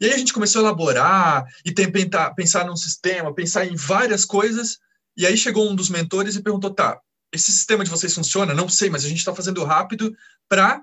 E 0.00 0.06
aí 0.06 0.12
a 0.12 0.18
gente 0.18 0.32
começou 0.32 0.60
a 0.60 0.64
elaborar 0.64 1.44
e 1.64 1.72
tentar 1.72 2.34
pensar 2.34 2.64
num 2.66 2.76
sistema, 2.76 3.34
pensar 3.34 3.66
em 3.66 3.76
várias 3.76 4.24
coisas, 4.24 4.78
e 5.16 5.26
aí 5.26 5.36
chegou 5.36 5.68
um 5.68 5.74
dos 5.74 5.90
mentores 5.90 6.36
e 6.36 6.42
perguntou, 6.42 6.72
tá, 6.72 7.00
esse 7.32 7.52
sistema 7.52 7.84
de 7.84 7.90
vocês 7.90 8.14
funciona? 8.14 8.54
Não 8.54 8.68
sei, 8.68 8.90
mas 8.90 9.04
a 9.04 9.08
gente 9.08 9.18
está 9.18 9.34
fazendo 9.34 9.64
rápido 9.64 10.14
para 10.48 10.82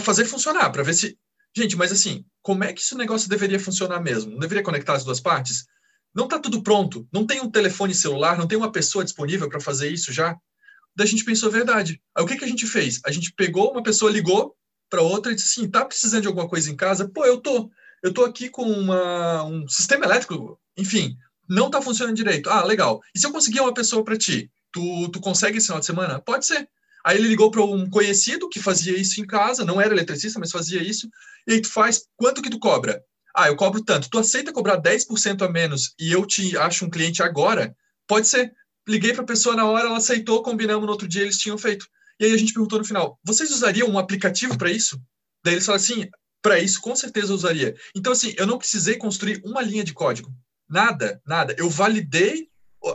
fazer 0.00 0.24
funcionar, 0.24 0.70
para 0.70 0.82
ver 0.82 0.94
se 0.94 1.18
Gente, 1.58 1.76
mas 1.76 1.90
assim, 1.90 2.24
como 2.40 2.62
é 2.62 2.72
que 2.72 2.80
esse 2.80 2.94
negócio 2.94 3.28
deveria 3.28 3.58
funcionar 3.58 4.00
mesmo? 4.00 4.30
Não 4.30 4.38
deveria 4.38 4.62
conectar 4.62 4.92
as 4.92 5.02
duas 5.02 5.18
partes? 5.18 5.66
Não 6.14 6.26
está 6.26 6.38
tudo 6.38 6.62
pronto, 6.62 7.04
não 7.12 7.26
tem 7.26 7.40
um 7.40 7.50
telefone 7.50 7.92
celular, 7.92 8.38
não 8.38 8.46
tem 8.46 8.56
uma 8.56 8.70
pessoa 8.70 9.04
disponível 9.04 9.48
para 9.48 9.58
fazer 9.58 9.90
isso 9.90 10.12
já? 10.12 10.36
Daí 10.94 11.04
a 11.04 11.10
gente 11.10 11.24
pensou, 11.24 11.50
verdade. 11.50 12.00
Aí 12.16 12.22
o 12.22 12.28
que, 12.28 12.36
que 12.36 12.44
a 12.44 12.48
gente 12.48 12.64
fez? 12.64 13.00
A 13.04 13.10
gente 13.10 13.32
pegou, 13.32 13.72
uma 13.72 13.82
pessoa 13.82 14.08
ligou 14.08 14.54
para 14.88 15.02
outra 15.02 15.32
e 15.32 15.34
disse 15.34 15.58
assim, 15.58 15.68
tá 15.68 15.84
precisando 15.84 16.22
de 16.22 16.28
alguma 16.28 16.48
coisa 16.48 16.70
em 16.70 16.76
casa? 16.76 17.08
Pô, 17.08 17.26
eu 17.26 17.38
tô. 17.38 17.68
Eu 18.04 18.14
tô 18.14 18.24
aqui 18.24 18.48
com 18.48 18.62
uma, 18.62 19.42
um 19.42 19.66
sistema 19.66 20.04
elétrico, 20.04 20.60
enfim, 20.76 21.16
não 21.48 21.68
tá 21.68 21.82
funcionando 21.82 22.14
direito. 22.14 22.48
Ah, 22.48 22.62
legal. 22.62 23.00
E 23.12 23.18
se 23.18 23.26
eu 23.26 23.32
conseguir 23.32 23.58
uma 23.58 23.74
pessoa 23.74 24.04
para 24.04 24.16
ti, 24.16 24.48
tu, 24.70 25.08
tu 25.08 25.18
consegue 25.18 25.58
esse 25.58 25.66
final 25.66 25.80
de 25.80 25.86
semana? 25.86 26.20
Pode 26.20 26.46
ser. 26.46 26.68
Aí 27.04 27.16
ele 27.16 27.28
ligou 27.28 27.50
para 27.50 27.64
um 27.64 27.88
conhecido 27.88 28.48
que 28.48 28.60
fazia 28.60 28.98
isso 28.98 29.20
em 29.20 29.26
casa, 29.26 29.64
não 29.64 29.80
era 29.80 29.94
eletricista, 29.94 30.38
mas 30.38 30.50
fazia 30.50 30.82
isso. 30.82 31.08
E 31.46 31.54
aí 31.54 31.60
tu 31.60 31.68
faz, 31.68 32.02
quanto 32.16 32.42
que 32.42 32.50
tu 32.50 32.58
cobra? 32.58 33.02
Ah, 33.34 33.48
eu 33.48 33.56
cobro 33.56 33.82
tanto. 33.82 34.10
Tu 34.10 34.18
aceita 34.18 34.52
cobrar 34.52 34.80
10% 34.80 35.42
a 35.42 35.48
menos 35.48 35.94
e 35.98 36.10
eu 36.12 36.26
te 36.26 36.56
acho 36.56 36.84
um 36.84 36.90
cliente 36.90 37.22
agora? 37.22 37.74
Pode 38.06 38.26
ser. 38.26 38.52
Liguei 38.88 39.12
para 39.12 39.22
a 39.22 39.26
pessoa 39.26 39.54
na 39.54 39.66
hora, 39.66 39.86
ela 39.86 39.98
aceitou, 39.98 40.42
combinamos 40.42 40.84
no 40.84 40.92
outro 40.92 41.06
dia, 41.06 41.22
eles 41.22 41.38
tinham 41.38 41.58
feito. 41.58 41.86
E 42.18 42.24
aí 42.24 42.32
a 42.32 42.36
gente 42.36 42.52
perguntou 42.52 42.78
no 42.78 42.84
final: 42.84 43.18
vocês 43.22 43.50
usariam 43.50 43.88
um 43.88 43.98
aplicativo 43.98 44.56
para 44.56 44.70
isso? 44.70 45.00
Daí 45.44 45.54
eles 45.54 45.66
falaram 45.66 45.84
assim: 45.84 46.08
para 46.42 46.58
isso 46.58 46.80
com 46.80 46.96
certeza 46.96 47.32
eu 47.32 47.36
usaria. 47.36 47.76
Então, 47.94 48.12
assim, 48.12 48.34
eu 48.36 48.46
não 48.46 48.58
precisei 48.58 48.96
construir 48.96 49.40
uma 49.44 49.62
linha 49.62 49.84
de 49.84 49.92
código. 49.92 50.32
Nada, 50.68 51.20
nada. 51.26 51.54
Eu 51.58 51.68
validei 51.70 52.48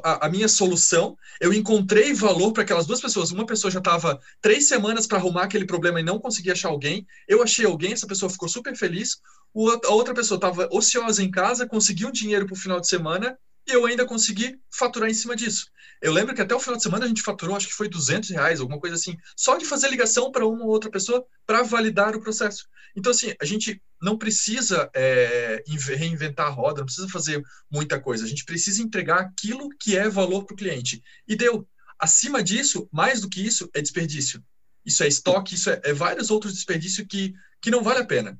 a, 0.04 0.26
a, 0.26 0.30
minha 0.30 0.48
solução, 0.48 1.18
eu 1.40 1.54
encontrei 1.54 2.14
valor 2.14 2.52
para 2.52 2.64
aquelas 2.64 2.86
duas 2.86 3.02
pessoas. 3.02 3.32
Uma 3.32 3.46
pessoa 3.46 3.72
já 3.72 3.80
estava 3.80 4.20
três 4.42 4.68
semanas 4.68 5.06
para 5.06 5.18
arrumar 5.18 5.44
aquele 5.44 5.66
problema 5.66 6.00
e 6.00 6.04
não 6.04 6.20
conseguia 6.20 6.54
achar 6.54 6.70
alguém. 6.70 7.06
Eu 7.28 7.44
achei 7.44 7.66
alguém, 7.66 7.94
essa 7.94 8.08
pessoa 8.08 8.30
ficou 8.30 8.48
super 8.48 8.76
feliz. 8.76 9.18
O, 9.54 9.70
a 9.70 9.92
outra 9.92 10.14
pessoa 10.14 10.38
estava 10.38 10.68
ociosa 10.72 11.22
em 11.22 11.30
casa, 11.30 11.68
conseguiu 11.68 12.08
um 12.08 12.12
dinheiro 12.12 12.46
para 12.46 12.54
o 12.54 12.58
final 12.58 12.80
de 12.80 12.88
semana 12.88 13.38
e 13.68 13.72
eu 13.72 13.86
ainda 13.86 14.06
consegui 14.06 14.60
faturar 14.72 15.10
em 15.10 15.14
cima 15.14 15.36
disso. 15.36 15.68
Eu 16.02 16.12
lembro 16.12 16.36
que 16.36 16.42
até 16.42 16.54
o 16.54 16.60
final 16.60 16.76
de 16.76 16.84
semana 16.84 17.06
a 17.06 17.08
gente 17.08 17.22
faturou, 17.22 17.56
acho 17.56 17.68
que 17.68 17.74
foi 17.74 17.88
200 17.88 18.30
reais, 18.32 18.60
alguma 18.60 18.80
coisa 18.80 18.96
assim, 18.96 19.18
só 19.38 19.58
de 19.58 19.66
fazer 19.66 19.90
ligação 19.90 20.32
para 20.32 20.46
uma 20.46 20.66
ou 20.66 20.70
outra 20.70 20.92
pessoa 20.92 21.26
para 21.46 21.64
validar 21.64 22.16
o 22.16 22.22
processo. 22.22 22.68
Então, 22.96 23.12
assim, 23.12 23.34
a 23.42 23.46
gente 23.46 23.82
não 24.02 24.18
precisa 24.18 24.90
é, 24.94 25.64
reinventar 25.96 26.48
a 26.48 26.50
roda, 26.50 26.80
não 26.80 26.86
precisa 26.86 27.08
fazer 27.08 27.42
muita 27.72 28.00
coisa. 28.00 28.26
A 28.26 28.28
gente 28.28 28.46
precisa 28.46 28.82
entregar 28.82 29.22
aquilo 29.22 29.70
que 29.80 29.98
é 29.98 30.10
valor 30.10 30.46
para 30.46 30.54
o 30.54 30.58
cliente. 30.58 31.02
E 31.28 31.36
deu. 31.36 31.68
Acima 31.98 32.44
disso, 32.44 32.88
mais 32.92 33.22
do 33.22 33.30
que 33.30 33.42
isso, 33.42 33.70
é 33.74 33.82
desperdício. 33.82 34.44
Isso 34.86 35.04
é 35.04 35.08
estoque, 35.08 35.56
isso 35.56 35.70
é, 35.70 35.80
é 35.86 35.94
vários 35.94 36.30
outros 36.30 36.54
desperdícios 36.54 37.08
que, 37.08 37.34
que 37.62 37.72
não 37.72 37.82
vale 37.82 38.02
a 38.02 38.06
pena. 38.06 38.38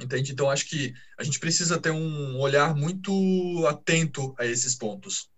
Entende? 0.00 0.32
Então, 0.32 0.50
acho 0.50 0.68
que 0.68 0.94
a 1.18 1.24
gente 1.24 1.40
precisa 1.40 1.80
ter 1.80 1.90
um 1.90 2.38
olhar 2.38 2.74
muito 2.74 3.66
atento 3.66 4.34
a 4.38 4.44
esses 4.44 4.74
pontos. 4.74 5.30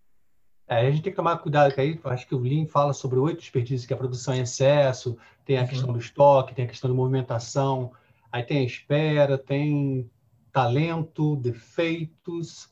É, 0.66 0.86
a 0.86 0.90
gente 0.90 1.02
tem 1.02 1.12
que 1.12 1.16
tomar 1.16 1.38
cuidado, 1.38 1.72
que 1.72 1.80
aí 1.80 1.98
acho 2.04 2.26
que 2.26 2.34
o 2.34 2.40
Lean 2.40 2.66
fala 2.66 2.92
sobre 2.92 3.18
oito 3.18 3.40
desperdícios, 3.40 3.86
que 3.86 3.92
é 3.92 3.96
a 3.96 3.98
produção 3.98 4.34
em 4.34 4.40
excesso, 4.40 5.16
tem 5.44 5.56
a 5.56 5.62
uhum. 5.62 5.66
questão 5.66 5.92
do 5.92 5.98
estoque, 5.98 6.54
tem 6.54 6.66
a 6.66 6.68
questão 6.68 6.90
da 6.90 6.96
movimentação, 6.96 7.92
aí 8.30 8.42
tem 8.42 8.58
a 8.58 8.64
espera, 8.64 9.38
tem 9.38 10.10
talento, 10.52 11.36
defeitos, 11.36 12.68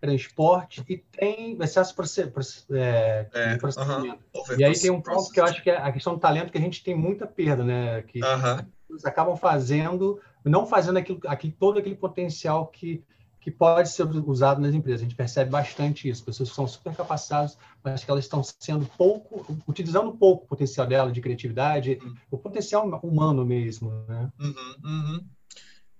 transporte 0.00 0.84
e 0.88 0.96
tem 0.96 1.56
excesso 1.62 1.94
de 1.94 2.78
é, 2.78 3.28
é, 3.32 3.56
processamento. 3.56 4.18
E 4.58 4.64
aí 4.64 4.78
tem 4.78 4.90
um 4.90 5.00
ponto 5.00 5.30
que 5.30 5.38
eu 5.38 5.44
acho 5.44 5.62
que 5.62 5.70
é 5.70 5.76
a 5.76 5.92
questão 5.92 6.14
do 6.14 6.20
talento, 6.20 6.50
que 6.50 6.58
a 6.58 6.60
gente 6.60 6.82
tem 6.82 6.94
muita 6.94 7.26
perda, 7.26 7.62
né? 7.62 8.02
Que 8.02 8.20
uhum. 8.22 8.96
acabam 9.04 9.36
fazendo 9.36 10.20
não 10.44 10.66
fazendo 10.66 10.98
aquilo, 10.98 11.20
aquilo, 11.26 11.52
todo 11.58 11.78
aquele 11.78 11.96
potencial 11.96 12.66
que, 12.66 13.02
que 13.40 13.50
pode 13.50 13.88
ser 13.90 14.04
usado 14.04 14.60
nas 14.60 14.74
empresas. 14.74 15.00
A 15.00 15.04
gente 15.04 15.16
percebe 15.16 15.50
bastante 15.50 16.08
isso. 16.08 16.24
Pessoas 16.24 16.50
que 16.50 16.54
são 16.54 16.66
super 16.66 16.94
capacitadas, 16.94 17.56
mas 17.82 18.04
que 18.04 18.10
elas 18.10 18.24
estão 18.24 18.42
sendo 18.42 18.86
pouco, 18.96 19.58
utilizando 19.66 20.12
pouco 20.12 20.44
o 20.44 20.48
potencial 20.48 20.86
dela 20.86 21.10
de 21.10 21.20
criatividade, 21.20 21.98
uhum. 22.02 22.14
o 22.30 22.38
potencial 22.38 22.86
humano 23.02 23.44
mesmo. 23.44 23.90
Né? 24.08 24.30
Uhum, 24.38 24.74
uhum. 24.84 25.26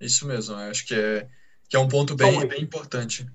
Isso 0.00 0.26
mesmo. 0.26 0.54
Acho 0.54 0.86
que 0.86 0.94
é, 0.94 1.28
que 1.68 1.76
é 1.76 1.78
um 1.78 1.88
ponto 1.88 2.14
bem, 2.14 2.46
bem 2.46 2.62
importante. 2.62 3.26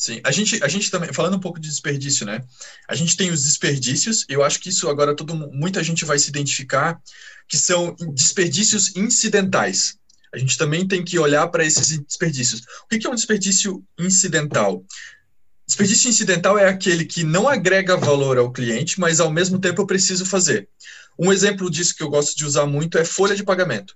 Sim, 0.00 0.18
a 0.24 0.30
gente, 0.30 0.64
a 0.64 0.68
gente 0.68 0.90
também, 0.90 1.12
falando 1.12 1.36
um 1.36 1.40
pouco 1.40 1.60
de 1.60 1.68
desperdício, 1.68 2.24
né? 2.24 2.42
A 2.88 2.94
gente 2.94 3.14
tem 3.18 3.30
os 3.30 3.44
desperdícios, 3.44 4.24
eu 4.30 4.42
acho 4.42 4.58
que 4.58 4.70
isso 4.70 4.88
agora 4.88 5.14
todo, 5.14 5.36
muita 5.36 5.84
gente 5.84 6.06
vai 6.06 6.18
se 6.18 6.30
identificar, 6.30 6.98
que 7.46 7.58
são 7.58 7.94
desperdícios 8.14 8.96
incidentais 8.96 9.99
a 10.32 10.38
gente 10.38 10.56
também 10.56 10.86
tem 10.86 11.04
que 11.04 11.18
olhar 11.18 11.46
para 11.48 11.64
esses 11.64 11.98
desperdícios. 11.98 12.62
O 12.84 12.88
que 12.88 13.06
é 13.06 13.10
um 13.10 13.14
desperdício 13.14 13.84
incidental? 13.98 14.84
Desperdício 15.66 16.08
incidental 16.08 16.58
é 16.58 16.68
aquele 16.68 17.04
que 17.04 17.22
não 17.22 17.48
agrega 17.48 17.96
valor 17.96 18.38
ao 18.38 18.50
cliente, 18.50 18.98
mas 18.98 19.20
ao 19.20 19.30
mesmo 19.30 19.58
tempo 19.58 19.82
eu 19.82 19.86
preciso 19.86 20.26
fazer. 20.26 20.68
Um 21.18 21.32
exemplo 21.32 21.70
disso 21.70 21.94
que 21.94 22.02
eu 22.02 22.08
gosto 22.08 22.36
de 22.36 22.44
usar 22.44 22.66
muito 22.66 22.98
é 22.98 23.04
folha 23.04 23.36
de 23.36 23.44
pagamento. 23.44 23.94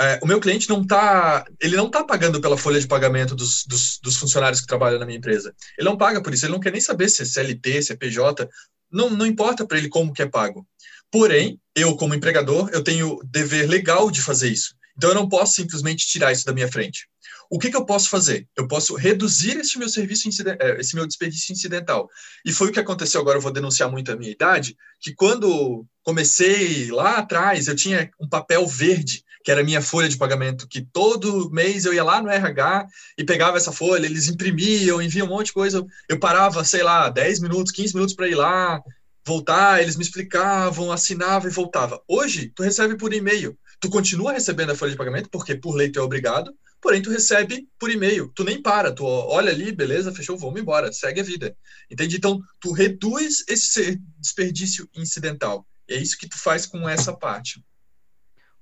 É, 0.00 0.18
o 0.22 0.26
meu 0.26 0.40
cliente 0.40 0.68
não 0.68 0.82
está, 0.82 1.44
ele 1.60 1.76
não 1.76 1.86
está 1.86 2.02
pagando 2.02 2.40
pela 2.40 2.56
folha 2.56 2.80
de 2.80 2.86
pagamento 2.86 3.34
dos, 3.34 3.64
dos, 3.66 3.98
dos, 4.02 4.16
funcionários 4.16 4.60
que 4.60 4.66
trabalham 4.66 4.98
na 4.98 5.06
minha 5.06 5.18
empresa. 5.18 5.54
Ele 5.78 5.88
não 5.88 5.96
paga 5.96 6.22
por 6.22 6.32
isso, 6.32 6.44
ele 6.44 6.52
não 6.52 6.60
quer 6.60 6.72
nem 6.72 6.80
saber 6.80 7.08
se 7.08 7.22
é 7.22 7.24
CLT, 7.24 7.82
se 7.82 7.92
é 7.92 7.96
PJ, 7.96 8.48
não, 8.90 9.10
não 9.10 9.26
importa 9.26 9.66
para 9.66 9.78
ele 9.78 9.88
como 9.88 10.12
que 10.12 10.22
é 10.22 10.26
pago. 10.26 10.66
Porém, 11.10 11.60
eu 11.74 11.94
como 11.96 12.14
empregador, 12.14 12.70
eu 12.72 12.82
tenho 12.82 13.20
dever 13.24 13.68
legal 13.68 14.10
de 14.10 14.22
fazer 14.22 14.48
isso. 14.48 14.74
Então 14.96 15.10
eu 15.10 15.14
não 15.14 15.28
posso 15.28 15.54
simplesmente 15.54 16.06
tirar 16.06 16.32
isso 16.32 16.44
da 16.44 16.52
minha 16.52 16.70
frente. 16.70 17.06
O 17.50 17.58
que, 17.58 17.70
que 17.70 17.76
eu 17.76 17.84
posso 17.84 18.08
fazer? 18.08 18.48
Eu 18.56 18.66
posso 18.66 18.94
reduzir 18.94 19.58
esse 19.58 19.78
meu 19.78 19.88
serviço 19.88 20.26
eh, 20.46 20.80
esse 20.80 20.94
meu 20.94 21.06
desperdício 21.06 21.52
incidental. 21.52 22.08
E 22.46 22.50
foi 22.50 22.68
o 22.68 22.72
que 22.72 22.80
aconteceu 22.80 23.20
agora, 23.20 23.36
eu 23.36 23.42
vou 23.42 23.52
denunciar 23.52 23.90
muito 23.90 24.10
a 24.10 24.16
minha 24.16 24.30
idade, 24.30 24.74
que 24.98 25.14
quando 25.14 25.84
comecei 26.02 26.90
lá 26.90 27.18
atrás, 27.18 27.68
eu 27.68 27.76
tinha 27.76 28.10
um 28.18 28.26
papel 28.26 28.66
verde, 28.66 29.22
que 29.44 29.50
era 29.50 29.60
a 29.60 29.64
minha 29.64 29.82
folha 29.82 30.08
de 30.08 30.16
pagamento, 30.16 30.66
que 30.66 30.80
todo 30.80 31.50
mês 31.50 31.84
eu 31.84 31.92
ia 31.92 32.02
lá 32.02 32.22
no 32.22 32.30
RH 32.30 32.86
e 33.18 33.24
pegava 33.24 33.58
essa 33.58 33.70
folha, 33.70 34.06
eles 34.06 34.28
imprimiam, 34.28 35.02
enviam 35.02 35.26
um 35.26 35.30
monte 35.30 35.46
de 35.46 35.52
coisa. 35.52 35.84
Eu 36.08 36.18
parava, 36.18 36.64
sei 36.64 36.82
lá, 36.82 37.10
10 37.10 37.40
minutos, 37.40 37.72
15 37.72 37.94
minutos 37.94 38.14
para 38.14 38.28
ir 38.28 38.34
lá, 38.34 38.80
voltar, 39.26 39.82
eles 39.82 39.96
me 39.96 40.02
explicavam, 40.02 40.90
assinava 40.90 41.48
e 41.48 41.50
voltava. 41.50 42.00
Hoje, 42.08 42.50
tu 42.54 42.62
recebe 42.62 42.96
por 42.96 43.12
e-mail 43.12 43.58
tu 43.82 43.90
continua 43.90 44.32
recebendo 44.32 44.70
a 44.70 44.76
folha 44.76 44.92
de 44.92 44.96
pagamento, 44.96 45.28
porque 45.28 45.56
por 45.56 45.74
lei 45.74 45.90
tu 45.90 45.98
é 45.98 46.02
obrigado, 46.02 46.56
porém 46.80 47.02
tu 47.02 47.10
recebe 47.10 47.68
por 47.80 47.90
e-mail. 47.90 48.30
Tu 48.32 48.44
nem 48.44 48.62
para, 48.62 48.94
tu 48.94 49.04
olha 49.04 49.50
ali, 49.50 49.72
beleza, 49.72 50.14
fechou, 50.14 50.38
vamos 50.38 50.60
embora, 50.60 50.92
segue 50.92 51.20
a 51.20 51.24
vida. 51.24 51.56
Entende? 51.90 52.16
Então, 52.16 52.40
tu 52.60 52.70
reduz 52.70 53.44
esse 53.48 54.00
desperdício 54.18 54.88
incidental. 54.94 55.66
É 55.88 55.96
isso 55.96 56.16
que 56.16 56.28
tu 56.28 56.38
faz 56.38 56.64
com 56.64 56.88
essa 56.88 57.12
parte. 57.12 57.62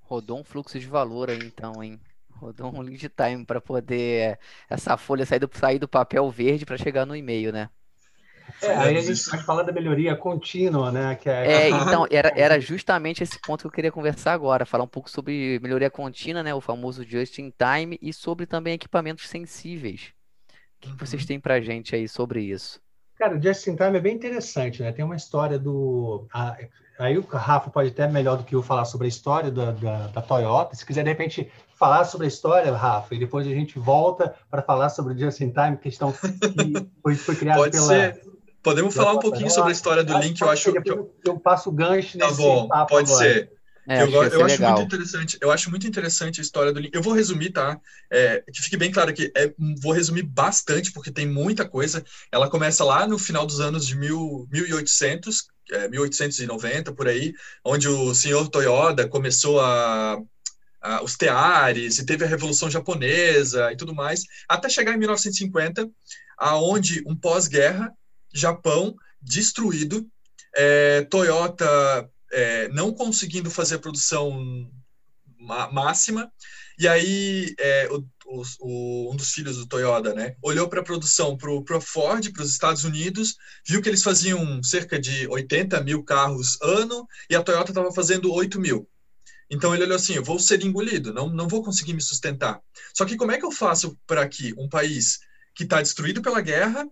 Rodou 0.00 0.40
um 0.40 0.44
fluxo 0.44 0.80
de 0.80 0.86
valor 0.86 1.28
aí, 1.28 1.38
então, 1.38 1.84
hein? 1.84 2.00
Rodou 2.30 2.74
um 2.74 2.80
lead 2.80 3.10
time 3.10 3.44
para 3.44 3.60
poder 3.60 4.38
essa 4.70 4.96
folha 4.96 5.26
sair 5.26 5.38
do, 5.38 5.50
sair 5.52 5.78
do 5.78 5.86
papel 5.86 6.30
verde 6.30 6.64
para 6.64 6.78
chegar 6.78 7.04
no 7.04 7.14
e-mail, 7.14 7.52
né? 7.52 7.68
É, 8.62 8.74
aí 8.76 8.96
a 8.96 9.00
gente 9.00 9.28
vai 9.30 9.40
falar 9.40 9.62
da 9.62 9.72
melhoria 9.72 10.16
contínua, 10.16 10.90
né? 10.90 11.14
Que 11.14 11.28
é... 11.28 11.52
é, 11.52 11.68
então, 11.70 12.06
era, 12.10 12.32
era 12.36 12.60
justamente 12.60 13.22
esse 13.22 13.38
ponto 13.40 13.62
que 13.62 13.66
eu 13.66 13.72
queria 13.72 13.92
conversar 13.92 14.32
agora, 14.32 14.66
falar 14.66 14.84
um 14.84 14.88
pouco 14.88 15.10
sobre 15.10 15.58
melhoria 15.60 15.90
contínua, 15.90 16.42
né? 16.42 16.54
O 16.54 16.60
famoso 16.60 17.04
just 17.04 17.38
in 17.38 17.52
time, 17.56 17.98
e 18.00 18.12
sobre 18.12 18.46
também 18.46 18.74
equipamentos 18.74 19.28
sensíveis. 19.28 20.12
O 20.78 20.80
que, 20.80 20.98
vocês 20.98 21.22
uhum. 21.22 21.28
têm 21.28 21.40
pra 21.40 21.60
gente 21.60 21.94
aí 21.94 22.08
sobre 22.08 22.42
isso? 22.42 22.80
Cara, 23.18 23.36
o 23.36 23.42
just 23.42 23.66
in 23.66 23.76
time 23.76 23.98
é 23.98 24.00
bem 24.00 24.14
interessante, 24.14 24.82
né? 24.82 24.92
Tem 24.92 25.04
uma 25.04 25.16
história 25.16 25.58
do. 25.58 26.26
Aí 26.98 27.18
o 27.18 27.26
Rafa 27.26 27.70
pode 27.70 27.90
até 27.90 28.06
melhor 28.06 28.36
do 28.36 28.44
que 28.44 28.54
eu 28.54 28.62
falar 28.62 28.84
sobre 28.84 29.06
a 29.06 29.08
história 29.08 29.50
da, 29.50 29.72
da, 29.72 30.06
da, 30.08 30.22
Toyota. 30.22 30.74
Se 30.74 30.84
quiser, 30.84 31.02
de 31.02 31.10
repente, 31.10 31.50
falar 31.74 32.04
sobre 32.04 32.26
a 32.26 32.28
história, 32.28 32.72
Rafa, 32.72 33.14
e 33.14 33.18
depois 33.18 33.46
a 33.46 33.50
gente 33.50 33.78
volta 33.78 34.34
para 34.50 34.62
falar 34.62 34.88
sobre 34.90 35.14
o 35.14 35.18
just 35.18 35.40
in 35.40 35.50
time, 35.50 35.76
questão 35.76 36.12
que 36.12 36.18
foi, 37.02 37.14
foi 37.14 37.36
criada 37.36 37.70
pela. 37.70 37.86
Ser 37.86 38.22
Podemos 38.62 38.94
falar 38.94 39.14
um 39.14 39.18
pouquinho 39.18 39.50
sobre 39.50 39.70
a 39.70 39.72
história 39.72 40.04
do 40.04 40.16
Link, 40.18 40.40
eu 40.40 40.50
acho 40.50 40.72
que 40.72 40.90
eu, 40.90 41.14
eu 41.24 41.38
passo 41.38 41.70
o 41.70 41.72
gancho 41.72 42.18
tá 42.18 42.26
nesse 42.26 42.38
Tá 42.38 42.42
bom, 42.42 42.68
pode 42.86 43.10
agora. 43.10 43.24
ser. 43.24 43.52
É, 43.88 44.02
eu, 44.02 44.10
eu 44.10 44.22
acho 44.22 44.38
legal. 44.38 44.76
muito 44.76 44.86
interessante. 44.86 45.38
Eu 45.40 45.50
acho 45.50 45.70
muito 45.70 45.86
interessante 45.86 46.40
a 46.40 46.42
história 46.42 46.72
do 46.72 46.78
Link. 46.78 46.94
Eu 46.94 47.02
vou 47.02 47.12
resumir, 47.12 47.50
tá? 47.50 47.80
É, 48.10 48.42
que 48.52 48.62
fique 48.62 48.76
bem 48.76 48.92
claro 48.92 49.12
que 49.12 49.32
é, 49.36 49.52
vou 49.80 49.92
resumir 49.92 50.22
bastante 50.22 50.92
porque 50.92 51.10
tem 51.10 51.26
muita 51.26 51.66
coisa. 51.66 52.04
Ela 52.30 52.48
começa 52.48 52.84
lá 52.84 53.06
no 53.06 53.18
final 53.18 53.46
dos 53.46 53.58
anos 53.60 53.86
de 53.86 53.96
mil, 53.96 54.46
1800, 54.52 55.48
é, 55.72 55.88
1890 55.88 56.92
por 56.92 57.08
aí, 57.08 57.32
onde 57.64 57.88
o 57.88 58.14
senhor 58.14 58.48
Toyoda 58.48 59.08
começou 59.08 59.60
a, 59.60 60.18
a 60.80 61.02
os 61.02 61.16
teares 61.16 61.98
e 61.98 62.06
teve 62.06 62.24
a 62.24 62.28
revolução 62.28 62.70
japonesa 62.70 63.72
e 63.72 63.76
tudo 63.76 63.94
mais, 63.94 64.22
até 64.48 64.68
chegar 64.68 64.94
em 64.94 64.98
1950, 64.98 65.90
aonde 66.38 67.02
um 67.06 67.16
pós-guerra 67.16 67.92
Japão 68.32 68.94
destruído, 69.20 70.08
é, 70.56 71.02
Toyota 71.02 72.10
é, 72.32 72.68
não 72.68 72.92
conseguindo 72.92 73.50
fazer 73.50 73.76
a 73.76 73.80
produção 73.80 74.70
máxima, 75.72 76.30
e 76.78 76.88
aí 76.88 77.54
é, 77.58 77.88
o, 77.90 78.04
o, 78.60 79.12
um 79.12 79.16
dos 79.16 79.32
filhos 79.32 79.56
do 79.56 79.66
Toyota, 79.66 80.14
né, 80.14 80.34
olhou 80.42 80.68
para 80.68 80.80
a 80.80 80.84
produção 80.84 81.36
para 81.36 81.76
a 81.76 81.80
Ford, 81.80 82.32
para 82.32 82.42
os 82.42 82.50
Estados 82.50 82.84
Unidos, 82.84 83.36
viu 83.66 83.82
que 83.82 83.88
eles 83.88 84.02
faziam 84.02 84.62
cerca 84.62 84.98
de 84.98 85.26
80 85.28 85.82
mil 85.82 86.02
carros 86.02 86.58
ano 86.62 87.06
e 87.28 87.34
a 87.34 87.42
Toyota 87.42 87.70
estava 87.70 87.92
fazendo 87.92 88.32
8 88.32 88.60
mil. 88.60 88.88
Então 89.50 89.74
ele 89.74 89.82
olhou 89.82 89.96
assim: 89.96 90.14
eu 90.14 90.22
vou 90.22 90.38
ser 90.38 90.64
engolido, 90.64 91.12
não, 91.12 91.28
não 91.28 91.48
vou 91.48 91.62
conseguir 91.62 91.92
me 91.92 92.00
sustentar. 92.00 92.62
Só 92.94 93.04
que 93.04 93.16
como 93.16 93.32
é 93.32 93.38
que 93.38 93.44
eu 93.44 93.50
faço 93.50 93.98
para 94.06 94.26
que 94.28 94.54
um 94.56 94.68
país 94.68 95.18
que 95.54 95.64
está 95.64 95.82
destruído 95.82 96.22
pela 96.22 96.40
guerra 96.40 96.88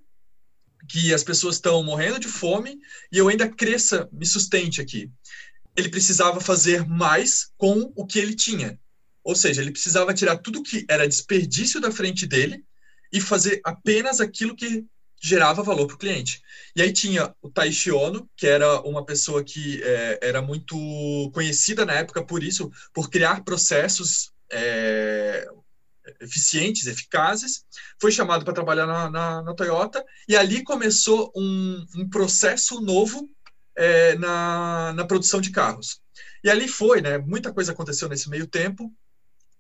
que 0.89 1.13
as 1.13 1.25
pessoas 1.25 1.57
estão 1.57 1.83
morrendo 1.83 2.19
de 2.19 2.29
fome 2.29 2.79
e 3.11 3.19
eu 3.19 3.29
ainda 3.29 3.49
cresça, 3.49 4.09
me 4.13 4.27
sustente 4.27 4.81
aqui. 4.81 5.11
Ele 5.77 5.89
precisava 5.89 6.41
fazer 6.41 6.87
mais 6.87 7.51
com 7.57 7.93
o 7.95 8.07
que 8.07 8.19
ele 8.19 8.35
tinha. 8.35 8.79
Ou 9.23 9.35
seja, 9.35 9.61
ele 9.61 9.71
precisava 9.71 10.15
tirar 10.15 10.39
tudo 10.39 10.63
que 10.63 10.85
era 10.89 11.07
desperdício 11.07 11.81
da 11.81 11.91
frente 11.91 12.27
dele 12.27 12.65
e 13.13 13.21
fazer 13.21 13.61
apenas 13.65 14.21
aquilo 14.21 14.57
que 14.57 14.85
gerava 15.21 15.63
valor 15.63 15.87
para 15.87 15.97
o 15.97 15.99
cliente. 15.99 16.41
E 16.75 16.83
aí 16.83 16.93
tinha 16.93 17.35
o 17.43 17.51
Taishi 17.51 17.91
Ono, 17.91 18.29
que 18.37 18.47
era 18.47 18.81
uma 18.83 19.05
pessoa 19.05 19.43
que 19.43 19.83
é, 19.83 20.19
era 20.23 20.41
muito 20.41 21.31
conhecida 21.33 21.85
na 21.85 21.95
época 21.95 22.25
por 22.25 22.43
isso, 22.43 22.71
por 22.93 23.11
criar 23.11 23.45
processos 23.45 24.31
é, 24.51 25.49
eficientes, 26.21 26.87
eficazes, 26.87 27.65
foi 28.01 28.11
chamado 28.11 28.45
para 28.45 28.55
trabalhar 28.55 28.87
na, 28.87 29.11
na, 29.11 29.43
na, 29.43 29.55
Toyota, 29.55 30.05
e 30.29 30.37
ali 30.37 30.63
começou 30.63 31.33
um, 31.37 31.85
um 31.97 32.09
processo 32.09 32.81
novo 32.81 33.29
é, 33.77 34.15
na, 34.17 34.93
na 34.95 35.05
produção 35.05 35.41
de 35.41 35.51
carros. 35.51 36.01
E 36.43 36.51
ali 36.51 36.69
foi, 36.69 37.01
né? 37.01 37.19
Muita 37.19 37.53
coisa 37.53 37.73
aconteceu 37.73 38.09
nesse 38.09 38.29
meio 38.29 38.47
tempo, 38.47 38.93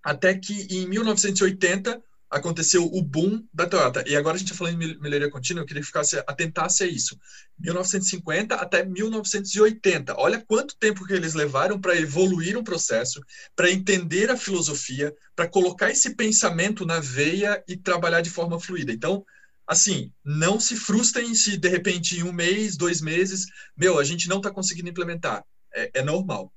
até 0.03 0.35
que 0.35 0.67
em 0.71 0.87
1980 0.87 2.03
aconteceu 2.31 2.85
o 2.85 3.03
boom 3.03 3.45
da 3.53 3.67
Toyota. 3.67 4.05
E 4.07 4.15
agora 4.15 4.37
a 4.37 4.39
gente 4.39 4.53
está 4.53 4.59
falando 4.59 4.83
em 4.83 5.01
melhoria 5.01 5.31
contínua, 5.31 5.63
eu 5.63 5.67
queria 5.67 5.81
que 5.81 5.87
ficasse 5.87 6.19
atentasse 6.27 6.85
a 6.85 6.87
isso. 6.87 7.19
1950 7.59 8.55
até 8.55 8.85
1980. 8.85 10.15
Olha 10.19 10.45
quanto 10.47 10.77
tempo 10.77 11.07
que 11.07 11.13
eles 11.13 11.35
levaram 11.35 11.81
para 11.81 11.97
evoluir 11.97 12.57
um 12.57 12.65
processo, 12.65 13.21
para 13.57 13.71
entender 13.71 14.31
a 14.31 14.37
filosofia, 14.37 15.15
para 15.35 15.49
colocar 15.49 15.91
esse 15.91 16.15
pensamento 16.15 16.85
na 16.85 17.01
veia 17.01 17.63
e 17.67 17.77
trabalhar 17.77 18.21
de 18.21 18.31
forma 18.31 18.61
fluida. 18.61 18.93
Então, 18.93 19.25
assim, 19.67 20.13
não 20.25 20.61
se 20.61 20.77
frustrem 20.77 21.35
se 21.35 21.57
de 21.57 21.69
repente 21.69 22.19
em 22.19 22.23
um 22.23 22.33
mês, 22.33 22.77
dois 22.77 23.01
meses, 23.01 23.47
meu, 23.77 23.99
a 23.99 24.05
gente 24.05 24.29
não 24.29 24.39
está 24.39 24.51
conseguindo 24.51 24.89
implementar. 24.89 25.45
É, 25.75 25.91
é, 26.01 26.03
normal. 26.03 26.53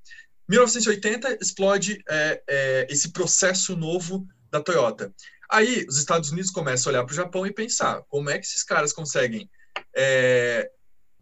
1980 0.47 1.37
explode 1.41 2.03
é, 2.09 2.41
é, 2.47 2.87
esse 2.89 3.11
processo 3.11 3.75
novo 3.75 4.27
da 4.49 4.61
Toyota. 4.61 5.13
Aí 5.51 5.85
os 5.87 5.97
Estados 5.97 6.31
Unidos 6.31 6.49
começam 6.49 6.89
a 6.89 6.93
olhar 6.93 7.05
para 7.05 7.11
o 7.11 7.15
Japão 7.15 7.45
e 7.45 7.53
pensar 7.53 8.01
como 8.07 8.29
é 8.29 8.39
que 8.39 8.45
esses 8.45 8.63
caras 8.63 8.93
conseguem 8.93 9.49
é, 9.93 10.71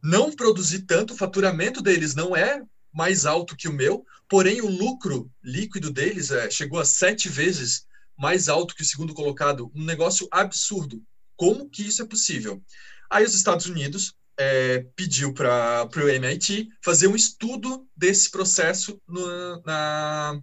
não 0.04 0.32
produzir 0.32 0.82
tanto, 0.82 1.14
o 1.14 1.18
faturamento 1.18 1.82
deles 1.82 2.14
não 2.14 2.36
é 2.36 2.62
mais 2.94 3.26
alto 3.26 3.56
que 3.56 3.68
o 3.68 3.74
meu, 3.74 4.06
porém 4.30 4.62
o 4.62 4.70
lucro 4.70 5.32
líquido 5.44 5.92
deles 5.92 6.30
é, 6.30 6.50
chegou 6.52 6.80
a 6.80 6.86
sete 6.86 7.28
vezes 7.28 7.88
mais 8.16 8.48
alto 8.48 8.76
que 8.76 8.84
o 8.84 8.86
segundo 8.86 9.16
colocado, 9.16 9.72
um 9.74 9.84
negócio 9.84 10.28
absurdo. 10.32 11.02
Como 11.36 11.68
que 11.68 11.88
isso 11.88 12.04
é 12.04 12.06
possível? 12.06 12.62
Aí 13.10 13.26
os 13.26 13.34
Estados 13.34 13.66
Unidos 13.66 14.14
é, 14.38 14.86
pediu 14.96 15.34
para 15.34 15.90
o 15.96 16.10
MIT 16.10 16.70
fazer 16.84 17.08
um 17.08 17.16
estudo 17.16 17.88
desse 17.96 18.30
processo 18.30 19.02
no, 19.08 19.62
na, 19.64 20.40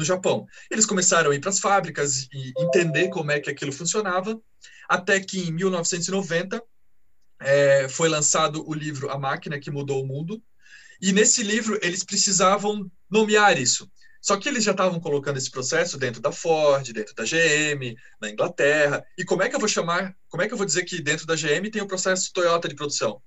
no 0.00 0.04
Japão. 0.04 0.46
Eles 0.70 0.86
começaram 0.86 1.30
a 1.30 1.34
ir 1.34 1.40
para 1.40 1.50
as 1.50 1.60
fábricas 1.60 2.26
e 2.32 2.52
entender 2.58 3.08
como 3.08 3.30
é 3.30 3.38
que 3.38 3.50
aquilo 3.50 3.72
funcionava, 3.72 4.40
até 4.88 5.20
que 5.20 5.40
em 5.40 5.52
1990 5.52 6.62
é, 7.40 7.88
foi 7.88 8.08
lançado 8.08 8.68
o 8.68 8.74
livro 8.74 9.10
A 9.10 9.18
Máquina 9.18 9.60
que 9.60 9.70
Mudou 9.70 10.02
o 10.02 10.06
Mundo, 10.06 10.42
e 11.00 11.12
nesse 11.12 11.42
livro 11.42 11.78
eles 11.80 12.02
precisavam 12.02 12.90
nomear 13.08 13.58
isso. 13.58 13.90
Só 14.20 14.36
que 14.36 14.48
eles 14.48 14.64
já 14.64 14.72
estavam 14.72 15.00
colocando 15.00 15.38
esse 15.38 15.50
processo 15.50 15.96
dentro 15.96 16.20
da 16.20 16.30
Ford, 16.30 16.92
dentro 16.92 17.14
da 17.14 17.24
GM, 17.24 17.96
na 18.20 18.28
Inglaterra. 18.28 19.02
E 19.16 19.24
como 19.24 19.42
é 19.42 19.48
que 19.48 19.56
eu 19.56 19.60
vou 19.60 19.68
chamar? 19.68 20.14
Como 20.28 20.42
é 20.42 20.46
que 20.46 20.52
eu 20.52 20.58
vou 20.58 20.66
dizer 20.66 20.84
que 20.84 21.00
dentro 21.00 21.26
da 21.26 21.34
GM 21.34 21.70
tem 21.70 21.80
o 21.80 21.86
processo 21.86 22.30
Toyota 22.32 22.68
de 22.68 22.74
produção? 22.74 23.22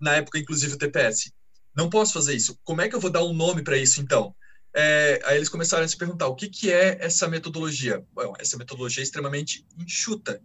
Na 0.00 0.16
época, 0.16 0.38
inclusive, 0.38 0.74
o 0.74 0.78
TPS. 0.78 1.30
Não 1.76 1.90
posso 1.90 2.14
fazer 2.14 2.34
isso. 2.34 2.58
Como 2.64 2.80
é 2.80 2.88
que 2.88 2.94
eu 2.96 3.00
vou 3.00 3.10
dar 3.10 3.22
um 3.22 3.34
nome 3.34 3.62
para 3.62 3.76
isso, 3.76 4.00
então? 4.00 4.34
É, 4.80 5.20
aí 5.24 5.36
eles 5.36 5.48
começaram 5.48 5.84
a 5.84 5.88
se 5.88 5.96
perguntar 5.96 6.28
o 6.28 6.36
que, 6.36 6.48
que 6.48 6.70
é 6.70 6.98
essa 7.00 7.26
metodologia. 7.26 8.06
Bom, 8.14 8.32
essa 8.38 8.56
metodologia 8.56 9.02
é 9.02 9.04
extremamente 9.04 9.66
enxuta. 9.76 10.40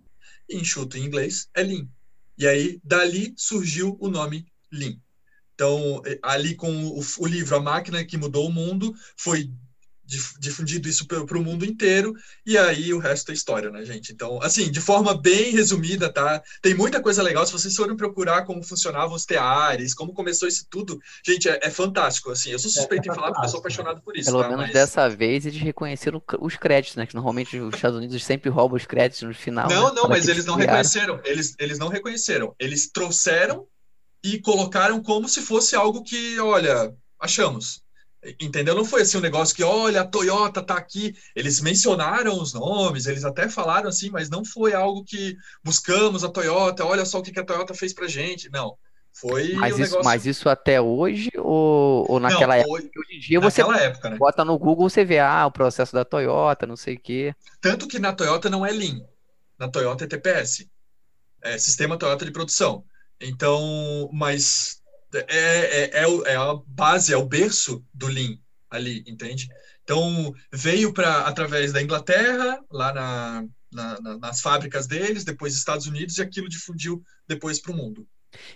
E 0.49 0.57
enxuto 0.57 0.97
em 0.97 1.05
inglês 1.05 1.47
é 1.53 1.61
Lean. 1.61 1.87
E 2.35 2.47
aí, 2.47 2.81
dali 2.83 3.35
surgiu 3.37 3.95
o 3.99 4.09
nome 4.09 4.47
Lean. 4.71 4.97
Então, 5.53 6.01
ali 6.23 6.55
com 6.55 6.73
o, 6.87 6.99
o 7.19 7.27
livro 7.27 7.55
A 7.55 7.61
Máquina 7.61 8.03
que 8.03 8.17
Mudou 8.17 8.47
o 8.47 8.51
Mundo, 8.51 8.95
foi 9.15 9.53
difundido 10.05 10.89
isso 10.89 11.07
para 11.07 11.37
o 11.37 11.43
mundo 11.43 11.65
inteiro, 11.65 12.13
e 12.45 12.57
aí 12.57 12.93
o 12.93 12.99
resto 12.99 13.31
é 13.31 13.33
história, 13.33 13.69
né, 13.69 13.85
gente? 13.85 14.11
Então, 14.11 14.39
assim, 14.41 14.69
de 14.69 14.81
forma 14.81 15.19
bem 15.19 15.51
resumida, 15.51 16.11
tá? 16.11 16.41
Tem 16.61 16.73
muita 16.73 17.01
coisa 17.01 17.23
legal. 17.23 17.45
Se 17.45 17.53
vocês 17.53 17.75
forem 17.75 17.95
procurar 17.95 18.43
como 18.43 18.63
funcionavam 18.63 19.15
os 19.15 19.25
teares, 19.25 19.93
como 19.93 20.13
começou 20.13 20.47
isso 20.47 20.65
tudo, 20.69 20.99
gente, 21.25 21.47
é, 21.47 21.59
é 21.63 21.69
fantástico. 21.69 22.31
Assim, 22.31 22.51
eu 22.51 22.59
sou 22.59 22.69
é, 22.69 22.73
suspeito 22.73 23.09
é, 23.09 23.11
em 23.11 23.15
falar 23.15 23.31
porque 23.31 23.45
eu 23.45 23.49
sou 23.49 23.59
apaixonado 23.59 24.01
por 24.01 24.15
isso. 24.17 24.29
Pelo 24.29 24.43
tá? 24.43 24.49
menos 24.49 24.65
Mas... 24.65 24.73
dessa 24.73 25.09
vez 25.09 25.45
eles 25.45 25.61
reconheceram 25.61 26.21
os 26.39 26.55
créditos, 26.57 26.97
né? 26.97 27.05
Que 27.05 27.15
normalmente 27.15 27.57
os 27.57 27.75
Estados 27.75 27.97
Unidos 27.97 28.23
sempre 28.23 28.49
roubam 28.49 28.77
os 28.77 28.85
créditos 28.85 29.23
no 29.23 29.33
final. 29.33 29.69
Não, 29.69 29.89
né? 29.89 30.01
não, 30.01 30.09
mas 30.09 30.27
eles 30.27 30.45
não 30.45 30.55
reconheceram. 30.55 31.19
Eles, 31.23 31.55
eles 31.59 31.79
não 31.79 31.87
reconheceram. 31.87 32.53
Eles 32.59 32.89
trouxeram 32.89 33.67
e 34.23 34.39
colocaram 34.39 35.01
como 35.01 35.27
se 35.27 35.41
fosse 35.41 35.75
algo 35.75 36.03
que, 36.03 36.39
olha, 36.39 36.93
achamos. 37.19 37.82
Entendeu? 38.39 38.75
Não 38.75 38.85
foi 38.85 39.01
assim 39.01 39.17
um 39.17 39.21
negócio 39.21 39.55
que, 39.55 39.63
olha, 39.63 40.01
a 40.01 40.07
Toyota 40.07 40.61
tá 40.61 40.75
aqui. 40.75 41.15
Eles 41.35 41.59
mencionaram 41.59 42.41
os 42.41 42.53
nomes, 42.53 43.05
eles 43.05 43.25
até 43.25 43.49
falaram 43.49 43.89
assim, 43.89 44.09
mas 44.09 44.29
não 44.29 44.45
foi 44.45 44.73
algo 44.73 45.03
que 45.03 45.35
buscamos 45.63 46.23
a 46.23 46.29
Toyota, 46.29 46.85
olha 46.85 47.05
só 47.05 47.19
o 47.19 47.23
que 47.23 47.37
a 47.37 47.45
Toyota 47.45 47.73
fez 47.73 47.93
pra 47.93 48.07
gente. 48.07 48.49
Não. 48.49 48.77
Foi 49.13 49.53
mas, 49.53 49.73
um 49.73 49.75
isso, 49.75 49.91
negócio... 49.91 50.03
mas 50.05 50.25
isso 50.25 50.49
até 50.49 50.81
hoje 50.81 51.29
ou, 51.37 52.05
ou 52.09 52.19
naquela 52.19 52.55
não, 52.55 52.61
época? 52.61 52.73
Hoje 52.73 52.91
em 53.11 53.19
dia 53.19 53.39
você 53.39 53.61
época, 53.61 54.09
né? 54.09 54.17
bota 54.17 54.43
no 54.43 54.57
Google, 54.57 54.89
você 54.89 55.05
vê 55.05 55.19
ah, 55.19 55.45
o 55.45 55.51
processo 55.51 55.93
da 55.93 56.03
Toyota, 56.03 56.65
não 56.65 56.75
sei 56.75 56.95
o 56.95 56.99
quê. 56.99 57.35
Tanto 57.61 57.87
que 57.87 57.99
na 57.99 58.11
Toyota 58.11 58.49
não 58.49 58.65
é 58.65 58.71
Lean. 58.71 59.01
Na 59.59 59.67
Toyota 59.67 60.05
é 60.05 60.07
TPS. 60.07 60.67
É 61.43 61.57
Sistema 61.59 61.97
Toyota 61.97 62.25
de 62.25 62.31
Produção. 62.31 62.83
Então, 63.21 64.09
mas 64.11 64.81
é, 65.13 65.25
é, 65.27 66.03
é, 66.03 66.33
é, 66.33 66.35
a 66.35 66.55
base, 66.67 67.13
é 67.13 67.17
o 67.17 67.25
berço 67.25 67.83
do 67.93 68.07
Lean 68.07 68.37
ali, 68.69 69.03
entende? 69.07 69.47
Então, 69.83 70.33
veio 70.51 70.93
para 70.93 71.27
através 71.27 71.71
da 71.71 71.81
Inglaterra, 71.81 72.63
lá 72.71 72.93
na, 72.93 73.45
na, 73.71 74.17
nas 74.17 74.41
fábricas 74.41 74.87
deles, 74.87 75.23
depois 75.23 75.53
Estados 75.53 75.87
Unidos, 75.87 76.17
e 76.17 76.21
aquilo 76.21 76.49
difundiu 76.49 77.03
depois 77.27 77.59
para 77.59 77.71
o 77.71 77.75
mundo. 77.75 78.07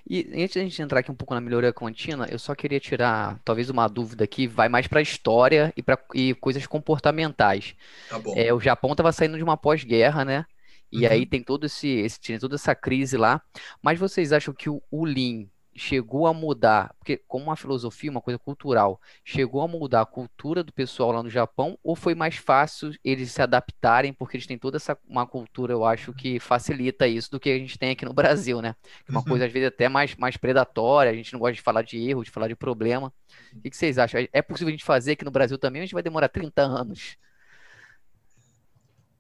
E 0.10 0.28
antes 0.34 0.56
da 0.56 0.62
gente 0.62 0.82
entrar 0.82 1.02
aqui 1.02 1.12
um 1.12 1.16
pouco 1.16 1.36
na 1.36 1.42
melhoria 1.42 1.72
contínua, 1.72 2.28
eu 2.32 2.40
só 2.40 2.56
queria 2.56 2.80
tirar 2.80 3.40
talvez 3.46 3.70
uma 3.70 3.88
dúvida 3.88 4.24
aqui, 4.24 4.48
vai 4.48 4.68
mais 4.68 4.88
para 4.88 5.00
a 5.00 5.04
história 5.04 5.72
e 5.78 5.84
para 5.84 6.00
e 6.16 6.34
coisas 6.36 6.66
comportamentais. 6.66 7.76
Tá 8.10 8.18
bom. 8.18 8.34
É, 8.36 8.52
o 8.52 8.60
Japão 8.60 8.92
estava 8.92 9.12
saindo 9.12 9.38
de 9.38 9.44
uma 9.44 9.58
pós-guerra, 9.58 10.26
né? 10.26 10.46
E 10.92 11.06
uhum. 11.06 11.12
aí 11.12 11.26
tem 11.26 11.44
todo 11.44 11.66
esse, 11.66 11.88
esse, 11.88 12.20
tinha 12.20 12.40
toda 12.40 12.56
essa 12.56 12.74
crise 12.74 13.18
lá. 13.18 13.42
Mas 13.82 14.00
vocês 14.00 14.32
acham 14.32 14.54
que 14.54 14.70
o, 14.70 14.82
o 14.90 15.06
Lean 15.06 15.46
chegou 15.78 16.26
a 16.26 16.34
mudar, 16.34 16.94
porque 16.98 17.22
como 17.28 17.46
uma 17.46 17.56
filosofia, 17.56 18.10
uma 18.10 18.20
coisa 18.20 18.40
cultural, 18.40 19.00
chegou 19.24 19.62
a 19.62 19.68
mudar 19.68 20.02
a 20.02 20.06
cultura 20.06 20.64
do 20.64 20.74
pessoal 20.74 21.12
lá 21.12 21.22
no 21.22 21.30
Japão, 21.30 21.78
ou 21.84 21.96
foi 21.96 22.16
mais 22.16 22.36
fácil 22.36 22.92
eles 23.04 23.32
se 23.32 23.42
adaptarem, 23.42 24.12
porque 24.12 24.38
eles 24.38 24.48
têm 24.48 24.58
toda 24.58 24.78
essa 24.78 24.98
uma 25.08 25.28
cultura, 25.28 25.72
eu 25.72 25.86
acho, 25.86 26.14
que 26.14 26.40
facilita 26.40 27.08
isso 27.08 27.30
do 27.32 27.40
que 27.40 27.50
a 27.50 27.58
gente 27.58 27.78
tem 27.78 27.92
aqui 27.92 28.06
no 28.06 28.14
Brasil, 28.14 28.62
né? 28.62 28.76
Uma 29.08 29.20
uhum. 29.20 29.26
coisa, 29.26 29.46
às 29.46 29.52
vezes, 29.52 29.68
até 29.68 29.88
mais, 29.88 30.16
mais 30.16 30.36
predatória, 30.36 31.12
a 31.12 31.16
gente 31.16 31.32
não 31.32 31.40
gosta 31.40 31.54
de 31.54 31.62
falar 31.62 31.84
de 31.84 31.98
erro, 31.98 32.24
de 32.24 32.32
falar 32.32 32.48
de 32.48 32.56
problema. 32.56 33.14
O 33.54 33.62
que, 33.62 33.70
que 33.70 33.78
vocês 33.78 34.00
acham? 34.00 34.28
É 34.34 34.42
possível 34.42 34.70
a 34.70 34.72
gente 34.72 34.84
fazer 34.84 35.12
aqui 35.12 35.24
no 35.24 35.32
Brasil 35.32 35.58
também, 35.58 35.82
ou 35.82 35.84
a 35.84 35.86
gente 35.86 35.94
vai 35.94 36.04
demorar 36.04 36.30
30 36.30 36.64
anos? 36.64 37.18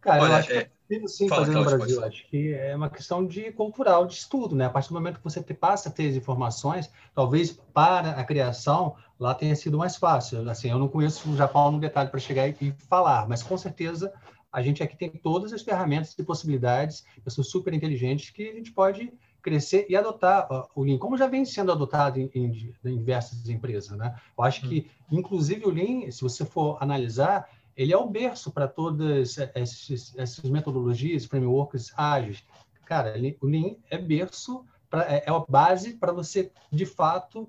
Cara, 0.01 0.23
Olha, 0.23 0.31
eu 0.31 0.35
acho 0.35 0.51
é... 0.53 0.63
que 0.63 0.76
possível 0.76 0.76
sim 1.07 1.27
Fala, 1.27 1.45
fazer 1.45 1.57
no 1.57 1.65
Brasil. 1.65 2.03
Acho 2.03 2.27
que 2.27 2.53
é 2.53 2.75
uma 2.75 2.89
questão 2.89 3.25
de 3.25 3.51
cultural, 3.51 4.05
de 4.05 4.13
estudo, 4.13 4.55
né? 4.55 4.65
A 4.65 4.69
partir 4.69 4.89
do 4.89 4.95
momento 4.95 5.17
que 5.17 5.23
você 5.23 5.41
passa 5.41 5.89
a 5.89 5.91
ter 5.91 6.09
as 6.09 6.15
informações, 6.15 6.89
talvez 7.13 7.59
para 7.73 8.11
a 8.11 8.23
criação 8.23 8.95
lá 9.19 9.33
tenha 9.33 9.55
sido 9.55 9.77
mais 9.77 9.97
fácil. 9.97 10.49
Assim, 10.49 10.69
eu 10.69 10.79
não 10.79 10.87
conheço 10.87 11.29
o 11.29 11.35
Japão 11.35 11.71
no 11.71 11.79
detalhe 11.79 12.09
para 12.09 12.19
chegar 12.19 12.47
e, 12.47 12.73
falar, 12.87 13.27
mas 13.27 13.43
com 13.43 13.57
certeza 13.57 14.13
a 14.51 14.61
gente 14.61 14.81
aqui 14.81 14.95
tem 14.95 15.09
todas 15.09 15.51
as 15.51 15.61
ferramentas 15.61 16.15
e 16.17 16.23
possibilidades, 16.23 17.05
pessoas 17.23 17.49
super 17.49 17.73
inteligentes 17.73 18.29
que 18.29 18.49
a 18.49 18.53
gente 18.53 18.71
pode 18.71 19.11
crescer 19.41 19.85
e 19.89 19.95
adotar 19.95 20.47
o 20.75 20.83
Lean, 20.83 20.97
como 20.97 21.17
já 21.17 21.27
vem 21.27 21.45
sendo 21.45 21.71
adotado 21.71 22.19
em, 22.19 22.29
em, 22.33 22.73
em 22.85 22.97
diversas 22.97 23.47
empresas, 23.49 23.97
né? 23.97 24.15
Eu 24.37 24.43
acho 24.43 24.65
hum. 24.65 24.69
que, 24.69 24.89
inclusive, 25.11 25.65
o 25.65 25.69
Lean, 25.69 26.09
se 26.11 26.21
você 26.21 26.43
for 26.43 26.77
analisar, 26.81 27.47
ele 27.77 27.93
é 27.93 27.97
o 27.97 28.09
berço 28.09 28.51
para 28.51 28.67
todas 28.67 29.37
essas, 29.37 30.13
essas, 30.17 30.49
metodologias, 30.49 31.25
frameworks 31.25 31.93
ágeis. 31.95 32.43
Cara, 32.83 33.13
o 33.39 33.45
Lean 33.45 33.75
é 33.89 33.99
berço, 33.99 34.65
pra, 34.89 35.03
é, 35.03 35.23
é 35.27 35.29
a 35.29 35.39
base 35.47 35.93
para 35.93 36.11
você, 36.11 36.51
de 36.71 36.85
fato, 36.87 37.47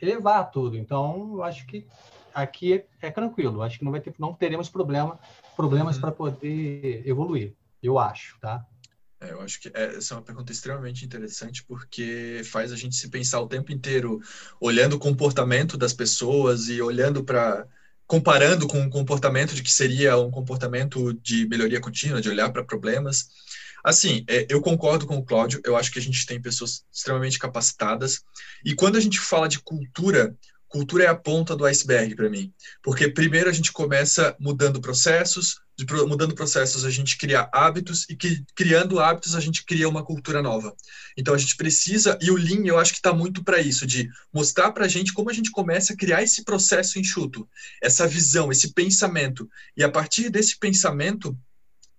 elevar 0.00 0.48
tudo. 0.52 0.76
Então, 0.76 1.32
eu 1.34 1.42
acho 1.42 1.66
que 1.66 1.86
aqui 2.32 2.74
é, 2.74 2.86
é 3.00 3.10
tranquilo. 3.10 3.62
Acho 3.62 3.78
que 3.78 3.84
não 3.84 3.90
vai 3.90 4.00
ter, 4.00 4.14
não 4.16 4.32
teremos 4.32 4.68
problema, 4.68 5.18
problemas 5.56 5.96
uhum. 5.96 6.02
para 6.02 6.12
poder 6.12 7.02
evoluir. 7.04 7.54
Eu 7.82 7.98
acho, 7.98 8.38
tá? 8.40 8.64
É, 9.20 9.32
eu 9.32 9.40
acho 9.40 9.60
que 9.60 9.68
é, 9.74 9.96
essa 9.96 10.14
é 10.14 10.16
uma 10.16 10.22
pergunta 10.22 10.52
extremamente 10.52 11.04
interessante 11.04 11.64
porque 11.64 12.42
faz 12.44 12.70
a 12.70 12.76
gente 12.76 12.94
se 12.94 13.08
pensar 13.08 13.40
o 13.40 13.48
tempo 13.48 13.72
inteiro 13.72 14.20
olhando 14.60 14.94
o 14.94 14.98
comportamento 14.98 15.76
das 15.76 15.92
pessoas 15.92 16.68
e 16.68 16.80
olhando 16.80 17.24
para 17.24 17.66
comparando 18.06 18.66
com 18.66 18.82
o 18.82 18.90
comportamento 18.90 19.54
de 19.54 19.62
que 19.62 19.72
seria 19.72 20.16
um 20.16 20.30
comportamento 20.30 21.12
de 21.14 21.48
melhoria 21.48 21.80
contínua, 21.80 22.20
de 22.20 22.28
olhar 22.28 22.50
para 22.52 22.64
problemas. 22.64 23.28
Assim, 23.82 24.24
é, 24.28 24.46
eu 24.48 24.60
concordo 24.60 25.06
com 25.06 25.16
o 25.16 25.24
Cláudio, 25.24 25.60
eu 25.64 25.76
acho 25.76 25.90
que 25.90 25.98
a 25.98 26.02
gente 26.02 26.24
tem 26.24 26.40
pessoas 26.40 26.84
extremamente 26.92 27.38
capacitadas, 27.38 28.22
e 28.64 28.74
quando 28.74 28.96
a 28.96 29.00
gente 29.00 29.20
fala 29.20 29.48
de 29.48 29.60
cultura, 29.60 30.34
cultura 30.74 31.04
é 31.04 31.06
a 31.06 31.14
ponta 31.14 31.54
do 31.54 31.64
iceberg 31.64 32.16
para 32.16 32.28
mim, 32.28 32.52
porque 32.82 33.08
primeiro 33.08 33.48
a 33.48 33.52
gente 33.52 33.70
começa 33.70 34.34
mudando 34.40 34.80
processos, 34.80 35.60
de, 35.78 35.86
mudando 36.04 36.34
processos 36.34 36.84
a 36.84 36.90
gente 36.90 37.16
cria 37.16 37.48
hábitos 37.52 38.04
e 38.10 38.16
que, 38.16 38.44
criando 38.56 38.98
hábitos 38.98 39.36
a 39.36 39.40
gente 39.40 39.64
cria 39.64 39.88
uma 39.88 40.04
cultura 40.04 40.42
nova. 40.42 40.74
Então 41.16 41.32
a 41.32 41.38
gente 41.38 41.56
precisa 41.56 42.18
e 42.20 42.28
o 42.28 42.34
Lean 42.34 42.66
eu 42.66 42.76
acho 42.76 42.90
que 42.90 42.98
está 42.98 43.12
muito 43.12 43.44
para 43.44 43.60
isso, 43.60 43.86
de 43.86 44.10
mostrar 44.32 44.72
para 44.72 44.86
a 44.86 44.88
gente 44.88 45.12
como 45.12 45.30
a 45.30 45.32
gente 45.32 45.52
começa 45.52 45.92
a 45.92 45.96
criar 45.96 46.24
esse 46.24 46.42
processo 46.42 46.98
enxuto, 46.98 47.48
essa 47.80 48.04
visão, 48.08 48.50
esse 48.50 48.72
pensamento 48.72 49.48
e 49.76 49.84
a 49.84 49.88
partir 49.88 50.28
desse 50.28 50.58
pensamento 50.58 51.38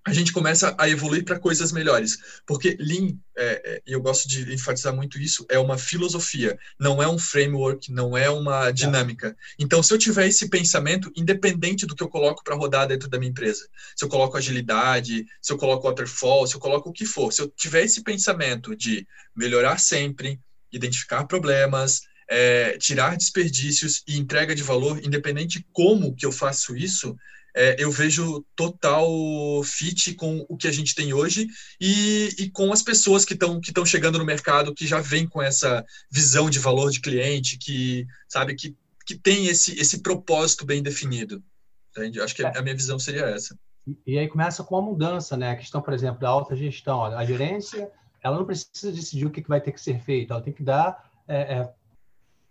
a 0.07 0.13
gente 0.13 0.31
começa 0.31 0.75
a 0.77 0.87
evoluir 0.87 1.25
para 1.25 1.39
coisas 1.39 1.71
melhores. 1.71 2.17
Porque 2.45 2.77
Lean, 2.79 3.17
é, 3.35 3.61
é, 3.65 3.81
e 3.87 3.91
eu 3.91 3.99
gosto 3.99 4.27
de 4.29 4.53
enfatizar 4.53 4.95
muito 4.95 5.19
isso, 5.19 5.45
é 5.49 5.57
uma 5.57 5.79
filosofia, 5.79 6.57
não 6.79 7.01
é 7.01 7.07
um 7.07 7.17
framework, 7.17 7.91
não 7.91 8.15
é 8.15 8.29
uma 8.29 8.69
dinâmica. 8.69 9.35
Então, 9.57 9.81
se 9.81 9.91
eu 9.91 9.97
tiver 9.97 10.27
esse 10.27 10.47
pensamento, 10.47 11.11
independente 11.15 11.87
do 11.87 11.95
que 11.95 12.03
eu 12.03 12.07
coloco 12.07 12.43
para 12.43 12.55
rodar 12.55 12.87
dentro 12.87 13.09
da 13.09 13.17
minha 13.17 13.31
empresa, 13.31 13.67
se 13.95 14.05
eu 14.05 14.09
coloco 14.09 14.37
agilidade, 14.37 15.25
se 15.41 15.51
eu 15.51 15.57
coloco 15.57 15.87
waterfall, 15.87 16.45
se 16.45 16.55
eu 16.55 16.59
coloco 16.59 16.89
o 16.89 16.93
que 16.93 17.05
for, 17.05 17.33
se 17.33 17.41
eu 17.41 17.49
tiver 17.49 17.83
esse 17.83 18.03
pensamento 18.03 18.75
de 18.75 19.07
melhorar 19.35 19.79
sempre, 19.79 20.39
identificar 20.71 21.25
problemas, 21.25 22.01
é, 22.29 22.77
tirar 22.77 23.17
desperdícios 23.17 24.03
e 24.07 24.17
entrega 24.17 24.53
de 24.53 24.61
valor, 24.61 25.03
independente 25.03 25.65
como 25.71 26.15
que 26.15 26.25
eu 26.25 26.31
faço 26.31 26.75
isso, 26.75 27.15
é, 27.55 27.77
eu 27.79 27.89
vejo 27.89 28.45
total 28.53 29.09
fit 29.63 30.13
com 30.15 30.45
o 30.49 30.57
que 30.57 30.67
a 30.67 30.71
gente 30.71 30.93
tem 30.93 31.13
hoje 31.13 31.47
e, 31.79 32.29
e 32.37 32.49
com 32.51 32.73
as 32.73 32.81
pessoas 32.81 33.23
que 33.23 33.33
estão 33.33 33.61
que 33.61 33.73
chegando 33.85 34.19
no 34.19 34.25
mercado 34.25 34.73
que 34.73 34.85
já 34.85 34.99
vem 34.99 35.25
com 35.25 35.41
essa 35.41 35.83
visão 36.11 36.49
de 36.49 36.59
valor 36.59 36.91
de 36.91 36.99
cliente 36.99 37.57
que 37.57 38.05
sabe 38.27 38.55
que, 38.55 38.75
que 39.05 39.15
tem 39.15 39.47
esse 39.47 39.79
esse 39.79 40.01
propósito 40.01 40.65
bem 40.65 40.83
definido 40.83 41.41
entende? 41.91 42.19
acho 42.19 42.35
que 42.35 42.45
a 42.45 42.61
minha 42.61 42.75
visão 42.75 42.99
seria 42.99 43.27
essa. 43.27 43.57
E 44.05 44.17
aí 44.19 44.27
começa 44.27 44.63
com 44.63 44.75
a 44.75 44.81
mudança 44.81 45.37
né? 45.37 45.51
A 45.51 45.55
questão 45.55 45.81
por 45.81 45.93
exemplo 45.93 46.19
da 46.19 46.29
alta 46.29 46.57
gestão. 46.57 47.05
A 47.05 47.23
gerência 47.23 47.89
ela 48.21 48.37
não 48.37 48.45
precisa 48.45 48.91
decidir 48.91 49.27
o 49.27 49.31
que 49.31 49.47
vai 49.47 49.61
ter 49.61 49.71
que 49.71 49.79
ser 49.79 50.01
feito. 50.01 50.33
Ela 50.33 50.41
tem 50.41 50.51
que 50.51 50.63
dar 50.63 51.09
é, 51.25 51.37
é, 51.37 51.73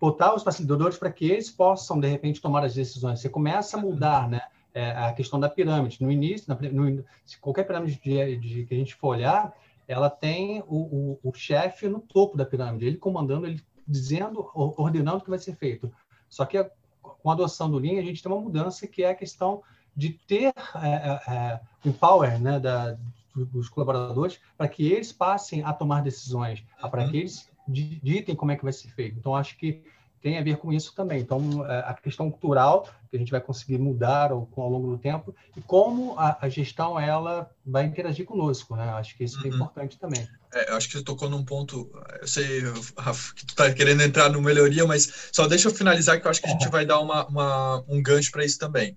botar 0.00 0.34
os 0.34 0.42
facilitadores 0.42 0.96
para 0.96 1.12
que 1.12 1.30
eles 1.30 1.50
possam 1.50 2.00
de 2.00 2.08
repente 2.08 2.40
tomar 2.40 2.64
as 2.64 2.72
decisões. 2.72 3.20
Você 3.20 3.28
começa 3.28 3.76
a 3.76 3.80
mudar 3.80 4.30
né 4.30 4.40
é, 4.74 4.90
a 4.90 5.12
questão 5.12 5.38
da 5.38 5.48
pirâmide. 5.48 6.02
No 6.02 6.10
início, 6.10 6.46
na, 6.48 6.68
no, 6.70 7.04
se 7.24 7.38
qualquer 7.38 7.64
pirâmide 7.64 8.00
de, 8.02 8.36
de, 8.36 8.64
que 8.66 8.74
a 8.74 8.76
gente 8.76 8.96
for 8.96 9.08
olhar, 9.08 9.54
ela 9.86 10.10
tem 10.10 10.62
o, 10.66 11.18
o, 11.22 11.30
o 11.30 11.32
chefe 11.32 11.88
no 11.88 12.00
topo 12.00 12.36
da 12.36 12.44
pirâmide, 12.44 12.84
ele 12.84 12.96
comandando, 12.96 13.46
ele 13.46 13.62
dizendo, 13.86 14.50
ordenando 14.54 15.18
o 15.18 15.20
que 15.20 15.30
vai 15.30 15.38
ser 15.38 15.54
feito. 15.56 15.92
Só 16.28 16.44
que 16.44 16.62
com 17.00 17.30
a 17.30 17.34
adoção 17.34 17.70
do 17.70 17.78
Lean, 17.78 18.00
a 18.00 18.04
gente 18.04 18.22
tem 18.22 18.32
uma 18.32 18.40
mudança 18.40 18.86
que 18.86 19.02
é 19.02 19.10
a 19.10 19.14
questão 19.14 19.62
de 19.96 20.10
ter 20.10 20.52
é, 20.74 20.88
é, 20.88 21.34
é 21.34 21.60
o 21.84 21.92
power 21.92 22.40
né, 22.40 22.58
da, 22.58 22.96
dos 23.34 23.68
colaboradores 23.68 24.40
para 24.56 24.68
que 24.68 24.90
eles 24.90 25.12
passem 25.12 25.62
a 25.62 25.72
tomar 25.72 26.02
decisões, 26.02 26.64
para 26.90 27.08
que 27.08 27.16
eles 27.16 27.48
ditem 27.68 28.34
como 28.34 28.52
é 28.52 28.56
que 28.56 28.64
vai 28.64 28.72
ser 28.72 28.88
feito. 28.88 29.18
Então, 29.18 29.34
acho 29.36 29.56
que 29.56 29.82
tem 30.24 30.38
a 30.38 30.42
ver 30.42 30.56
com 30.56 30.72
isso 30.72 30.94
também. 30.94 31.20
Então, 31.20 31.70
é, 31.70 31.80
a 31.80 31.92
questão 31.92 32.30
cultural, 32.30 32.88
que 33.10 33.16
a 33.16 33.18
gente 33.18 33.30
vai 33.30 33.42
conseguir 33.42 33.76
mudar 33.76 34.32
ao, 34.32 34.48
ao 34.56 34.70
longo 34.70 34.92
do 34.92 34.96
tempo, 34.96 35.36
e 35.54 35.60
como 35.60 36.18
a, 36.18 36.38
a, 36.40 36.48
gestão 36.48 36.98
ela 36.98 37.50
vai 37.64 37.84
interagir 37.84 38.24
conosco, 38.24 38.74
né? 38.74 38.88
Acho 38.92 39.14
que 39.14 39.24
isso 39.24 39.38
é 39.40 39.50
uhum. 39.50 39.54
importante 39.56 39.98
também. 39.98 40.26
É, 40.54 40.70
eu 40.70 40.76
acho 40.78 40.88
que 40.88 40.96
você 40.96 41.04
tocou 41.04 41.28
num 41.28 41.44
ponto, 41.44 41.92
eu 42.22 42.26
sei, 42.26 42.62
Rafa, 42.96 43.34
que 43.34 43.44
tu 43.44 43.50
está 43.50 43.70
querendo 43.70 44.02
entrar 44.02 44.30
no 44.30 44.40
melhoria, 44.40 44.86
mas 44.86 45.28
só 45.30 45.46
deixa 45.46 45.68
eu 45.68 45.74
finalizar 45.74 46.18
que 46.18 46.26
eu 46.26 46.30
acho 46.30 46.40
que 46.40 46.48
a 46.48 46.52
gente 46.52 46.70
vai 46.70 46.86
dar 46.86 47.00
uma, 47.00 47.26
uma 47.26 47.84
um 47.86 48.02
gancho 48.02 48.30
para 48.30 48.46
isso 48.46 48.58
também. 48.58 48.96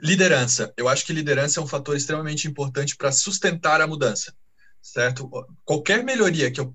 Liderança. 0.00 0.72
Eu 0.78 0.88
acho 0.88 1.04
que 1.04 1.12
liderança 1.12 1.60
é 1.60 1.62
um 1.62 1.66
fator 1.66 1.94
extremamente 1.94 2.48
importante 2.48 2.96
para 2.96 3.12
sustentar 3.12 3.82
a 3.82 3.86
mudança, 3.86 4.32
certo? 4.80 5.28
Qualquer 5.62 6.02
melhoria 6.02 6.50
que 6.50 6.58
eu 6.58 6.74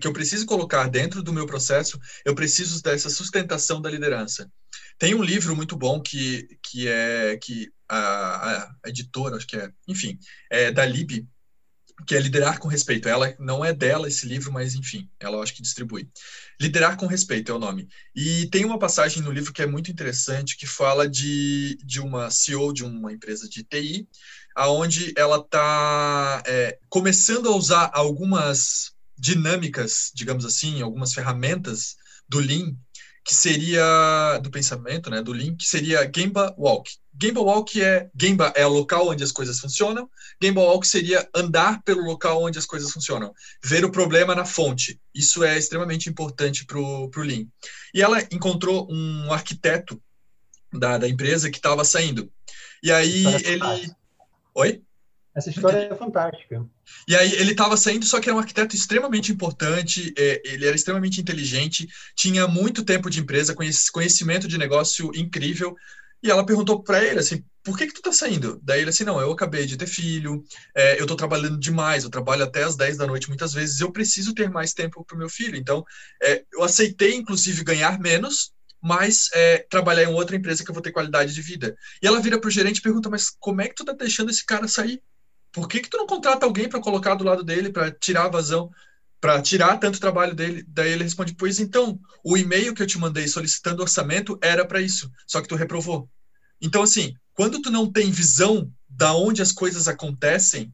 que 0.00 0.06
eu 0.06 0.12
preciso 0.12 0.46
colocar 0.46 0.88
dentro 0.88 1.22
do 1.22 1.32
meu 1.32 1.46
processo, 1.46 1.98
eu 2.24 2.34
preciso 2.34 2.82
dessa 2.82 3.10
sustentação 3.10 3.80
da 3.80 3.90
liderança. 3.90 4.50
Tem 4.98 5.14
um 5.14 5.22
livro 5.22 5.56
muito 5.56 5.76
bom 5.76 6.00
que, 6.00 6.58
que 6.62 6.86
é 6.86 7.38
que 7.42 7.70
a, 7.88 8.64
a 8.84 8.88
editora, 8.88 9.36
acho 9.36 9.46
que 9.46 9.56
é, 9.56 9.70
enfim, 9.88 10.18
é 10.50 10.70
da 10.70 10.84
Lib, 10.84 11.26
que 12.06 12.14
é 12.14 12.20
Liderar 12.20 12.58
com 12.58 12.68
Respeito. 12.68 13.08
Ela 13.08 13.34
não 13.38 13.64
é 13.64 13.72
dela 13.72 14.08
esse 14.08 14.26
livro, 14.26 14.52
mas 14.52 14.74
enfim, 14.74 15.08
ela 15.18 15.42
acho 15.42 15.54
que 15.54 15.62
distribui. 15.62 16.08
Liderar 16.60 16.96
com 16.96 17.06
Respeito 17.06 17.52
é 17.52 17.54
o 17.54 17.58
nome. 17.58 17.88
E 18.14 18.46
tem 18.46 18.64
uma 18.64 18.78
passagem 18.78 19.22
no 19.22 19.32
livro 19.32 19.52
que 19.52 19.62
é 19.62 19.66
muito 19.66 19.90
interessante, 19.90 20.56
que 20.56 20.66
fala 20.66 21.08
de, 21.08 21.76
de 21.84 22.00
uma 22.00 22.30
CEO 22.30 22.72
de 22.72 22.84
uma 22.84 23.12
empresa 23.12 23.48
de 23.48 23.64
TI, 23.64 24.08
aonde 24.54 25.12
ela 25.16 25.38
está 25.38 26.42
é, 26.46 26.78
começando 26.88 27.48
a 27.48 27.56
usar 27.56 27.90
algumas 27.92 28.92
dinâmicas, 29.20 30.10
digamos 30.14 30.46
assim, 30.46 30.80
algumas 30.80 31.12
ferramentas 31.12 31.96
do 32.26 32.38
Lean, 32.38 32.74
que 33.22 33.34
seria 33.34 34.38
do 34.42 34.50
pensamento, 34.50 35.10
né, 35.10 35.22
do 35.22 35.32
Lean, 35.32 35.54
que 35.54 35.66
seria 35.66 36.10
Gemba 36.12 36.54
Walk. 36.56 36.90
Gemba 37.20 37.40
Walk 37.42 37.82
é 37.82 38.08
Gemba 38.18 38.50
é 38.56 38.64
o 38.64 38.70
local 38.70 39.08
onde 39.08 39.22
as 39.22 39.30
coisas 39.30 39.60
funcionam. 39.60 40.08
Gemba 40.42 40.62
Walk 40.62 40.88
seria 40.88 41.28
andar 41.34 41.82
pelo 41.82 42.02
local 42.02 42.42
onde 42.42 42.58
as 42.58 42.64
coisas 42.64 42.90
funcionam, 42.90 43.34
ver 43.62 43.84
o 43.84 43.92
problema 43.92 44.34
na 44.34 44.46
fonte. 44.46 44.98
Isso 45.14 45.44
é 45.44 45.58
extremamente 45.58 46.08
importante 46.08 46.64
para 46.64 46.78
o 46.78 47.10
Lean. 47.18 47.46
E 47.92 48.00
ela 48.00 48.22
encontrou 48.30 48.88
um 48.90 49.30
arquiteto 49.30 50.00
da, 50.72 50.96
da 50.96 51.08
empresa 51.08 51.50
que 51.50 51.58
estava 51.58 51.84
saindo. 51.84 52.32
E 52.82 52.90
aí 52.90 53.26
ele, 53.44 53.92
oi? 54.54 54.82
Essa 55.34 55.50
história 55.50 55.88
é 55.90 55.94
fantástica. 55.94 56.66
E 57.06 57.14
aí 57.14 57.32
ele 57.34 57.52
estava 57.52 57.76
saindo, 57.76 58.04
só 58.04 58.20
que 58.20 58.28
era 58.28 58.36
um 58.36 58.40
arquiteto 58.40 58.74
extremamente 58.74 59.30
importante, 59.30 60.12
é, 60.18 60.42
ele 60.44 60.66
era 60.66 60.74
extremamente 60.74 61.20
inteligente, 61.20 61.88
tinha 62.16 62.48
muito 62.48 62.84
tempo 62.84 63.08
de 63.08 63.20
empresa, 63.20 63.54
conhecimento 63.92 64.48
de 64.48 64.58
negócio 64.58 65.10
incrível. 65.14 65.76
E 66.22 66.30
ela 66.30 66.44
perguntou 66.44 66.82
para 66.82 67.02
ele 67.02 67.20
assim, 67.20 67.42
por 67.62 67.78
que 67.78 67.86
que 67.86 67.94
tu 67.94 68.02
tá 68.02 68.12
saindo? 68.12 68.60
Daí 68.62 68.80
ele 68.80 68.90
assim, 68.90 69.04
não, 69.04 69.20
eu 69.20 69.30
acabei 69.30 69.64
de 69.66 69.76
ter 69.76 69.86
filho, 69.86 70.44
é, 70.74 71.00
eu 71.00 71.06
tô 71.06 71.14
trabalhando 71.14 71.58
demais, 71.58 72.04
eu 72.04 72.10
trabalho 72.10 72.44
até 72.44 72.64
as 72.64 72.76
10 72.76 72.96
da 72.96 73.06
noite 73.06 73.28
muitas 73.28 73.52
vezes, 73.54 73.80
eu 73.80 73.92
preciso 73.92 74.34
ter 74.34 74.50
mais 74.50 74.74
tempo 74.74 75.04
para 75.04 75.14
o 75.14 75.18
meu 75.18 75.28
filho. 75.28 75.56
Então, 75.56 75.84
é, 76.22 76.44
eu 76.52 76.62
aceitei, 76.62 77.14
inclusive, 77.14 77.64
ganhar 77.64 77.98
menos, 78.00 78.52
mas 78.82 79.28
é, 79.32 79.58
trabalhar 79.70 80.04
em 80.04 80.12
outra 80.12 80.36
empresa 80.36 80.64
que 80.64 80.70
eu 80.70 80.74
vou 80.74 80.82
ter 80.82 80.92
qualidade 80.92 81.32
de 81.34 81.42
vida. 81.42 81.76
E 82.02 82.06
ela 82.06 82.20
vira 82.20 82.40
pro 82.40 82.50
gerente 82.50 82.78
e 82.78 82.82
pergunta, 82.82 83.08
mas 83.08 83.30
como 83.38 83.60
é 83.60 83.68
que 83.68 83.74
tu 83.74 83.84
tá 83.84 83.92
deixando 83.92 84.30
esse 84.30 84.44
cara 84.44 84.66
sair? 84.66 85.02
Por 85.52 85.68
que, 85.68 85.80
que 85.80 85.90
tu 85.90 85.96
não 85.96 86.06
contrata 86.06 86.46
alguém 86.46 86.68
para 86.68 86.80
colocar 86.80 87.14
do 87.14 87.24
lado 87.24 87.42
dele, 87.42 87.70
para 87.70 87.90
tirar 87.90 88.26
a 88.26 88.28
vazão, 88.28 88.70
para 89.20 89.42
tirar 89.42 89.78
tanto 89.78 90.00
trabalho 90.00 90.34
dele? 90.34 90.64
Daí 90.68 90.92
ele 90.92 91.04
responde: 91.04 91.34
Pois 91.34 91.58
então, 91.58 91.98
o 92.24 92.36
e-mail 92.36 92.74
que 92.74 92.82
eu 92.82 92.86
te 92.86 92.98
mandei 92.98 93.26
solicitando 93.26 93.82
orçamento 93.82 94.38
era 94.42 94.64
para 94.64 94.80
isso, 94.80 95.10
só 95.26 95.40
que 95.40 95.48
tu 95.48 95.56
reprovou. 95.56 96.08
Então, 96.60 96.82
assim, 96.82 97.14
quando 97.34 97.60
tu 97.60 97.70
não 97.70 97.90
tem 97.90 98.10
visão 98.10 98.70
da 98.88 99.14
onde 99.14 99.40
as 99.40 99.50
coisas 99.52 99.88
acontecem, 99.88 100.72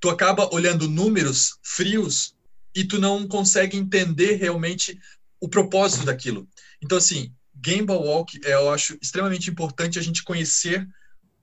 tu 0.00 0.10
acaba 0.10 0.52
olhando 0.52 0.88
números 0.88 1.58
frios 1.62 2.34
e 2.74 2.84
tu 2.84 2.98
não 2.98 3.26
consegue 3.28 3.76
entender 3.76 4.34
realmente 4.34 4.98
o 5.40 5.48
propósito 5.48 6.04
daquilo. 6.04 6.48
Então, 6.82 6.98
assim, 6.98 7.32
Game 7.54 7.86
Walk, 7.88 8.40
é, 8.44 8.54
eu 8.54 8.70
acho 8.70 8.96
extremamente 9.00 9.50
importante 9.50 9.98
a 9.98 10.02
gente 10.02 10.22
conhecer 10.22 10.86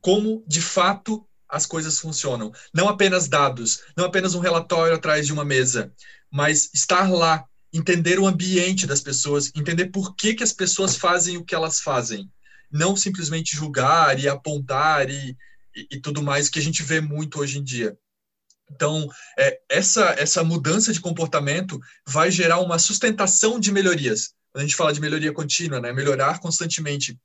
como, 0.01 0.43
de 0.47 0.61
fato, 0.61 1.27
as 1.49 1.65
coisas 1.65 1.99
funcionam. 1.99 2.51
Não 2.73 2.89
apenas 2.89 3.27
dados, 3.27 3.81
não 3.95 4.05
apenas 4.05 4.35
um 4.35 4.39
relatório 4.39 4.95
atrás 4.95 5.25
de 5.25 5.33
uma 5.33 5.45
mesa, 5.45 5.91
mas 6.31 6.69
estar 6.73 7.11
lá, 7.11 7.45
entender 7.71 8.19
o 8.19 8.27
ambiente 8.27 8.87
das 8.87 9.01
pessoas, 9.01 9.51
entender 9.55 9.87
por 9.87 10.15
que, 10.15 10.33
que 10.33 10.43
as 10.43 10.53
pessoas 10.53 10.95
fazem 10.95 11.37
o 11.37 11.45
que 11.45 11.55
elas 11.55 11.79
fazem. 11.79 12.29
Não 12.71 12.95
simplesmente 12.95 13.55
julgar 13.55 14.19
e 14.19 14.27
apontar 14.27 15.09
e, 15.09 15.37
e, 15.75 15.87
e 15.91 16.01
tudo 16.01 16.21
mais 16.21 16.49
que 16.49 16.59
a 16.59 16.61
gente 16.61 16.83
vê 16.83 16.99
muito 16.99 17.39
hoje 17.39 17.59
em 17.59 17.63
dia. 17.63 17.97
Então, 18.69 19.07
é, 19.39 19.59
essa, 19.69 20.15
essa 20.17 20.43
mudança 20.43 20.91
de 20.91 20.99
comportamento 20.99 21.79
vai 22.05 22.29
gerar 22.29 22.59
uma 22.59 22.77
sustentação 22.77 23.59
de 23.59 23.71
melhorias. 23.71 24.33
Quando 24.51 24.63
a 24.63 24.67
gente 24.67 24.75
fala 24.75 24.93
de 24.93 24.99
melhoria 24.99 25.31
contínua, 25.31 25.79
né? 25.79 25.93
melhorar 25.93 26.39
constantemente. 26.39 27.17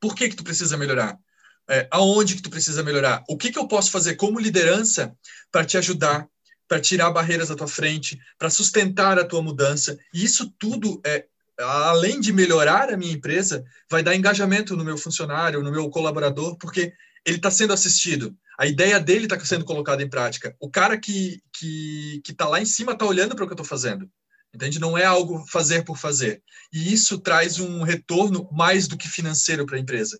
Por 0.00 0.14
que, 0.14 0.28
que 0.28 0.36
tu 0.36 0.44
precisa 0.44 0.76
melhorar? 0.76 1.18
É, 1.68 1.88
aonde 1.90 2.36
que 2.36 2.42
tu 2.42 2.50
precisa 2.50 2.82
melhorar, 2.82 3.22
o 3.28 3.36
que, 3.36 3.50
que 3.50 3.58
eu 3.58 3.68
posso 3.68 3.90
fazer 3.90 4.16
como 4.16 4.40
liderança 4.40 5.14
para 5.50 5.64
te 5.64 5.78
ajudar, 5.78 6.26
para 6.68 6.80
tirar 6.80 7.10
barreiras 7.10 7.48
da 7.48 7.54
tua 7.54 7.68
frente, 7.68 8.18
para 8.38 8.50
sustentar 8.50 9.18
a 9.18 9.24
tua 9.24 9.42
mudança. 9.42 9.98
E 10.12 10.24
isso 10.24 10.52
tudo 10.58 11.00
é 11.04 11.26
além 11.58 12.20
de 12.20 12.32
melhorar 12.32 12.92
a 12.92 12.96
minha 12.96 13.12
empresa, 13.12 13.64
vai 13.90 14.02
dar 14.02 14.16
engajamento 14.16 14.76
no 14.76 14.84
meu 14.84 14.96
funcionário, 14.96 15.62
no 15.62 15.70
meu 15.70 15.88
colaborador, 15.90 16.56
porque 16.56 16.92
ele 17.24 17.36
está 17.36 17.50
sendo 17.50 17.72
assistido. 17.72 18.34
A 18.58 18.66
ideia 18.66 18.98
dele 18.98 19.24
está 19.24 19.38
sendo 19.44 19.64
colocada 19.64 20.02
em 20.02 20.08
prática. 20.08 20.54
O 20.60 20.70
cara 20.70 20.98
que 20.98 21.40
que 21.52 22.20
que 22.24 22.32
está 22.32 22.48
lá 22.48 22.60
em 22.60 22.66
cima 22.66 22.92
está 22.92 23.04
olhando 23.04 23.34
para 23.34 23.44
o 23.44 23.46
que 23.46 23.52
eu 23.52 23.56
estou 23.56 23.66
fazendo. 23.66 24.08
Entende? 24.54 24.78
Não 24.78 24.98
é 24.98 25.04
algo 25.04 25.44
fazer 25.46 25.82
por 25.84 25.96
fazer. 25.96 26.42
E 26.72 26.92
isso 26.92 27.18
traz 27.18 27.58
um 27.58 27.82
retorno 27.82 28.48
mais 28.52 28.86
do 28.86 28.98
que 28.98 29.08
financeiro 29.08 29.64
para 29.64 29.76
a 29.76 29.80
empresa. 29.80 30.18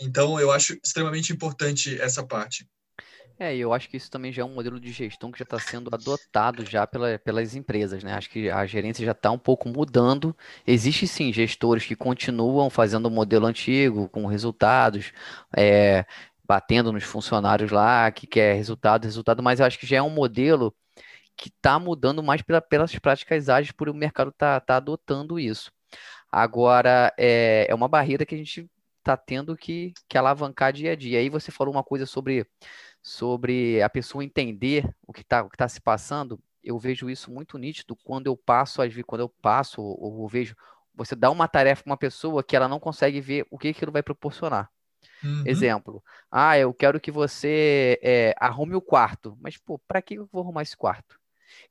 Então, 0.00 0.38
eu 0.38 0.50
acho 0.50 0.78
extremamente 0.84 1.32
importante 1.32 2.00
essa 2.00 2.24
parte. 2.24 2.68
É, 3.40 3.56
eu 3.56 3.72
acho 3.72 3.88
que 3.88 3.96
isso 3.96 4.10
também 4.10 4.32
já 4.32 4.42
é 4.42 4.44
um 4.44 4.52
modelo 4.52 4.80
de 4.80 4.90
gestão 4.90 5.30
que 5.30 5.38
já 5.38 5.44
está 5.44 5.60
sendo 5.60 5.90
adotado 5.94 6.64
já 6.66 6.84
pela, 6.88 7.20
pelas 7.20 7.54
empresas, 7.54 8.02
né? 8.02 8.12
Acho 8.14 8.28
que 8.28 8.50
a 8.50 8.66
gerência 8.66 9.04
já 9.04 9.12
está 9.12 9.30
um 9.30 9.38
pouco 9.38 9.68
mudando. 9.68 10.36
Existe 10.66 11.06
sim 11.06 11.32
gestores 11.32 11.86
que 11.86 11.94
continuam 11.94 12.68
fazendo 12.68 13.06
o 13.06 13.10
modelo 13.10 13.46
antigo, 13.46 14.08
com 14.08 14.26
resultados, 14.26 15.12
é, 15.56 16.04
batendo 16.44 16.92
nos 16.92 17.04
funcionários 17.04 17.70
lá, 17.70 18.10
que 18.10 18.26
quer 18.26 18.54
resultado, 18.54 19.04
resultado, 19.04 19.42
mas 19.42 19.60
eu 19.60 19.66
acho 19.66 19.78
que 19.78 19.86
já 19.86 19.98
é 19.98 20.02
um 20.02 20.10
modelo 20.10 20.74
que 21.36 21.48
está 21.48 21.78
mudando 21.78 22.22
mais 22.22 22.42
pela, 22.42 22.60
pelas 22.60 22.98
práticas 22.98 23.48
ágeis, 23.48 23.72
por 23.72 23.88
o 23.88 23.94
mercado 23.94 24.32
tá, 24.32 24.58
tá 24.60 24.76
adotando 24.76 25.38
isso. 25.38 25.70
Agora, 26.30 27.14
é, 27.18 27.66
é 27.68 27.74
uma 27.74 27.88
barreira 27.88 28.26
que 28.26 28.34
a 28.34 28.38
gente 28.38 28.68
está 29.08 29.16
tendo 29.16 29.56
que, 29.56 29.94
que 30.08 30.18
alavancar 30.18 30.72
dia 30.72 30.92
a 30.92 30.96
dia. 30.96 31.18
Aí 31.18 31.30
você 31.30 31.50
falou 31.50 31.72
uma 31.72 31.82
coisa 31.82 32.04
sobre 32.04 32.46
sobre 33.02 33.80
a 33.82 33.88
pessoa 33.88 34.24
entender 34.24 34.88
o 35.06 35.12
que 35.12 35.22
está 35.22 35.48
tá 35.56 35.68
se 35.68 35.80
passando, 35.80 36.38
eu 36.62 36.78
vejo 36.78 37.08
isso 37.08 37.30
muito 37.30 37.56
nítido 37.56 37.96
quando 37.96 38.26
eu 38.26 38.36
passo, 38.36 38.80
quando 39.06 39.20
eu 39.22 39.28
passo 39.28 39.80
ou, 39.80 40.20
ou 40.20 40.28
vejo, 40.28 40.54
você 40.94 41.14
dá 41.14 41.30
uma 41.30 41.48
tarefa 41.48 41.82
para 41.84 41.90
uma 41.90 41.96
pessoa 41.96 42.42
que 42.42 42.56
ela 42.56 42.68
não 42.68 42.80
consegue 42.80 43.20
ver 43.20 43.46
o 43.50 43.56
que 43.56 43.68
aquilo 43.68 43.92
vai 43.92 44.02
proporcionar. 44.02 44.68
Uhum. 45.22 45.44
Exemplo, 45.46 46.02
ah, 46.30 46.58
eu 46.58 46.74
quero 46.74 47.00
que 47.00 47.10
você 47.10 47.98
é, 48.02 48.34
arrume 48.36 48.74
o 48.74 48.80
quarto, 48.80 49.38
mas 49.40 49.56
pô, 49.56 49.78
para 49.78 50.02
que 50.02 50.14
eu 50.14 50.28
vou 50.30 50.42
arrumar 50.42 50.62
esse 50.62 50.76
quarto? 50.76 51.18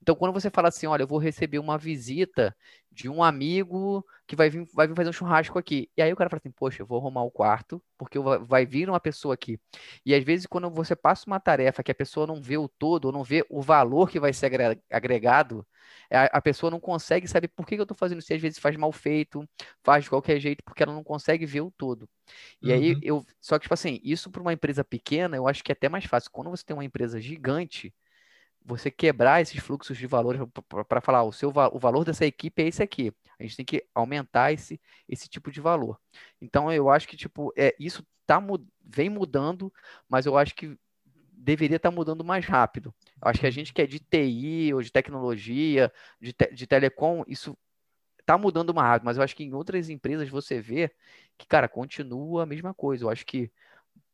Então, 0.01 0.15
quando 0.15 0.33
você 0.33 0.49
fala 0.49 0.69
assim, 0.69 0.87
olha, 0.87 1.03
eu 1.03 1.07
vou 1.07 1.19
receber 1.19 1.59
uma 1.59 1.77
visita 1.77 2.55
de 2.91 3.07
um 3.07 3.23
amigo 3.23 4.05
que 4.25 4.35
vai 4.35 4.49
vir, 4.49 4.67
vai 4.73 4.87
vir 4.87 4.95
fazer 4.95 5.09
um 5.09 5.13
churrasco 5.13 5.59
aqui. 5.59 5.89
E 5.95 6.01
aí 6.01 6.11
o 6.11 6.15
cara 6.15 6.29
fala 6.29 6.39
assim, 6.39 6.51
poxa, 6.51 6.81
eu 6.81 6.85
vou 6.85 6.99
arrumar 6.99 7.23
o 7.23 7.31
quarto, 7.31 7.81
porque 7.97 8.17
vai 8.19 8.65
vir 8.65 8.89
uma 8.89 8.99
pessoa 8.99 9.33
aqui. 9.33 9.59
E 10.05 10.15
às 10.15 10.23
vezes, 10.23 10.47
quando 10.47 10.69
você 10.69 10.95
passa 10.95 11.25
uma 11.27 11.39
tarefa 11.39 11.83
que 11.83 11.91
a 11.91 11.95
pessoa 11.95 12.25
não 12.25 12.41
vê 12.41 12.57
o 12.57 12.67
todo, 12.67 13.05
ou 13.05 13.11
não 13.11 13.23
vê 13.23 13.45
o 13.49 13.61
valor 13.61 14.09
que 14.09 14.19
vai 14.19 14.33
ser 14.33 14.51
agregado, 14.91 15.65
a, 16.09 16.41
pessoa 16.41 16.71
não 16.71 16.79
consegue 16.79 17.27
saber 17.27 17.49
por 17.49 17.65
que 17.65 17.75
eu 17.75 17.83
estou 17.83 17.97
fazendo 17.97 18.19
isso. 18.19 18.31
E 18.31 18.35
às 18.35 18.41
vezes 18.41 18.59
faz 18.59 18.75
mal 18.75 18.91
feito, 18.91 19.47
faz 19.83 20.03
de 20.03 20.09
qualquer 20.09 20.39
jeito, 20.39 20.63
porque 20.63 20.83
ela 20.83 20.93
não 20.93 21.03
consegue 21.03 21.45
ver 21.45 21.61
o 21.61 21.71
todo. 21.71 22.09
E 22.61 22.71
uhum. 22.71 22.73
aí, 22.73 22.97
eu. 23.01 23.25
Só 23.39 23.57
que, 23.57 23.63
tipo 23.63 23.73
assim, 23.73 23.99
isso 24.03 24.31
para 24.31 24.41
uma 24.41 24.53
empresa 24.53 24.83
pequena, 24.83 25.35
eu 25.35 25.47
acho 25.47 25.63
que 25.63 25.71
é 25.71 25.73
até 25.73 25.89
mais 25.89 26.05
fácil. 26.05 26.31
Quando 26.31 26.49
você 26.49 26.63
tem 26.63 26.75
uma 26.75 26.85
empresa 26.85 27.19
gigante, 27.19 27.93
você 28.67 28.91
quebrar 28.91 29.41
esses 29.41 29.59
fluxos 29.61 29.97
de 29.97 30.05
valores 30.05 30.41
para 30.89 30.99
falar 30.99 31.23
o 31.23 31.31
seu 31.31 31.49
o 31.71 31.79
valor 31.79 32.03
dessa 32.03 32.25
equipe 32.25 32.61
é 32.61 32.67
esse 32.67 32.83
aqui. 32.83 33.13
A 33.39 33.43
gente 33.43 33.55
tem 33.55 33.65
que 33.65 33.87
aumentar 33.95 34.51
esse, 34.51 34.79
esse 35.07 35.29
tipo 35.29 35.49
de 35.49 35.61
valor. 35.61 35.97
Então 36.41 36.71
eu 36.71 36.89
acho 36.89 37.07
que 37.07 37.15
tipo 37.15 37.53
é 37.57 37.73
isso 37.79 38.05
tá 38.25 38.43
vem 38.83 39.09
mudando, 39.09 39.73
mas 40.09 40.25
eu 40.25 40.37
acho 40.37 40.53
que 40.53 40.77
deveria 41.31 41.77
estar 41.77 41.89
tá 41.91 41.95
mudando 41.95 42.25
mais 42.25 42.45
rápido. 42.45 42.93
Eu 43.21 43.29
acho 43.29 43.39
que 43.39 43.47
a 43.47 43.51
gente 43.51 43.73
que 43.73 43.81
é 43.81 43.87
de 43.87 43.99
TI 43.99 44.73
ou 44.73 44.81
de 44.81 44.91
tecnologia, 44.91 45.91
de, 46.19 46.33
te, 46.33 46.53
de 46.53 46.67
telecom, 46.67 47.23
isso 47.25 47.57
tá 48.25 48.37
mudando 48.37 48.73
mais 48.73 48.89
rápido, 48.89 49.05
mas 49.05 49.15
eu 49.15 49.23
acho 49.23 49.33
que 49.33 49.45
em 49.45 49.53
outras 49.53 49.89
empresas 49.89 50.27
você 50.27 50.59
vê 50.59 50.91
que, 51.37 51.47
cara, 51.47 51.69
continua 51.69 52.43
a 52.43 52.45
mesma 52.45 52.73
coisa. 52.73 53.05
Eu 53.05 53.09
acho 53.09 53.25
que 53.25 53.49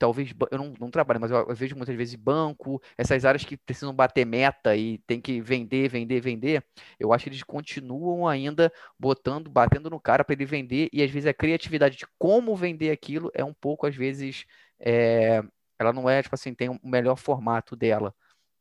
talvez 0.03 0.35
eu 0.51 0.57
não, 0.57 0.73
não 0.77 0.91
trabalho, 0.91 1.21
mas 1.21 1.31
eu, 1.31 1.37
eu, 1.47 1.55
vejo 1.55 1.77
muitas 1.77 1.95
vezes 1.95 2.13
banco, 2.15 2.81
essas 2.97 3.23
áreas 3.23 3.45
que 3.45 3.55
precisam 3.55 3.95
bater 3.95 4.25
meta 4.25 4.75
e 4.75 4.97
tem 5.07 5.21
que 5.21 5.39
vender, 5.39 5.87
vender, 5.87 6.19
vender. 6.19 6.61
Eu 6.99 7.13
acho 7.13 7.23
que 7.23 7.29
eles 7.29 7.41
continuam 7.41 8.27
ainda 8.27 8.69
botando, 8.99 9.49
batendo 9.49 9.89
no 9.89 10.01
cara 10.01 10.25
para 10.25 10.33
ele 10.33 10.45
vender 10.45 10.89
e 10.91 11.01
às 11.01 11.09
vezes 11.09 11.25
a 11.25 11.33
criatividade 11.33 11.95
de 11.95 12.05
como 12.19 12.53
vender 12.53 12.91
aquilo 12.91 13.31
é 13.33 13.45
um 13.45 13.53
pouco 13.53 13.87
às 13.87 13.95
vezes 13.95 14.45
é, 14.77 15.41
ela 15.79 15.93
não 15.93 16.09
é 16.09 16.21
tipo 16.21 16.35
assim 16.35 16.53
tem 16.53 16.67
um 16.67 16.79
melhor 16.83 17.15
formato 17.15 17.73
dela. 17.73 18.13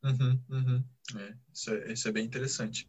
Uhum, 0.04 0.38
uhum. 0.48 0.84
É, 1.16 1.34
isso, 1.52 1.74
é, 1.74 1.92
isso 1.92 2.08
é 2.08 2.12
bem 2.12 2.24
interessante. 2.24 2.88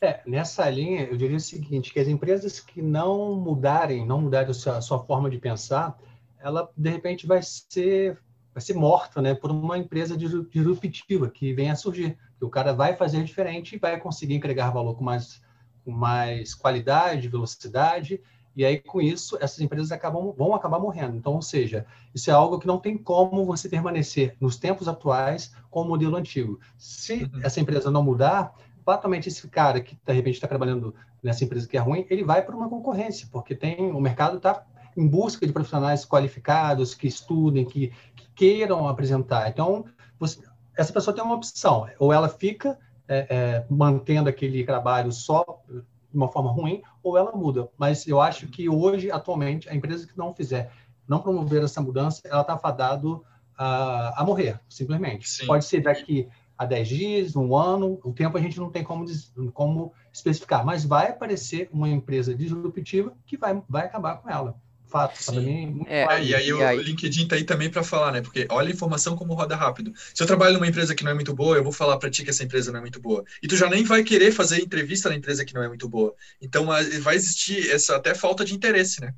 É, 0.00 0.20
nessa 0.26 0.68
linha, 0.68 1.04
eu 1.04 1.16
diria 1.16 1.36
o 1.36 1.40
seguinte, 1.40 1.92
que 1.92 2.00
as 2.00 2.08
empresas 2.08 2.58
que 2.58 2.82
não 2.82 3.36
mudarem, 3.36 4.04
não 4.04 4.20
mudarem 4.20 4.50
a 4.50 4.52
sua, 4.52 4.78
a 4.78 4.80
sua 4.80 4.98
forma 4.98 5.30
de 5.30 5.38
pensar, 5.38 5.96
ela 6.44 6.70
de 6.76 6.90
repente 6.90 7.26
vai 7.26 7.40
ser 7.42 8.18
vai 8.52 8.60
ser 8.60 8.74
morta, 8.74 9.20
né, 9.20 9.34
por 9.34 9.50
uma 9.50 9.76
empresa 9.76 10.16
disruptiva 10.16 11.28
que 11.28 11.52
vem 11.52 11.70
a 11.70 11.74
surgir. 11.74 12.16
Que 12.38 12.44
o 12.44 12.50
cara 12.50 12.72
vai 12.72 12.94
fazer 12.94 13.24
diferente 13.24 13.74
e 13.74 13.78
vai 13.78 13.98
conseguir 13.98 14.34
entregar 14.34 14.70
valor 14.70 14.94
com 14.94 15.02
mais 15.02 15.42
com 15.84 15.90
mais 15.90 16.54
qualidade, 16.54 17.28
velocidade, 17.28 18.20
e 18.56 18.64
aí 18.64 18.78
com 18.78 19.00
isso 19.00 19.36
essas 19.40 19.60
empresas 19.60 19.90
acabam 19.90 20.32
vão 20.36 20.54
acabar 20.54 20.78
morrendo. 20.78 21.16
Então, 21.16 21.34
ou 21.34 21.42
seja, 21.42 21.84
isso 22.14 22.30
é 22.30 22.34
algo 22.34 22.58
que 22.58 22.66
não 22.66 22.78
tem 22.78 22.96
como 22.96 23.44
você 23.44 23.68
permanecer 23.68 24.36
nos 24.40 24.56
tempos 24.56 24.86
atuais 24.86 25.52
com 25.70 25.82
o 25.82 25.84
modelo 25.84 26.16
antigo. 26.16 26.60
Se 26.78 27.24
uhum. 27.24 27.40
essa 27.42 27.60
empresa 27.60 27.90
não 27.90 28.04
mudar, 28.04 28.54
fatalmente 28.84 29.28
esse 29.28 29.48
cara 29.48 29.80
que 29.80 29.96
de 30.06 30.12
repente 30.12 30.34
está 30.34 30.46
trabalhando 30.46 30.94
nessa 31.22 31.42
empresa 31.42 31.66
que 31.66 31.76
é 31.76 31.80
ruim, 31.80 32.06
ele 32.08 32.22
vai 32.22 32.42
para 32.42 32.54
uma 32.54 32.68
concorrência, 32.68 33.26
porque 33.32 33.54
tem 33.54 33.90
o 33.90 34.00
mercado 34.00 34.36
está 34.36 34.64
em 34.96 35.06
busca 35.06 35.46
de 35.46 35.52
profissionais 35.52 36.04
qualificados, 36.04 36.94
que 36.94 37.06
estudem, 37.06 37.64
que, 37.64 37.92
que 38.14 38.28
queiram 38.34 38.88
apresentar. 38.88 39.48
Então, 39.48 39.84
você, 40.18 40.40
essa 40.76 40.92
pessoa 40.92 41.14
tem 41.14 41.24
uma 41.24 41.34
opção, 41.34 41.86
ou 41.98 42.12
ela 42.12 42.28
fica 42.28 42.78
é, 43.08 43.26
é, 43.28 43.66
mantendo 43.68 44.28
aquele 44.28 44.64
trabalho 44.64 45.12
só 45.12 45.44
de 45.68 46.16
uma 46.16 46.28
forma 46.28 46.50
ruim, 46.50 46.82
ou 47.02 47.18
ela 47.18 47.32
muda. 47.32 47.68
Mas 47.76 48.06
eu 48.06 48.20
acho 48.20 48.46
que 48.48 48.68
hoje, 48.68 49.10
atualmente, 49.10 49.68
a 49.68 49.74
empresa 49.74 50.06
que 50.06 50.16
não 50.16 50.34
fizer, 50.34 50.70
não 51.08 51.20
promover 51.20 51.62
essa 51.62 51.80
mudança, 51.80 52.22
ela 52.24 52.42
está 52.42 52.56
fadado 52.56 53.24
a, 53.56 54.22
a 54.22 54.24
morrer, 54.24 54.60
simplesmente. 54.68 55.28
Sim. 55.28 55.46
Pode 55.46 55.64
ser 55.64 55.82
daqui 55.82 56.28
a 56.56 56.64
10 56.64 56.88
dias, 56.88 57.36
um 57.36 57.56
ano, 57.56 57.98
o 58.04 58.12
tempo 58.12 58.38
a 58.38 58.40
gente 58.40 58.60
não 58.60 58.70
tem 58.70 58.84
como, 58.84 59.04
como 59.52 59.92
especificar, 60.12 60.64
mas 60.64 60.84
vai 60.84 61.10
aparecer 61.10 61.68
uma 61.72 61.88
empresa 61.88 62.32
disruptiva 62.32 63.12
que 63.26 63.36
vai, 63.36 63.60
vai 63.68 63.86
acabar 63.86 64.18
com 64.18 64.30
ela 64.30 64.56
fato. 64.94 65.24
Para 65.24 65.40
mim, 65.40 65.84
é, 65.88 66.02
é 66.02 66.22
e 66.22 66.34
aí 66.34 66.46
e 66.46 66.52
o 66.52 66.64
aí... 66.64 66.80
LinkedIn 66.80 67.26
tá 67.26 67.34
aí 67.34 67.42
também 67.42 67.68
para 67.68 67.82
falar, 67.82 68.12
né? 68.12 68.22
Porque 68.22 68.46
olha 68.48 68.68
a 68.68 68.72
informação 68.72 69.16
como 69.16 69.34
roda 69.34 69.56
rápido. 69.56 69.92
Se 70.14 70.22
eu 70.22 70.26
trabalho 70.26 70.54
numa 70.54 70.68
empresa 70.68 70.94
que 70.94 71.02
não 71.02 71.10
é 71.10 71.14
muito 71.14 71.34
boa, 71.34 71.56
eu 71.56 71.64
vou 71.64 71.72
falar 71.72 71.98
para 71.98 72.08
ti 72.08 72.22
que 72.22 72.30
essa 72.30 72.44
empresa 72.44 72.70
não 72.70 72.78
é 72.78 72.82
muito 72.82 73.00
boa. 73.00 73.24
E 73.42 73.48
tu 73.48 73.56
já 73.56 73.68
nem 73.68 73.82
vai 73.82 74.04
querer 74.04 74.30
fazer 74.30 74.62
entrevista 74.62 75.08
na 75.08 75.16
empresa 75.16 75.44
que 75.44 75.52
não 75.52 75.64
é 75.64 75.68
muito 75.68 75.88
boa. 75.88 76.14
Então 76.40 76.66
vai 76.66 77.16
existir 77.16 77.70
essa 77.70 77.96
até 77.96 78.14
falta 78.14 78.44
de 78.44 78.54
interesse, 78.54 79.00
né? 79.00 79.12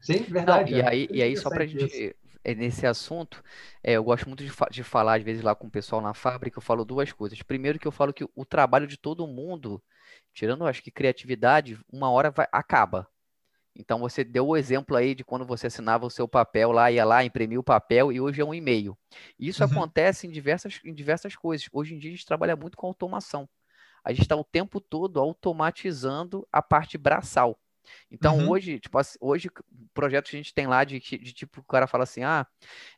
Sim, 0.00 0.24
verdade. 0.26 0.72
Não, 0.72 0.78
e, 0.78 0.82
aí, 0.82 1.08
e 1.10 1.22
aí, 1.22 1.36
só 1.36 1.50
para 1.50 1.64
a 1.64 1.66
gente 1.66 2.16
é, 2.42 2.54
nesse 2.54 2.86
assunto, 2.86 3.42
é, 3.82 3.92
eu 3.92 4.04
gosto 4.04 4.26
muito 4.26 4.42
de, 4.42 4.50
fa 4.50 4.66
de, 4.70 4.82
falar, 4.82 5.18
às 5.18 5.22
vezes, 5.22 5.42
lá 5.42 5.54
com 5.54 5.66
o 5.66 5.70
pessoal 5.70 6.00
na 6.00 6.14
fábrica, 6.14 6.58
eu 6.58 6.62
falo 6.62 6.84
duas 6.84 7.12
coisas. 7.12 7.42
Primeiro 7.42 7.78
que 7.78 7.86
eu 7.86 7.92
falo 7.92 8.12
que 8.12 8.24
o 8.34 8.44
trabalho 8.44 8.86
de 8.86 8.96
todo 8.96 9.26
mundo, 9.26 9.82
tirando, 10.32 10.66
acho 10.66 10.82
que 10.82 10.90
criatividade, 10.90 11.78
uma 11.92 12.10
hora 12.10 12.30
vai, 12.30 12.46
acaba. 12.50 13.06
Então 13.74 14.00
você 14.00 14.24
deu 14.24 14.48
o 14.48 14.56
exemplo 14.56 14.96
aí 14.96 15.14
de 15.14 15.24
quando 15.24 15.44
você 15.44 15.68
assinava 15.68 16.04
o 16.04 16.10
seu 16.10 16.26
papel 16.26 16.72
lá, 16.72 16.90
ia 16.90 17.04
lá, 17.04 17.24
imprimia 17.24 17.60
o 17.60 17.64
papel 17.64 18.12
e 18.12 18.20
hoje 18.20 18.40
é 18.40 18.44
um 18.44 18.54
e-mail. 18.54 18.98
Isso 19.38 19.62
uhum. 19.62 19.70
acontece 19.70 20.26
em 20.26 20.30
diversas, 20.30 20.80
em 20.84 20.92
diversas 20.92 21.36
coisas. 21.36 21.68
Hoje 21.72 21.94
em 21.94 21.98
dia 21.98 22.10
a 22.10 22.14
gente 22.14 22.26
trabalha 22.26 22.56
muito 22.56 22.76
com 22.76 22.86
automação. 22.86 23.48
A 24.04 24.12
gente 24.12 24.22
está 24.22 24.36
o 24.36 24.44
tempo 24.44 24.80
todo 24.80 25.20
automatizando 25.20 26.46
a 26.50 26.62
parte 26.62 26.96
braçal. 26.98 27.58
Então, 28.10 28.38
uhum. 28.38 28.50
hoje, 28.50 28.78
tipo, 28.78 28.98
hoje, 29.20 29.50
projetos 29.94 30.30
que 30.30 30.36
a 30.36 30.40
gente 30.40 30.54
tem 30.54 30.66
lá 30.66 30.84
de, 30.84 30.98
de 30.98 31.32
tipo, 31.32 31.60
o 31.60 31.64
cara 31.64 31.86
fala 31.86 32.04
assim: 32.04 32.22
ah, 32.22 32.46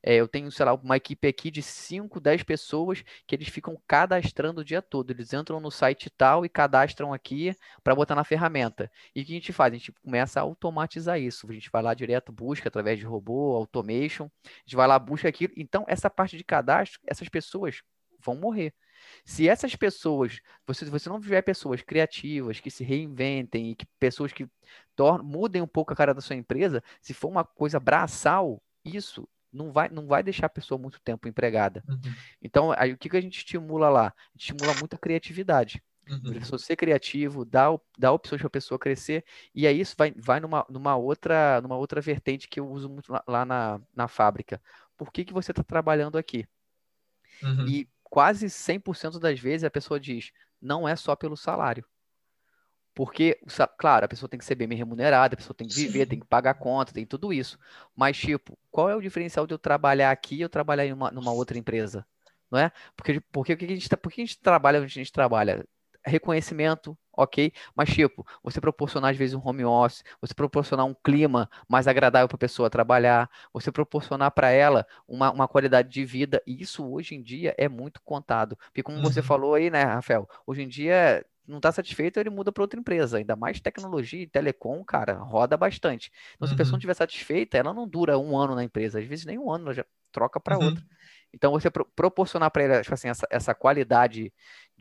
é, 0.02 0.16
eu 0.16 0.28
tenho, 0.28 0.50
sei 0.50 0.64
lá, 0.66 0.74
uma 0.74 0.96
equipe 0.96 1.26
aqui 1.28 1.50
de 1.50 1.62
5, 1.62 2.20
10 2.20 2.42
pessoas 2.42 3.02
que 3.26 3.34
eles 3.34 3.48
ficam 3.48 3.80
cadastrando 3.86 4.60
o 4.60 4.64
dia 4.64 4.82
todo. 4.82 5.10
Eles 5.10 5.32
entram 5.32 5.60
no 5.60 5.70
site 5.70 6.10
tal 6.10 6.44
e 6.44 6.48
cadastram 6.48 7.12
aqui 7.12 7.54
para 7.82 7.94
botar 7.94 8.14
na 8.14 8.24
ferramenta. 8.24 8.90
E 9.14 9.22
o 9.22 9.24
que 9.24 9.32
a 9.32 9.34
gente 9.34 9.52
faz? 9.52 9.72
A 9.72 9.76
gente 9.76 9.92
começa 9.92 10.40
a 10.40 10.42
automatizar 10.42 11.20
isso. 11.20 11.48
A 11.50 11.54
gente 11.54 11.70
vai 11.70 11.82
lá 11.82 11.94
direto, 11.94 12.32
busca 12.32 12.68
através 12.68 12.98
de 12.98 13.04
robô, 13.04 13.56
automation, 13.56 14.30
a 14.44 14.48
gente 14.66 14.76
vai 14.76 14.86
lá, 14.86 14.98
busca 14.98 15.28
aquilo. 15.28 15.52
Então, 15.56 15.84
essa 15.88 16.10
parte 16.10 16.36
de 16.36 16.44
cadastro, 16.44 17.00
essas 17.06 17.28
pessoas 17.28 17.82
vão 18.24 18.36
morrer. 18.36 18.74
Se 19.24 19.48
essas 19.48 19.74
pessoas, 19.76 20.40
você, 20.66 20.84
você 20.84 21.08
não 21.08 21.20
tiver 21.20 21.42
pessoas 21.42 21.82
criativas, 21.82 22.60
que 22.60 22.70
se 22.70 22.84
reinventem 22.84 23.70
e 23.70 23.74
que 23.74 23.86
pessoas 23.98 24.32
que 24.32 24.46
tornem, 24.96 25.26
mudem 25.26 25.62
um 25.62 25.66
pouco 25.66 25.92
a 25.92 25.96
cara 25.96 26.14
da 26.14 26.20
sua 26.20 26.36
empresa, 26.36 26.82
se 27.00 27.14
for 27.14 27.28
uma 27.28 27.44
coisa 27.44 27.78
braçal, 27.78 28.62
isso 28.84 29.28
não 29.52 29.70
vai, 29.70 29.88
não 29.88 30.06
vai 30.06 30.22
deixar 30.22 30.46
a 30.46 30.50
pessoa 30.50 30.78
muito 30.78 31.00
tempo 31.00 31.28
empregada. 31.28 31.84
Uhum. 31.86 32.14
Então, 32.40 32.72
aí, 32.72 32.92
o 32.92 32.98
que, 32.98 33.08
que 33.08 33.16
a 33.16 33.20
gente 33.20 33.36
estimula 33.36 33.88
lá? 33.88 34.06
A 34.06 34.32
gente 34.32 34.52
estimula 34.52 34.74
muito 34.78 34.94
a 34.94 34.98
criatividade. 34.98 35.82
Uhum. 36.08 36.30
A 36.30 36.32
pessoa 36.32 36.58
ser 36.58 36.74
criativo, 36.76 37.44
dá, 37.44 37.68
dá 37.96 38.10
opções 38.12 38.40
para 38.40 38.48
a 38.48 38.50
pessoa 38.50 38.78
crescer, 38.78 39.24
e 39.54 39.66
aí 39.66 39.80
isso 39.80 39.94
vai, 39.96 40.12
vai 40.16 40.40
numa, 40.40 40.66
numa, 40.68 40.96
outra, 40.96 41.60
numa 41.60 41.76
outra 41.76 42.00
vertente 42.00 42.48
que 42.48 42.58
eu 42.58 42.68
uso 42.68 42.88
muito 42.88 43.12
lá, 43.12 43.22
lá 43.26 43.44
na, 43.44 43.80
na 43.94 44.08
fábrica. 44.08 44.60
Por 44.96 45.12
que, 45.12 45.24
que 45.24 45.32
você 45.32 45.52
está 45.52 45.62
trabalhando 45.62 46.18
aqui? 46.18 46.46
Uhum. 47.42 47.68
E 47.68 47.88
quase 48.12 48.50
100% 48.50 49.18
das 49.18 49.40
vezes 49.40 49.64
a 49.64 49.70
pessoa 49.70 49.98
diz, 49.98 50.32
não 50.60 50.86
é 50.86 50.94
só 50.94 51.16
pelo 51.16 51.34
salário. 51.34 51.82
Porque, 52.94 53.40
claro, 53.78 54.04
a 54.04 54.08
pessoa 54.08 54.28
tem 54.28 54.38
que 54.38 54.44
ser 54.44 54.54
bem 54.54 54.68
remunerada, 54.76 55.32
a 55.32 55.36
pessoa 55.38 55.56
tem 55.56 55.66
que 55.66 55.74
viver, 55.74 56.00
Sim. 56.00 56.06
tem 56.06 56.20
que 56.20 56.26
pagar 56.26 56.52
conta, 56.52 56.92
tem 56.92 57.06
tudo 57.06 57.32
isso. 57.32 57.58
Mas, 57.96 58.18
tipo, 58.18 58.58
qual 58.70 58.90
é 58.90 58.94
o 58.94 59.00
diferencial 59.00 59.46
de 59.46 59.54
eu 59.54 59.58
trabalhar 59.58 60.10
aqui 60.10 60.34
e 60.36 60.40
eu 60.42 60.50
trabalhar 60.50 60.84
em 60.84 60.92
uma, 60.92 61.10
numa 61.10 61.32
outra 61.32 61.56
empresa? 61.56 62.06
Não 62.50 62.58
é? 62.58 62.70
Porque, 62.94 63.18
porque, 63.32 63.56
porque, 63.56 63.64
a 63.64 63.68
gente, 63.68 63.88
tá, 63.88 63.96
porque 63.96 64.20
a 64.20 64.26
gente 64.26 64.38
trabalha 64.38 64.78
onde 64.78 64.92
a 64.92 65.02
gente 65.02 65.10
trabalha? 65.10 65.66
Reconhecimento, 66.04 66.94
ok? 67.12 67.52
Mas, 67.74 67.90
tipo, 67.90 68.26
você 68.42 68.60
proporcionar 68.60 69.10
às 69.10 69.16
vezes 69.16 69.34
um 69.34 69.46
home 69.46 69.64
office, 69.64 70.02
você 70.20 70.34
proporcionar 70.34 70.86
um 70.86 70.94
clima 70.94 71.48
mais 71.68 71.86
agradável 71.86 72.28
para 72.28 72.36
a 72.36 72.38
pessoa 72.38 72.70
trabalhar, 72.70 73.30
você 73.52 73.70
proporcionar 73.70 74.30
para 74.30 74.50
ela 74.50 74.86
uma, 75.06 75.30
uma 75.30 75.48
qualidade 75.48 75.88
de 75.88 76.04
vida, 76.04 76.42
e 76.46 76.62
isso 76.62 76.84
hoje 76.84 77.14
em 77.14 77.22
dia 77.22 77.54
é 77.58 77.68
muito 77.68 78.00
contado. 78.02 78.56
Porque, 78.56 78.82
como 78.82 78.98
uhum. 78.98 79.04
você 79.04 79.22
falou 79.22 79.54
aí, 79.54 79.70
né, 79.70 79.82
Rafael, 79.82 80.28
hoje 80.46 80.62
em 80.62 80.68
dia 80.68 81.24
não 81.46 81.56
está 81.56 81.72
satisfeito, 81.72 82.18
ele 82.18 82.30
muda 82.30 82.52
para 82.52 82.62
outra 82.62 82.78
empresa. 82.78 83.18
Ainda 83.18 83.36
mais 83.36 83.60
tecnologia 83.60 84.22
e 84.22 84.26
telecom, 84.26 84.82
cara, 84.84 85.14
roda 85.14 85.56
bastante. 85.56 86.10
Então, 86.34 86.46
se 86.46 86.54
a 86.54 86.56
pessoa 86.56 86.72
não 86.72 86.78
estiver 86.78 86.92
uhum. 86.92 86.98
satisfeita, 86.98 87.58
ela 87.58 87.74
não 87.74 87.86
dura 87.86 88.18
um 88.18 88.36
ano 88.36 88.54
na 88.54 88.64
empresa. 88.64 88.98
Às 89.00 89.06
vezes 89.06 89.24
nem 89.24 89.38
um 89.38 89.50
ano, 89.50 89.66
ela 89.66 89.74
já 89.74 89.84
troca 90.10 90.38
para 90.38 90.58
uhum. 90.58 90.66
outra. 90.66 90.84
Então, 91.32 91.52
você 91.52 91.70
pro 91.70 91.84
proporcionar 91.96 92.50
para 92.50 92.62
ela 92.62 92.82
tipo 92.82 92.94
assim, 92.94 93.08
essa, 93.08 93.26
essa 93.30 93.54
qualidade 93.54 94.32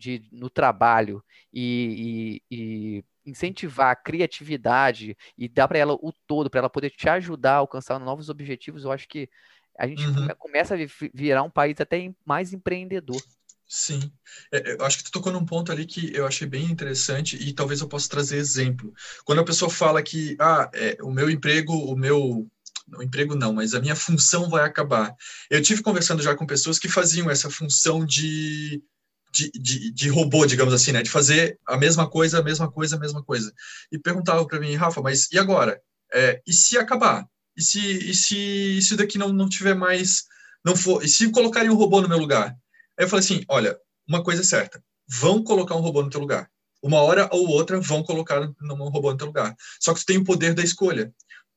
de, 0.02 0.28
no 0.32 0.50
trabalho 0.50 1.24
e, 1.54 2.42
e, 2.50 2.58
e 2.58 3.06
incentivar 3.24 3.92
a 3.92 3.96
criatividade 3.96 5.16
e 5.38 5.48
dar 5.48 5.68
para 5.68 5.78
ela 5.78 5.94
o 5.94 6.12
todo, 6.26 6.50
para 6.50 6.62
ela 6.62 6.70
poder 6.70 6.90
te 6.90 7.08
ajudar 7.08 7.54
a 7.54 7.58
alcançar 7.58 8.00
novos 8.00 8.28
objetivos, 8.30 8.84
eu 8.84 8.92
acho 8.92 9.08
que 9.08 9.30
a 9.78 9.88
gente 9.88 10.04
uhum. 10.06 10.28
começa 10.40 10.76
a 10.76 10.78
virar 11.14 11.44
um 11.44 11.50
país 11.50 11.80
até 11.80 12.12
mais 12.26 12.52
empreendedor. 12.52 13.22
Sim, 13.68 14.12
é, 14.52 14.74
eu 14.74 14.84
acho 14.84 14.98
que 14.98 15.04
tu 15.06 15.12
tocou 15.12 15.32
num 15.32 15.46
ponto 15.46 15.72
ali 15.72 15.86
que 15.86 16.14
eu 16.14 16.26
achei 16.26 16.46
bem 16.46 16.66
interessante 16.66 17.38
e 17.38 17.54
talvez 17.54 17.80
eu 17.80 17.88
possa 17.88 18.10
trazer 18.10 18.38
exemplo. 18.38 18.92
Quando 19.24 19.40
a 19.40 19.46
pessoa 19.46 19.72
fala 19.72 20.04
que 20.04 20.36
ah, 20.40 20.70
é, 20.74 20.98
o 21.02 21.12
meu 21.12 21.30
emprego, 21.30 21.74
o 21.74 21.96
meu 21.96 22.50
o 22.98 23.04
emprego 23.04 23.36
não, 23.36 23.54
mas 23.54 23.74
a 23.74 23.80
minha 23.80 23.96
função 23.96 24.50
vai 24.50 24.66
acabar. 24.66 25.16
Eu 25.50 25.62
tive 25.62 25.82
conversando 25.82 26.22
já 26.22 26.36
com 26.36 26.46
pessoas 26.46 26.78
que 26.78 26.90
faziam 26.90 27.30
essa 27.30 27.50
função 27.50 28.06
de 28.06 28.84
de, 29.32 29.52
de, 29.52 29.92
de, 29.92 30.10
robô, 30.10 30.46
digamos 30.46 30.74
assim, 30.74 30.92
né? 30.92 31.02
De 31.02 31.10
fazer 31.10 31.58
a 31.66 31.78
mesma 31.78 32.10
coisa, 32.10 32.40
a 32.40 32.44
mesma 32.44 32.70
coisa, 32.70 32.96
a 32.96 33.00
mesma 33.00 33.24
coisa. 33.24 33.54
E 33.92 33.98
perguntava 33.98 34.46
para 34.46 34.60
mim, 34.60 34.76
Rafa, 34.76 35.02
mas 35.02 35.32
e 35.32 35.40
agora? 35.40 35.82
É, 36.14 36.42
e 36.46 36.54
se 36.54 36.78
acabar? 36.78 37.26
E 37.56 37.62
se, 37.62 37.80
e 37.80 38.14
se 38.14 38.38
isso 38.78 38.96
daqui 38.98 39.18
não, 39.18 39.30
não 39.32 39.48
tiver 39.48 39.74
mais, 39.74 40.26
não 40.64 40.76
for, 40.76 41.04
e 41.04 41.08
se 41.08 41.30
colocarem 41.32 41.70
um 41.70 41.76
robô 41.76 42.02
no 42.02 42.10
meu 42.10 42.18
lugar? 42.18 42.56
Aí 42.98 43.06
eu 43.06 43.10
falei 43.10 43.24
assim, 43.24 43.46
olha, 43.48 43.78
uma 44.08 44.24
coisa 44.24 44.42
é 44.42 44.46
certa, 44.46 44.84
vão 45.08 45.44
colocar 45.44 45.76
um 45.76 45.82
robô 45.82 46.04
no 46.04 46.10
teu 46.10 46.20
lugar. 46.20 46.50
Uma 46.84 47.02
hora 47.02 47.30
ou 47.32 47.48
outra 47.48 47.80
vão 47.80 48.04
colocar 48.04 48.42
um 48.42 48.90
robô 48.90 49.12
no 49.12 49.18
teu 49.18 49.28
lugar. 49.28 49.56
Só 49.80 49.94
que 49.94 50.00
tu 50.00 50.06
tem 50.06 50.18
o 50.18 50.24
poder 50.24 50.54
da 50.54 50.64
escolha. 50.64 51.14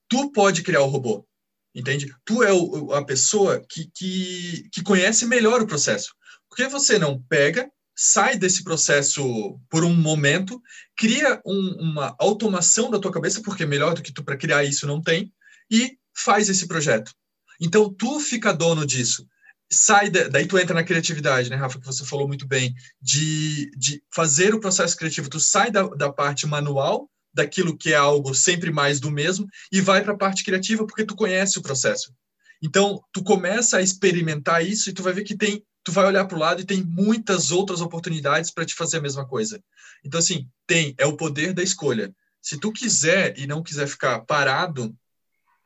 Tu 0.09 0.31
pode 0.33 0.63
criar 0.63 0.83
o 0.83 0.87
robô, 0.87 1.27
entende? 1.75 2.15
Tu 2.25 2.43
é 2.43 2.53
o, 2.53 2.93
a 2.93 3.05
pessoa 3.05 3.65
que, 3.69 3.91
que, 3.95 4.69
que 4.71 4.83
conhece 4.83 5.25
melhor 5.27 5.63
o 5.63 5.67
processo. 5.67 6.15
Por 6.55 6.63
que 6.63 6.69
você 6.69 7.01
não 7.01 7.21
pega, 7.21 7.69
sai 7.97 8.39
desse 8.39 8.63
processo 8.63 9.59
por 9.69 9.83
um 9.83 9.93
momento, 9.93 10.63
cria 10.97 11.43
um, 11.45 11.91
uma 11.91 12.15
automação 12.17 12.89
da 12.89 13.01
tua 13.01 13.11
cabeça, 13.11 13.43
porque 13.43 13.67
melhor 13.67 13.93
do 13.93 14.03
que 14.03 14.13
tu 14.13 14.23
para 14.23 14.37
criar 14.37 14.63
isso 14.63 14.87
não 14.87 15.03
tem, 15.03 15.33
e 15.69 15.99
faz 16.17 16.49
esse 16.49 16.69
projeto. 16.69 17.13
Então, 17.61 17.93
tu 17.93 18.21
fica 18.21 18.53
dono 18.53 18.87
disso. 18.87 19.27
Sai, 19.69 20.11
de, 20.11 20.29
daí 20.29 20.47
tu 20.47 20.57
entra 20.57 20.77
na 20.77 20.85
criatividade, 20.85 21.51
né, 21.51 21.57
Rafa, 21.57 21.81
que 21.81 21.87
você 21.87 22.05
falou 22.05 22.29
muito 22.29 22.47
bem, 22.47 22.73
de, 23.03 23.69
de 23.77 24.01
fazer 24.15 24.55
o 24.55 24.61
processo 24.61 24.97
criativo. 24.97 25.29
Tu 25.29 25.41
sai 25.41 25.73
da, 25.73 25.83
da 25.89 26.13
parte 26.13 26.47
manual, 26.47 27.11
daquilo 27.33 27.77
que 27.77 27.93
é 27.93 27.97
algo 27.97 28.33
sempre 28.33 28.71
mais 28.71 29.01
do 29.01 29.11
mesmo, 29.11 29.49
e 29.73 29.81
vai 29.81 30.05
para 30.05 30.13
a 30.13 30.19
parte 30.19 30.45
criativa, 30.45 30.87
porque 30.87 31.05
tu 31.05 31.17
conhece 31.17 31.59
o 31.59 31.63
processo. 31.63 32.15
Então, 32.63 33.03
tu 33.13 33.25
começa 33.25 33.79
a 33.79 33.83
experimentar 33.83 34.65
isso 34.65 34.89
e 34.89 34.93
tu 34.93 35.03
vai 35.03 35.13
ver 35.13 35.25
que 35.25 35.37
tem 35.37 35.61
tu 35.85 35.93
vai 35.93 36.07
olhar 36.07 36.25
para 36.25 36.37
o 36.37 36.41
lado 36.41 36.63
e 36.63 36.65
tem 36.65 36.83
muitas 36.83 37.51
outras 37.51 37.81
oportunidades 37.81 38.51
para 38.51 38.65
te 38.65 38.75
fazer 38.75 38.97
a 38.97 39.03
mesma 39.03 39.27
coisa. 39.27 39.63
Então, 40.03 40.19
assim, 40.19 40.49
tem, 40.67 40.95
é 40.99 41.07
o 41.07 41.17
poder 41.17 41.53
da 41.53 41.63
escolha. 41.63 42.15
Se 42.41 42.59
tu 42.59 42.73
quiser 42.73 43.39
e 43.39 43.47
não 43.47 43.63
quiser 43.63 43.87
ficar 43.87 44.21
parado, 44.21 44.97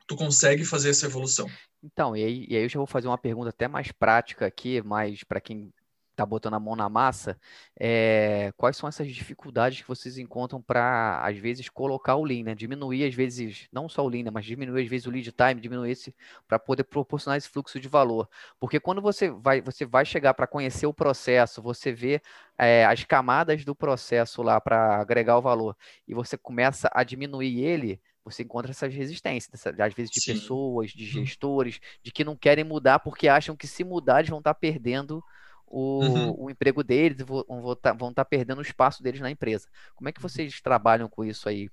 tu 0.05 0.15
consegue 0.15 0.65
fazer 0.65 0.89
essa 0.89 1.05
evolução. 1.05 1.49
Então, 1.81 2.15
e 2.15 2.23
aí, 2.23 2.45
e 2.49 2.55
aí 2.57 2.63
eu 2.63 2.69
já 2.69 2.77
vou 2.77 2.87
fazer 2.87 3.07
uma 3.07 3.17
pergunta 3.17 3.49
até 3.49 3.67
mais 3.67 3.91
prática 3.91 4.45
aqui, 4.45 4.81
mais 4.81 5.23
para 5.23 5.39
quem 5.39 5.73
está 6.19 6.25
botando 6.25 6.55
a 6.55 6.59
mão 6.59 6.75
na 6.75 6.89
massa, 6.89 7.39
é, 7.79 8.51
quais 8.57 8.75
são 8.75 8.89
essas 8.89 9.07
dificuldades 9.07 9.81
que 9.81 9.87
vocês 9.87 10.17
encontram 10.17 10.61
para, 10.61 11.21
às 11.23 11.37
vezes, 11.37 11.69
colocar 11.69 12.15
o 12.15 12.23
lean, 12.23 12.43
né? 12.43 12.55
Diminuir, 12.55 13.05
às 13.05 13.15
vezes, 13.15 13.67
não 13.71 13.87
só 13.87 14.05
o 14.05 14.09
lean, 14.09 14.23
né? 14.23 14.31
mas 14.31 14.45
diminuir, 14.45 14.83
às 14.83 14.89
vezes, 14.89 15.07
o 15.07 15.11
lead 15.11 15.31
time, 15.31 15.61
diminuir 15.61 15.91
esse, 15.91 16.13
para 16.47 16.59
poder 16.59 16.83
proporcionar 16.83 17.37
esse 17.37 17.49
fluxo 17.49 17.79
de 17.79 17.87
valor. 17.87 18.29
Porque 18.59 18.79
quando 18.79 19.01
você 19.01 19.29
vai, 19.29 19.61
você 19.61 19.85
vai 19.85 20.05
chegar 20.05 20.33
para 20.33 20.45
conhecer 20.45 20.85
o 20.85 20.93
processo, 20.93 21.61
você 21.61 21.91
vê 21.91 22.21
é, 22.57 22.85
as 22.85 23.03
camadas 23.05 23.63
do 23.63 23.73
processo 23.73 24.41
lá 24.41 24.59
para 24.59 24.99
agregar 24.99 25.37
o 25.37 25.41
valor, 25.41 25.75
e 26.07 26.13
você 26.13 26.37
começa 26.37 26.89
a 26.93 27.03
diminuir 27.03 27.63
ele, 27.63 28.01
você 28.23 28.43
encontra 28.43 28.71
essas 28.71 28.93
resistências, 28.93 29.65
às 29.65 29.93
vezes 29.93 30.11
de 30.11 30.21
Sim. 30.21 30.33
pessoas, 30.33 30.91
de 30.91 31.05
uhum. 31.05 31.25
gestores, 31.25 31.79
de 32.03 32.11
que 32.11 32.23
não 32.23 32.35
querem 32.35 32.63
mudar 32.63 32.99
porque 32.99 33.27
acham 33.27 33.55
que 33.55 33.67
se 33.67 33.83
mudar 33.83 34.19
eles 34.19 34.29
vão 34.29 34.39
estar 34.39 34.53
tá 34.53 34.59
perdendo 34.59 35.23
o, 35.69 36.03
uhum. 36.03 36.35
o 36.45 36.49
emprego 36.49 36.83
deles, 36.83 37.21
vão 37.21 37.73
estar 37.73 37.93
vão 37.93 38.13
tá 38.13 38.25
perdendo 38.25 38.59
o 38.59 38.63
espaço 38.63 39.01
deles 39.03 39.21
na 39.21 39.31
empresa. 39.31 39.67
Como 39.95 40.09
é 40.09 40.11
que 40.11 40.21
vocês 40.21 40.59
trabalham 40.61 41.07
com 41.07 41.23
isso 41.23 41.47
aí? 41.47 41.69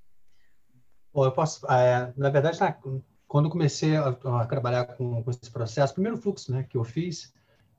Bom, 1.12 1.24
eu 1.24 1.32
posso, 1.32 1.66
é, 1.70 2.12
na 2.16 2.28
verdade, 2.28 2.60
na, 2.60 2.76
quando 3.26 3.48
comecei 3.48 3.96
a, 3.96 4.08
a 4.08 4.46
trabalhar 4.46 4.84
com, 4.84 5.22
com, 5.22 5.30
esse 5.30 5.50
processo, 5.50 5.92
o 5.92 5.94
primeiro 5.94 6.18
fluxo 6.18 6.52
né, 6.52 6.62
que 6.68 6.76
eu 6.76 6.84
fiz, 6.84 7.32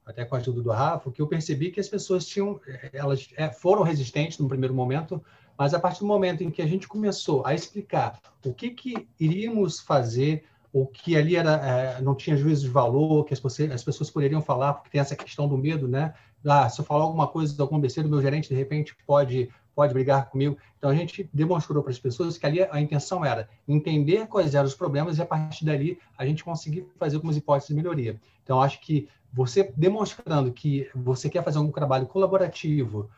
até 0.05 0.25
com 0.25 0.35
a 0.35 0.39
ajuda 0.39 0.61
do 0.61 0.71
Rafa, 0.71 1.11
que 1.11 1.21
eu 1.21 1.27
percebi 1.27 1.69
que 1.69 1.79
as 1.79 1.87
pessoas 1.87 2.25
tinham, 2.25 2.59
elas 2.93 3.29
é, 3.35 3.51
foram 3.51 3.83
resistentes 3.83 4.39
no 4.39 4.47
primeiro 4.47 4.73
momento, 4.73 5.23
mas 5.57 5.73
a 5.73 5.79
partir 5.79 5.99
do 5.99 6.05
momento 6.05 6.43
em 6.43 6.49
que 6.49 6.61
a 6.61 6.67
gente 6.67 6.87
começou 6.87 7.45
a 7.45 7.53
explicar 7.53 8.19
o 8.45 8.53
que, 8.53 8.71
que 8.71 9.07
iríamos 9.19 9.79
fazer, 9.79 10.45
ou 10.77 10.85
que 10.85 11.17
ali 11.17 11.35
era, 11.35 11.53
é, 11.53 12.01
não 12.01 12.13
tinha 12.13 12.37
juízo 12.37 12.61
de 12.61 12.69
valor, 12.69 13.25
que 13.25 13.33
as, 13.33 13.41
as, 13.73 13.83
pessoas 13.83 14.11
poderiam 14.11 14.43
falar, 14.43 14.73
porque 14.73 14.91
tem 14.91 15.01
essa 15.01 15.15
questão 15.15 15.47
do 15.47 15.57
medo, 15.57 15.87
né? 15.87 16.13
Ah, 16.45 16.69
se 16.69 16.79
eu 16.79 16.85
falar 16.85 17.03
alguma 17.03 17.27
coisa, 17.27 17.59
alguma 17.59 17.79
besteira, 17.79 18.07
o 18.07 18.11
meu 18.11 18.21
gerente, 18.21 18.47
de 18.47 18.53
repente, 18.53 18.95
pode, 19.07 19.49
pode 19.75 19.91
brigar 19.91 20.29
comigo. 20.29 20.55
Então, 20.77 20.91
a 20.91 20.93
gente 20.93 21.27
demonstrou 21.33 21.81
para 21.81 21.91
as 21.91 21.97
pessoas 21.97 22.37
que 22.37 22.45
ali 22.45 22.61
a 22.61 22.79
intenção 22.79 23.25
era 23.25 23.49
entender 23.67 24.27
quais 24.27 24.53
eram 24.53 24.67
os 24.67 24.75
problemas 24.75 25.17
e, 25.17 25.21
a 25.23 25.25
partir 25.25 25.65
dali, 25.65 25.97
a 26.15 26.23
gente 26.27 26.43
conseguir 26.43 26.85
fazer 26.99 27.15
algumas 27.15 27.35
hipóteses 27.35 27.69
de 27.69 27.73
melhoria. 27.73 28.19
Então, 28.43 28.61
acho 28.61 28.79
que 28.79 29.09
você 29.33 29.73
demonstrando 29.75 30.53
que 30.53 30.87
você 30.93 31.27
quer 31.27 31.43
fazer 31.43 31.57
um 31.57 31.71
trabalho 31.71 32.05
colaborativo, 32.05 33.09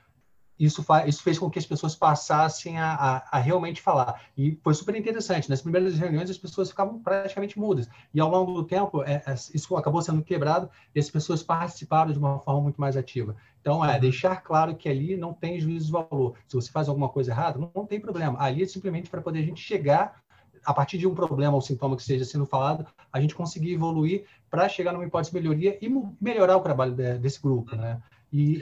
isso, 0.59 0.85
isso 1.07 1.23
fez 1.23 1.39
com 1.39 1.49
que 1.49 1.57
as 1.57 1.65
pessoas 1.65 1.95
passassem 1.95 2.77
a, 2.77 2.93
a, 2.93 3.37
a, 3.37 3.39
realmente 3.39 3.81
falar. 3.81 4.21
E 4.37 4.59
foi 4.61 4.73
super 4.73 4.93
interessante. 4.93 5.49
Nas 5.49 5.61
primeiras 5.61 5.97
reuniões, 5.97 6.29
as 6.29 6.37
pessoas 6.37 6.69
ficavam 6.69 6.99
praticamente 6.99 7.57
mudas. 7.57 7.89
E 8.13 8.19
ao 8.19 8.29
longo 8.29 8.53
do 8.53 8.65
tempo, 8.65 9.01
é, 9.03 9.23
é, 9.25 9.33
isso 9.53 9.77
acabou 9.77 10.01
sendo 10.01 10.21
quebrado 10.21 10.69
e 10.93 10.99
as 10.99 11.09
pessoas 11.09 11.41
participaram 11.41 12.11
de 12.11 12.19
uma 12.19 12.39
forma 12.39 12.61
muito 12.61 12.79
mais 12.79 12.97
ativa. 12.97 13.37
Então, 13.61 13.83
é 13.83 13.93
uhum. 13.93 13.99
deixar 14.01 14.35
claro 14.41 14.75
que 14.75 14.89
ali 14.89 15.15
não 15.15 15.33
tem 15.33 15.59
juízo 15.61 15.85
de 15.85 15.91
valor. 15.93 16.35
Se 16.45 16.55
você 16.55 16.69
faz 16.69 16.89
alguma 16.89 17.07
coisa 17.07 17.31
errada, 17.31 17.57
não, 17.57 17.71
não 17.73 17.85
tem 17.85 17.99
problema. 17.99 18.37
Ali 18.41 18.63
é 18.63 18.65
simplesmente 18.65 19.09
para 19.09 19.21
poder 19.21 19.39
a 19.39 19.43
gente 19.43 19.61
chegar 19.61 20.21
a 20.65 20.73
partir 20.73 20.97
de 20.97 21.07
um 21.07 21.15
problema 21.15 21.55
ou 21.55 21.61
sintoma 21.61 21.95
que 21.95 22.01
esteja 22.01 22.25
sendo 22.25 22.45
falado, 22.45 22.85
a 23.11 23.21
gente 23.21 23.33
conseguir 23.33 23.73
evoluir 23.73 24.25
para 24.49 24.67
chegar 24.67 24.91
numa 24.91 25.05
hipótese 25.05 25.31
de 25.31 25.39
melhoria 25.39 25.77
e 25.81 25.89
melhorar 26.19 26.57
o 26.57 26.61
trabalho 26.61 26.93
de, 26.93 27.17
desse 27.17 27.41
grupo, 27.41 27.75
né? 27.75 28.01
E 28.31 28.61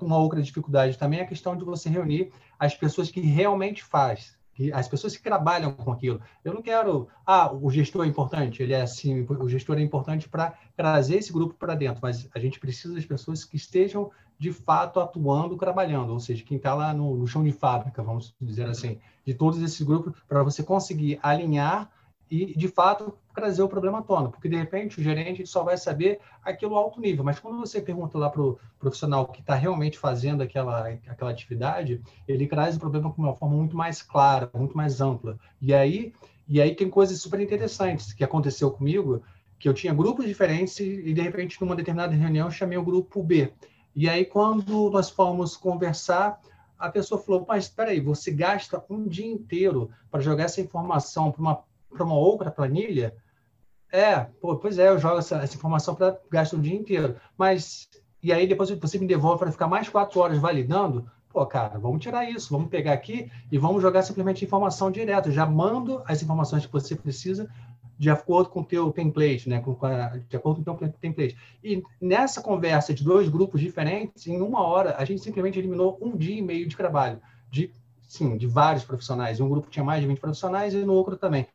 uma 0.00 0.18
outra 0.18 0.40
dificuldade 0.40 0.98
também 0.98 1.20
é 1.20 1.22
a 1.22 1.26
questão 1.26 1.56
de 1.56 1.64
você 1.64 1.88
reunir 1.88 2.32
as 2.58 2.74
pessoas 2.74 3.10
que 3.10 3.20
realmente 3.20 3.82
faz, 3.82 4.38
que 4.54 4.72
as 4.72 4.88
pessoas 4.88 5.16
que 5.16 5.22
trabalham 5.22 5.72
com 5.72 5.92
aquilo. 5.92 6.20
Eu 6.44 6.54
não 6.54 6.62
quero, 6.62 7.08
ah, 7.26 7.52
o 7.52 7.70
gestor 7.70 8.04
é 8.04 8.08
importante, 8.08 8.62
ele 8.62 8.72
é 8.72 8.82
assim, 8.82 9.26
o 9.28 9.48
gestor 9.48 9.78
é 9.78 9.82
importante 9.82 10.28
para 10.28 10.54
trazer 10.76 11.16
esse 11.16 11.32
grupo 11.32 11.54
para 11.54 11.74
dentro, 11.74 12.00
mas 12.02 12.28
a 12.34 12.38
gente 12.38 12.58
precisa 12.58 12.94
das 12.94 13.04
pessoas 13.04 13.44
que 13.44 13.56
estejam 13.56 14.10
de 14.38 14.52
fato 14.52 14.98
atuando, 14.98 15.56
trabalhando, 15.56 16.12
ou 16.12 16.20
seja, 16.20 16.42
quem 16.42 16.56
está 16.56 16.74
lá 16.74 16.92
no, 16.92 17.16
no 17.16 17.26
chão 17.26 17.44
de 17.44 17.52
fábrica, 17.52 18.02
vamos 18.02 18.34
dizer 18.40 18.68
assim, 18.68 18.98
de 19.24 19.34
todos 19.34 19.62
esses 19.62 19.80
grupos, 19.82 20.20
para 20.26 20.42
você 20.42 20.62
conseguir 20.62 21.18
alinhar 21.22 21.90
e, 22.30 22.56
de 22.56 22.66
fato, 22.66 23.14
trazer 23.34 23.62
o 23.62 23.68
problema 23.68 24.00
à 24.00 24.02
tona, 24.02 24.28
porque, 24.28 24.48
de 24.48 24.56
repente, 24.56 25.00
o 25.00 25.02
gerente 25.02 25.46
só 25.46 25.62
vai 25.62 25.76
saber 25.76 26.20
aquilo 26.42 26.76
alto 26.76 27.00
nível, 27.00 27.24
mas 27.24 27.38
quando 27.38 27.58
você 27.58 27.80
pergunta 27.80 28.18
lá 28.18 28.28
para 28.28 28.42
o 28.42 28.58
profissional 28.78 29.26
que 29.26 29.40
está 29.40 29.54
realmente 29.54 29.98
fazendo 29.98 30.42
aquela, 30.42 30.88
aquela 31.08 31.30
atividade, 31.30 32.00
ele 32.26 32.46
traz 32.46 32.76
o 32.76 32.80
problema 32.80 33.10
de 33.10 33.18
uma 33.18 33.34
forma 33.34 33.56
muito 33.56 33.76
mais 33.76 34.02
clara, 34.02 34.50
muito 34.54 34.76
mais 34.76 35.00
ampla. 35.00 35.38
E 35.60 35.72
aí, 35.72 36.12
e 36.48 36.60
aí 36.60 36.74
tem 36.74 36.90
coisas 36.90 37.20
super 37.20 37.40
interessantes 37.40 38.12
que 38.12 38.24
aconteceu 38.24 38.70
comigo, 38.70 39.22
que 39.58 39.68
eu 39.68 39.74
tinha 39.74 39.94
grupos 39.94 40.26
diferentes 40.26 40.78
e, 40.80 41.14
de 41.14 41.20
repente, 41.20 41.60
numa 41.60 41.76
determinada 41.76 42.14
reunião, 42.14 42.48
eu 42.48 42.50
chamei 42.50 42.76
o 42.76 42.84
grupo 42.84 43.22
B. 43.22 43.52
E 43.94 44.08
aí, 44.08 44.24
quando 44.24 44.90
nós 44.90 45.08
fomos 45.08 45.56
conversar, 45.56 46.40
a 46.78 46.90
pessoa 46.90 47.22
falou, 47.22 47.44
mas 47.46 47.64
espera 47.64 47.90
aí, 47.90 48.00
você 48.00 48.32
gasta 48.32 48.84
um 48.90 49.06
dia 49.06 49.26
inteiro 49.26 49.88
para 50.10 50.20
jogar 50.20 50.44
essa 50.44 50.60
informação 50.60 51.30
para 51.30 51.40
uma, 51.40 51.64
uma 52.00 52.16
outra 52.16 52.50
planilha? 52.50 53.14
É, 53.92 54.20
pô, 54.40 54.56
pois 54.56 54.78
é, 54.78 54.88
eu 54.88 54.98
jogo 54.98 55.18
essa, 55.18 55.36
essa 55.36 55.54
informação 55.54 55.94
para 55.94 56.18
gastar 56.30 56.56
um 56.56 56.60
dia 56.62 56.74
inteiro. 56.74 57.16
Mas, 57.36 57.88
e 58.22 58.32
aí 58.32 58.46
depois 58.46 58.70
você 58.70 58.98
me 58.98 59.06
devolve 59.06 59.40
para 59.40 59.52
ficar 59.52 59.66
mais 59.66 59.88
quatro 59.88 60.18
horas 60.20 60.38
validando? 60.38 61.06
Pô, 61.30 61.44
cara, 61.46 61.78
vamos 61.78 62.02
tirar 62.02 62.28
isso, 62.28 62.50
vamos 62.50 62.68
pegar 62.68 62.92
aqui 62.92 63.30
e 63.50 63.58
vamos 63.58 63.82
jogar 63.82 64.02
simplesmente 64.02 64.44
informação 64.44 64.90
direto. 64.90 65.30
Já 65.30 65.46
mando 65.46 66.02
as 66.06 66.22
informações 66.22 66.64
que 66.64 66.72
você 66.72 66.94
precisa 66.96 67.48
de 67.98 68.10
acordo 68.10 68.50
com 68.50 68.60
o 68.60 68.64
teu 68.64 68.90
template, 68.90 69.48
né? 69.48 69.60
Com, 69.60 69.78
de 70.28 70.36
acordo 70.36 70.64
com 70.64 70.72
o 70.72 70.76
teu 70.76 70.92
template. 71.00 71.36
E 71.62 71.82
nessa 72.00 72.42
conversa 72.42 72.92
de 72.92 73.04
dois 73.04 73.28
grupos 73.28 73.60
diferentes, 73.60 74.26
em 74.26 74.40
uma 74.40 74.60
hora, 74.60 74.96
a 74.98 75.04
gente 75.04 75.22
simplesmente 75.22 75.58
eliminou 75.58 75.98
um 76.00 76.16
dia 76.16 76.36
e 76.36 76.42
meio 76.42 76.66
de 76.66 76.76
trabalho, 76.76 77.20
de, 77.50 77.70
sim, 78.08 78.36
de 78.36 78.46
vários 78.46 78.84
profissionais. 78.84 79.40
Um 79.40 79.48
grupo 79.48 79.70
tinha 79.70 79.84
mais 79.84 80.00
de 80.00 80.08
20 80.08 80.18
profissionais 80.18 80.74
e 80.74 80.78
no 80.78 80.94
outro 80.94 81.16
também. 81.16 81.46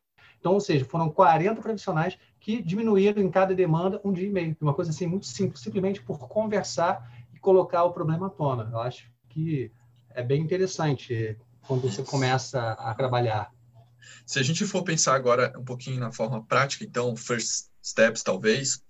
Então, 0.47 0.53
ou 0.53 0.61
seja, 0.61 0.85
foram 0.85 1.09
40 1.09 1.61
profissionais 1.61 2.17
que 2.39 2.61
diminuíram 2.61 3.21
em 3.21 3.29
cada 3.29 3.53
demanda 3.53 3.99
um 4.01 4.13
dia 4.13 4.27
e 4.27 4.31
meio. 4.31 4.55
Uma 4.61 4.73
coisa 4.73 4.91
assim 4.91 5.05
muito 5.05 5.25
simples, 5.25 5.61
simplesmente 5.61 6.01
por 6.01 6.17
conversar 6.19 7.11
e 7.33 7.39
colocar 7.39 7.83
o 7.83 7.91
problema 7.91 8.27
à 8.27 8.29
tona. 8.29 8.69
Eu 8.71 8.79
acho 8.79 9.11
que 9.27 9.69
é 10.09 10.23
bem 10.23 10.41
interessante 10.41 11.37
quando 11.67 11.81
você 11.81 12.01
começa 12.01 12.71
a 12.71 12.95
trabalhar. 12.95 13.51
Se 14.25 14.39
a 14.39 14.43
gente 14.43 14.63
for 14.63 14.83
pensar 14.83 15.15
agora 15.15 15.51
um 15.59 15.65
pouquinho 15.65 15.99
na 15.99 16.13
forma 16.13 16.41
prática, 16.41 16.85
então, 16.85 17.13
first 17.17 17.65
steps 17.83 18.23
talvez, 18.23 18.81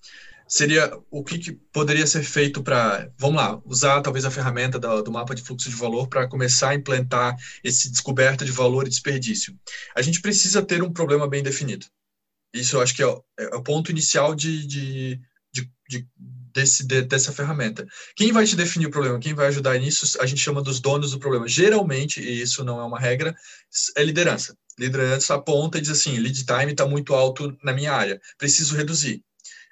seria 0.48 0.92
o 1.12 1.24
que, 1.24 1.38
que 1.38 1.52
poderia 1.52 2.08
ser 2.08 2.24
feito 2.24 2.64
para, 2.64 3.12
vamos 3.18 3.38
lá, 3.38 3.62
usar 3.66 4.02
talvez 4.02 4.26
a 4.26 4.32
ferramenta 4.32 4.80
do, 4.80 5.02
do 5.04 5.12
mapa 5.12 5.36
de 5.36 5.42
fluxo 5.42 5.70
de 5.70 5.76
valor 5.76 6.08
para 6.08 6.28
começar 6.28 6.70
a 6.70 6.76
implantar 6.76 7.36
esse 7.64 7.92
descoberta 7.92 8.46
de 8.46 8.52
valor 8.52 8.88
e 8.88 8.90
desperdício. 8.90 9.58
A 9.96 10.02
gente 10.02 10.22
precisa 10.22 10.62
ter 10.62 10.82
um 10.82 10.94
problema 10.94 11.28
bem 11.28 11.44
definido. 11.44 11.86
Isso 12.54 12.78
eu 12.78 12.82
acho 12.82 12.96
que 12.96 13.04
é 13.04 13.08
o, 13.08 13.24
é 13.38 13.56
o 13.56 13.64
ponto 13.64 13.92
inicial 13.92 14.34
de, 14.34 14.66
de, 14.66 15.22
de, 15.54 15.72
de 15.90 16.08
desse, 16.54 16.86
de, 16.86 17.02
dessa 17.04 17.32
ferramenta. 17.32 17.86
Quem 18.16 18.32
vai 18.32 18.46
te 18.46 18.56
definir 18.56 18.88
o 18.88 18.92
problema, 18.92 19.20
quem 19.20 19.34
vai 19.34 19.48
ajudar 19.48 19.78
nisso, 19.78 20.20
a 20.20 20.26
gente 20.26 20.42
chama 20.42 20.62
dos 20.62 20.80
donos 20.80 21.12
do 21.12 21.20
problema. 21.20 21.48
Geralmente, 21.48 22.20
e 22.22 22.42
isso 22.42 22.64
não 22.64 22.80
é 22.80 22.84
uma 22.84 23.00
regra, 23.00 23.36
é 23.96 24.04
liderança. 24.04 24.58
Liderança 24.80 25.36
aponta 25.36 25.78
e 25.78 25.82
diz 25.82 25.90
assim, 25.90 26.18
lead 26.18 26.46
time 26.46 26.72
está 26.72 26.86
muito 26.88 27.14
alto 27.14 27.56
na 27.64 27.74
minha 27.74 27.92
área, 27.92 28.22
preciso 28.38 28.76
reduzir. 28.76 29.24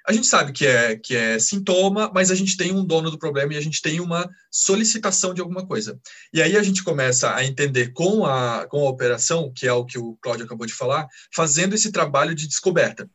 A 0.08 0.12
gente 0.12 0.28
sabe 0.28 0.52
que 0.52 0.64
é, 0.64 0.94
que 0.96 1.16
é 1.16 1.36
sintoma, 1.38 2.12
mas 2.14 2.30
a 2.30 2.34
gente 2.36 2.56
tem 2.56 2.72
um 2.72 2.84
dono 2.84 3.10
do 3.10 3.18
problema 3.18 3.52
e 3.52 3.56
a 3.56 3.60
gente 3.60 3.82
tem 3.82 3.98
uma 3.98 4.30
solicitação 4.52 5.34
de 5.34 5.40
alguma 5.40 5.66
coisa. 5.66 5.98
E 6.32 6.40
aí 6.40 6.56
a 6.56 6.62
gente 6.62 6.84
começa 6.84 7.34
a 7.34 7.44
entender 7.44 7.92
com 7.92 8.24
a, 8.24 8.66
com 8.68 8.86
a 8.86 8.90
operação, 8.90 9.52
que 9.52 9.66
é 9.66 9.72
o 9.72 9.84
que 9.84 9.98
o 9.98 10.16
Cláudio 10.22 10.46
acabou 10.46 10.64
de 10.64 10.72
falar, 10.72 11.08
fazendo 11.34 11.74
esse 11.74 11.90
trabalho 11.90 12.36
de 12.36 12.46
descoberta. 12.46 13.10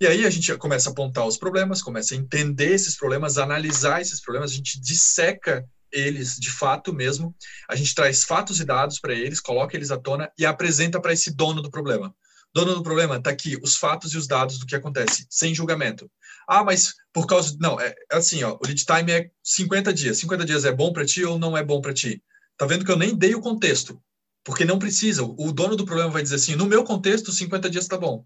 E 0.00 0.06
aí 0.06 0.24
a 0.24 0.30
gente 0.30 0.54
começa 0.56 0.88
a 0.88 0.92
apontar 0.92 1.26
os 1.26 1.36
problemas, 1.36 1.82
começa 1.82 2.14
a 2.14 2.16
entender 2.16 2.72
esses 2.74 2.96
problemas, 2.96 3.38
analisar 3.38 4.00
esses 4.00 4.20
problemas, 4.20 4.52
a 4.52 4.54
gente 4.54 4.80
disseca 4.80 5.66
eles 5.90 6.36
de 6.36 6.50
fato 6.50 6.92
mesmo, 6.92 7.34
a 7.68 7.74
gente 7.74 7.94
traz 7.94 8.22
fatos 8.22 8.60
e 8.60 8.64
dados 8.64 9.00
para 9.00 9.14
eles, 9.14 9.40
coloca 9.40 9.74
eles 9.74 9.90
à 9.90 9.96
tona 9.96 10.30
e 10.38 10.46
apresenta 10.46 11.00
para 11.00 11.12
esse 11.12 11.34
dono 11.34 11.60
do 11.60 11.70
problema. 11.70 12.14
Dono 12.54 12.74
do 12.74 12.82
problema, 12.82 13.16
está 13.16 13.30
aqui 13.30 13.58
os 13.62 13.76
fatos 13.76 14.12
e 14.12 14.16
os 14.16 14.26
dados 14.26 14.58
do 14.58 14.66
que 14.66 14.76
acontece, 14.76 15.26
sem 15.28 15.54
julgamento. 15.54 16.10
Ah, 16.46 16.62
mas 16.62 16.94
por 17.12 17.26
causa. 17.26 17.56
Não, 17.60 17.80
é, 17.80 17.94
é 18.12 18.16
assim, 18.16 18.42
ó, 18.44 18.56
o 18.60 18.66
lead 18.66 18.84
time 18.84 19.12
é 19.12 19.30
50 19.42 19.92
dias. 19.92 20.18
50 20.18 20.44
dias 20.44 20.64
é 20.64 20.72
bom 20.72 20.92
para 20.92 21.04
ti 21.04 21.24
ou 21.24 21.38
não 21.38 21.56
é 21.56 21.64
bom 21.64 21.80
para 21.80 21.94
ti? 21.94 22.22
Tá 22.56 22.66
vendo 22.66 22.84
que 22.84 22.90
eu 22.90 22.96
nem 22.96 23.16
dei 23.16 23.34
o 23.34 23.40
contexto, 23.40 24.00
porque 24.44 24.64
não 24.64 24.78
precisa. 24.78 25.22
O 25.24 25.52
dono 25.52 25.76
do 25.76 25.84
problema 25.84 26.10
vai 26.10 26.22
dizer 26.22 26.36
assim: 26.36 26.54
no 26.54 26.66
meu 26.66 26.84
contexto, 26.84 27.32
50 27.32 27.68
dias 27.68 27.84
está 27.84 27.98
bom. 27.98 28.24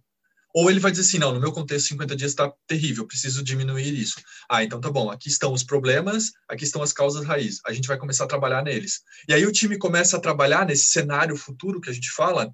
Ou 0.54 0.68
ele 0.68 0.80
vai 0.80 0.90
dizer 0.90 1.02
assim: 1.02 1.18
não, 1.18 1.32
no 1.32 1.40
meu 1.40 1.52
contexto, 1.52 1.88
50 1.88 2.16
dias 2.16 2.32
está 2.32 2.52
terrível, 2.66 3.06
preciso 3.06 3.42
diminuir 3.42 3.94
isso. 3.94 4.20
Ah, 4.50 4.64
então 4.64 4.80
tá 4.80 4.90
bom, 4.90 5.10
aqui 5.10 5.28
estão 5.28 5.52
os 5.52 5.62
problemas, 5.62 6.32
aqui 6.48 6.64
estão 6.64 6.82
as 6.82 6.92
causas 6.92 7.24
raiz. 7.24 7.60
A 7.64 7.72
gente 7.72 7.88
vai 7.88 7.96
começar 7.96 8.24
a 8.24 8.28
trabalhar 8.28 8.62
neles. 8.62 9.00
E 9.28 9.32
aí 9.32 9.46
o 9.46 9.52
time 9.52 9.78
começa 9.78 10.16
a 10.16 10.20
trabalhar 10.20 10.66
nesse 10.66 10.86
cenário 10.86 11.36
futuro 11.36 11.80
que 11.80 11.90
a 11.90 11.92
gente 11.92 12.10
fala, 12.10 12.52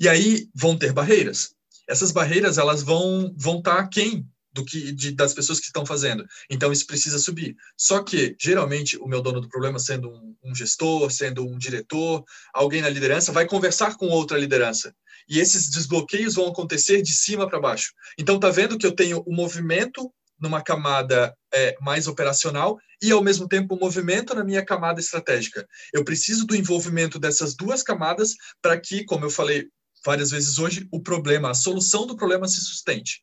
e 0.00 0.08
aí 0.08 0.48
vão 0.54 0.76
ter 0.78 0.92
barreiras. 0.92 1.54
Essas 1.88 2.10
barreiras, 2.10 2.58
elas 2.58 2.82
vão 2.82 3.34
vão 3.36 3.58
estar 3.58 3.76
tá 3.76 3.88
quem 3.88 4.26
do 4.56 4.64
que 4.64 4.90
de, 4.90 5.12
das 5.12 5.34
pessoas 5.34 5.60
que 5.60 5.66
estão 5.66 5.84
fazendo. 5.84 6.24
Então 6.50 6.72
isso 6.72 6.86
precisa 6.86 7.18
subir. 7.18 7.54
Só 7.76 8.02
que 8.02 8.34
geralmente 8.40 8.96
o 8.96 9.06
meu 9.06 9.20
dono 9.20 9.40
do 9.40 9.48
problema, 9.48 9.78
sendo 9.78 10.08
um, 10.08 10.34
um 10.42 10.54
gestor, 10.54 11.10
sendo 11.10 11.46
um 11.46 11.58
diretor, 11.58 12.24
alguém 12.54 12.80
na 12.80 12.88
liderança, 12.88 13.32
vai 13.32 13.46
conversar 13.46 13.96
com 13.96 14.06
outra 14.06 14.38
liderança. 14.38 14.94
E 15.28 15.38
esses 15.38 15.68
desbloqueios 15.70 16.34
vão 16.34 16.48
acontecer 16.48 17.02
de 17.02 17.12
cima 17.12 17.46
para 17.46 17.60
baixo. 17.60 17.92
Então 18.18 18.40
tá 18.40 18.48
vendo 18.48 18.78
que 18.78 18.86
eu 18.86 18.92
tenho 18.92 19.18
o 19.26 19.32
um 19.32 19.36
movimento 19.36 20.10
numa 20.40 20.62
camada 20.62 21.34
é, 21.52 21.76
mais 21.80 22.06
operacional 22.06 22.78
e 23.02 23.10
ao 23.10 23.22
mesmo 23.22 23.46
tempo 23.46 23.74
o 23.74 23.76
um 23.76 23.80
movimento 23.80 24.34
na 24.34 24.44
minha 24.44 24.64
camada 24.64 25.00
estratégica. 25.00 25.66
Eu 25.92 26.02
preciso 26.02 26.46
do 26.46 26.56
envolvimento 26.56 27.18
dessas 27.18 27.54
duas 27.54 27.82
camadas 27.82 28.34
para 28.62 28.78
que, 28.80 29.04
como 29.04 29.26
eu 29.26 29.30
falei 29.30 29.66
várias 30.04 30.30
vezes 30.30 30.58
hoje, 30.58 30.86
o 30.90 31.02
problema, 31.02 31.50
a 31.50 31.54
solução 31.54 32.06
do 32.06 32.16
problema 32.16 32.48
se 32.48 32.60
sustente. 32.60 33.22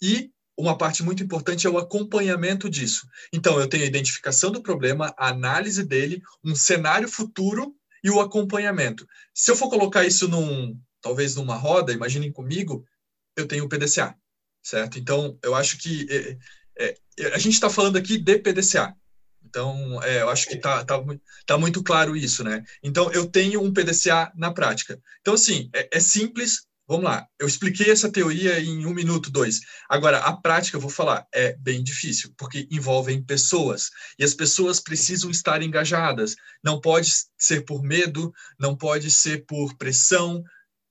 E 0.00 0.30
uma 0.56 0.76
parte 0.76 1.02
muito 1.02 1.22
importante 1.22 1.66
é 1.66 1.70
o 1.70 1.78
acompanhamento 1.78 2.68
disso. 2.68 3.06
Então, 3.32 3.58
eu 3.58 3.66
tenho 3.66 3.84
a 3.84 3.86
identificação 3.86 4.50
do 4.50 4.62
problema, 4.62 5.14
a 5.16 5.28
análise 5.28 5.82
dele, 5.82 6.22
um 6.44 6.54
cenário 6.54 7.08
futuro 7.08 7.74
e 8.04 8.10
o 8.10 8.20
acompanhamento. 8.20 9.06
Se 9.34 9.50
eu 9.50 9.56
for 9.56 9.70
colocar 9.70 10.04
isso 10.04 10.28
num, 10.28 10.78
talvez 11.00 11.34
numa 11.34 11.56
roda, 11.56 11.92
imaginem 11.92 12.32
comigo, 12.32 12.84
eu 13.36 13.46
tenho 13.46 13.64
o 13.64 13.68
PDCA, 13.68 14.14
certo? 14.62 14.98
Então, 14.98 15.38
eu 15.42 15.54
acho 15.54 15.78
que 15.78 16.06
é, 16.10 16.36
é, 16.78 17.34
a 17.34 17.38
gente 17.38 17.54
está 17.54 17.70
falando 17.70 17.96
aqui 17.96 18.18
de 18.18 18.38
PDCA. 18.38 18.94
Então, 19.44 20.02
é, 20.02 20.22
eu 20.22 20.30
acho 20.30 20.46
que 20.46 20.54
está 20.54 20.84
tá, 20.84 21.02
tá 21.46 21.58
muito 21.58 21.82
claro 21.82 22.16
isso, 22.16 22.42
né? 22.42 22.64
Então, 22.82 23.10
eu 23.12 23.26
tenho 23.26 23.62
um 23.62 23.72
PDCA 23.72 24.32
na 24.34 24.52
prática. 24.52 24.98
Então, 25.20 25.34
assim, 25.34 25.68
é, 25.74 25.88
é 25.92 26.00
simples, 26.00 26.66
Vamos 26.86 27.04
lá, 27.04 27.26
eu 27.38 27.46
expliquei 27.46 27.90
essa 27.90 28.10
teoria 28.10 28.58
em 28.58 28.84
um 28.84 28.92
minuto, 28.92 29.30
dois. 29.30 29.60
Agora, 29.88 30.18
a 30.18 30.36
prática, 30.36 30.76
eu 30.76 30.80
vou 30.80 30.90
falar, 30.90 31.26
é 31.32 31.56
bem 31.56 31.82
difícil, 31.82 32.32
porque 32.36 32.66
envolvem 32.70 33.22
pessoas, 33.22 33.88
e 34.18 34.24
as 34.24 34.34
pessoas 34.34 34.80
precisam 34.80 35.30
estar 35.30 35.62
engajadas. 35.62 36.34
Não 36.62 36.80
pode 36.80 37.10
ser 37.38 37.64
por 37.64 37.82
medo, 37.82 38.32
não 38.58 38.76
pode 38.76 39.10
ser 39.10 39.46
por 39.46 39.76
pressão, 39.76 40.42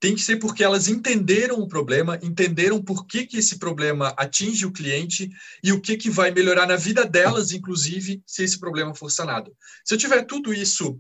tem 0.02 0.16
que 0.16 0.22
ser 0.22 0.38
porque 0.38 0.64
elas 0.64 0.88
entenderam 0.88 1.60
o 1.60 1.68
problema, 1.68 2.18
entenderam 2.24 2.82
por 2.82 3.06
que, 3.06 3.28
que 3.28 3.38
esse 3.38 3.60
problema 3.60 4.16
atinge 4.18 4.66
o 4.66 4.72
cliente 4.72 5.30
e 5.64 5.72
o 5.72 5.80
que, 5.80 5.96
que 5.96 6.10
vai 6.10 6.32
melhorar 6.32 6.66
na 6.66 6.76
vida 6.76 7.06
delas, 7.06 7.52
inclusive, 7.52 8.24
se 8.26 8.44
esse 8.44 8.60
problema 8.60 8.96
for 8.96 9.12
sanado. 9.12 9.56
Se 9.86 9.94
eu 9.94 10.00
tiver 10.00 10.24
tudo 10.24 10.52
isso 10.52 11.00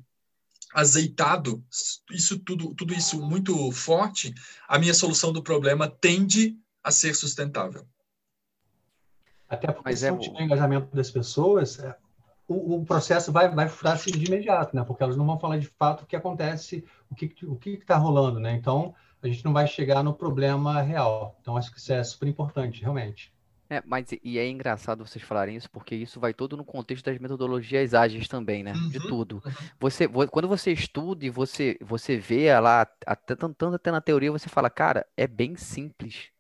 azeitado, 0.74 1.64
isso 2.12 2.40
tudo, 2.40 2.74
tudo 2.74 2.94
isso 2.94 3.22
muito 3.22 3.72
forte, 3.72 4.34
a 4.68 4.80
minha 4.80 4.94
solução 4.94 5.32
do 5.34 5.44
problema 5.44 5.88
tende 5.88 6.58
a 6.84 6.92
ser 6.92 7.14
sustentável. 7.16 7.86
Até 9.50 9.68
porque 9.68 9.90
Mas 9.90 10.00
se 10.00 10.08
é... 10.08 10.12
não 10.12 10.20
tiver 10.20 10.44
engajamento 10.44 10.96
das 10.96 11.12
pessoas, 11.12 11.78
é, 11.80 11.96
o, 12.48 12.78
o, 12.78 12.86
processo 12.86 13.32
vai, 13.32 13.50
vai 13.54 13.68
frustrar-se 13.68 14.12
de 14.12 14.26
imediato, 14.26 14.76
né? 14.76 14.84
Porque 14.84 15.04
elas 15.04 15.18
não 15.18 15.26
vão 15.26 15.40
falar 15.40 15.58
de 15.58 15.68
fato 15.68 16.04
o 16.04 16.08
que 16.08 16.16
acontece, 16.16 16.86
o 17.10 17.16
que 17.16 17.36
o 17.44 17.56
que 17.56 17.72
está 17.72 17.98
rolando, 17.98 18.40
né? 18.40 18.54
Então, 18.54 18.96
a 19.22 19.28
gente 19.28 19.44
não 19.44 19.54
vai 19.54 19.68
chegar 19.68 20.04
no 20.04 20.14
problema 20.14 20.82
real. 20.82 21.38
Então, 21.42 21.58
acho 21.58 21.72
que 21.72 21.80
isso 21.80 21.92
é 21.92 22.04
super 22.04 22.28
importante, 22.28 22.82
realmente. 22.82 23.34
É, 23.72 23.82
mas 23.86 24.06
e 24.22 24.38
é 24.38 24.46
engraçado 24.50 25.08
vocês 25.08 25.24
falarem 25.24 25.56
isso, 25.56 25.70
porque 25.72 25.96
isso 25.96 26.20
vai 26.20 26.34
todo 26.34 26.58
no 26.58 26.66
contexto 26.66 27.06
das 27.06 27.18
metodologias 27.18 27.94
ágeis 27.94 28.28
também, 28.28 28.64
né? 28.64 28.74
Uhum, 28.74 28.90
de 28.90 29.00
tudo. 29.08 29.42
Uhum. 29.46 29.52
Você, 29.80 30.10
quando 30.10 30.46
você 30.46 30.74
estuda 30.74 31.26
e 31.26 31.30
você, 31.30 31.78
você 31.80 32.18
vê 32.18 32.54
lá, 32.60 32.86
até, 33.06 33.34
tanto 33.34 33.68
até 33.68 33.90
na 33.90 34.02
teoria, 34.02 34.30
você 34.30 34.50
fala, 34.50 34.70
cara, 34.70 35.08
é 35.16 35.26
bem 35.26 35.56
simples. 35.56 36.32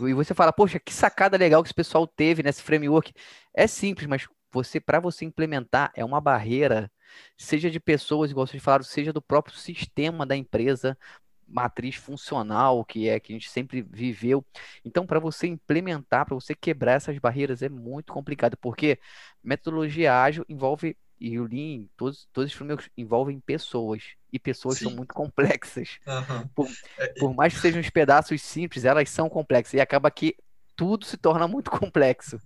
E 0.00 0.12
você 0.12 0.34
fala, 0.34 0.52
poxa, 0.52 0.80
que 0.80 0.92
sacada 0.92 1.36
legal 1.36 1.62
que 1.62 1.68
esse 1.68 1.74
pessoal 1.74 2.04
teve 2.04 2.42
nesse 2.42 2.64
framework. 2.64 3.12
É 3.54 3.68
simples, 3.68 4.08
mas 4.08 4.26
você, 4.50 4.80
para 4.80 4.98
você 4.98 5.24
implementar, 5.24 5.92
é 5.94 6.04
uma 6.04 6.20
barreira, 6.20 6.90
seja 7.38 7.70
de 7.70 7.78
pessoas, 7.78 8.32
igual 8.32 8.44
vocês 8.44 8.60
falaram, 8.60 8.82
seja 8.82 9.12
do 9.12 9.22
próprio 9.22 9.54
sistema 9.54 10.26
da 10.26 10.34
empresa, 10.34 10.98
matriz 11.46 11.94
funcional 11.94 12.84
que 12.84 13.08
é 13.08 13.20
que 13.20 13.32
a 13.32 13.36
gente 13.36 13.48
sempre 13.48 13.82
viveu. 13.82 14.44
Então, 14.84 15.06
para 15.06 15.20
você 15.20 15.46
implementar, 15.46 16.26
para 16.26 16.34
você 16.34 16.54
quebrar 16.54 16.92
essas 16.94 17.18
barreiras 17.18 17.62
é 17.62 17.68
muito 17.68 18.12
complicado, 18.12 18.56
porque 18.56 18.98
metodologia 19.42 20.20
ágil 20.20 20.44
envolve 20.48 20.96
e 21.18 21.38
o 21.38 21.46
Lean, 21.46 21.86
todos, 21.96 22.28
todos 22.32 22.50
os 22.50 22.56
frameworks 22.56 22.90
envolvem 22.96 23.40
pessoas. 23.40 24.02
E 24.32 24.38
pessoas 24.38 24.78
Sim. 24.78 24.86
são 24.86 24.94
muito 24.94 25.14
complexas. 25.14 25.98
Uhum. 26.06 26.48
Por, 26.54 26.68
é, 26.98 27.06
por, 27.18 27.34
mais 27.34 27.54
que 27.54 27.60
sejam 27.60 27.80
uns 27.80 27.88
pedaços 27.88 28.42
simples, 28.42 28.84
elas 28.84 29.08
são 29.08 29.28
complexas. 29.28 29.74
E 29.74 29.80
acaba 29.80 30.10
que 30.10 30.36
tudo 30.74 31.06
se 31.06 31.16
torna 31.16 31.48
muito 31.48 31.70
complexo. 31.70 32.38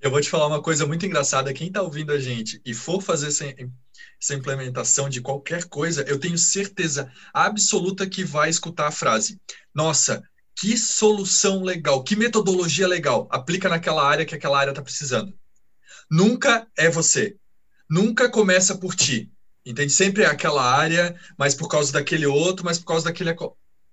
Eu 0.00 0.10
vou 0.10 0.20
te 0.20 0.30
falar 0.30 0.46
uma 0.46 0.62
coisa 0.62 0.86
muito 0.86 1.04
engraçada. 1.04 1.52
Quem 1.52 1.68
está 1.68 1.82
ouvindo 1.82 2.12
a 2.12 2.18
gente 2.18 2.62
e 2.64 2.72
for 2.72 3.02
fazer 3.02 3.30
essa, 4.20 4.34
implementação 4.34 5.08
de 5.08 5.20
qualquer 5.20 5.64
coisa, 5.64 6.02
eu 6.02 6.18
tenho 6.18 6.38
certeza 6.38 7.10
absoluta 7.32 8.08
que 8.08 8.24
vai 8.24 8.50
escutar 8.50 8.88
a 8.88 8.92
frase: 8.92 9.40
Nossa, 9.74 10.22
que 10.56 10.76
solução 10.76 11.62
legal, 11.62 12.02
que 12.02 12.16
metodologia 12.16 12.88
legal, 12.88 13.28
aplica 13.30 13.68
naquela 13.68 14.06
área 14.06 14.24
que 14.24 14.34
aquela 14.34 14.58
área 14.58 14.70
está 14.70 14.82
precisando. 14.82 15.32
Nunca 16.10 16.66
é 16.76 16.88
você. 16.88 17.36
Nunca 17.88 18.28
começa 18.28 18.76
por 18.76 18.94
ti. 18.94 19.30
Entende? 19.64 19.92
Sempre 19.92 20.22
é 20.22 20.26
aquela 20.26 20.62
área, 20.62 21.18
mas 21.36 21.54
por 21.54 21.68
causa 21.68 21.92
daquele 21.92 22.26
outro, 22.26 22.64
mas 22.64 22.78
por 22.78 22.86
causa 22.86 23.04
daquele. 23.06 23.34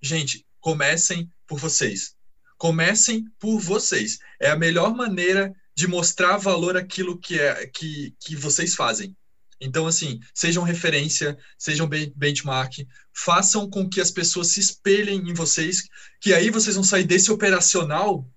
Gente, 0.01 0.45
comecem 0.59 1.29
por 1.45 1.59
vocês. 1.59 2.15
Comecem 2.57 3.25
por 3.39 3.59
vocês. 3.59 4.17
É 4.39 4.49
a 4.49 4.55
melhor 4.55 4.95
maneira 4.95 5.53
de 5.75 5.87
mostrar 5.87 6.37
valor 6.37 6.77
aquilo 6.77 7.19
que 7.19 7.39
é 7.39 7.67
que, 7.67 8.15
que 8.19 8.35
vocês 8.35 8.73
fazem. 8.73 9.15
Então, 9.59 9.87
assim, 9.87 10.19
sejam 10.33 10.63
referência, 10.63 11.37
sejam 11.57 11.87
benchmark, 12.15 12.85
façam 13.13 13.69
com 13.69 13.87
que 13.89 14.01
as 14.01 14.11
pessoas 14.11 14.47
se 14.47 14.59
espelhem 14.59 15.29
em 15.29 15.33
vocês, 15.33 15.87
que 16.19 16.33
aí 16.33 16.49
vocês 16.49 16.75
vão 16.75 16.83
sair 16.83 17.05
desse 17.05 17.31
operacional, 17.31 18.29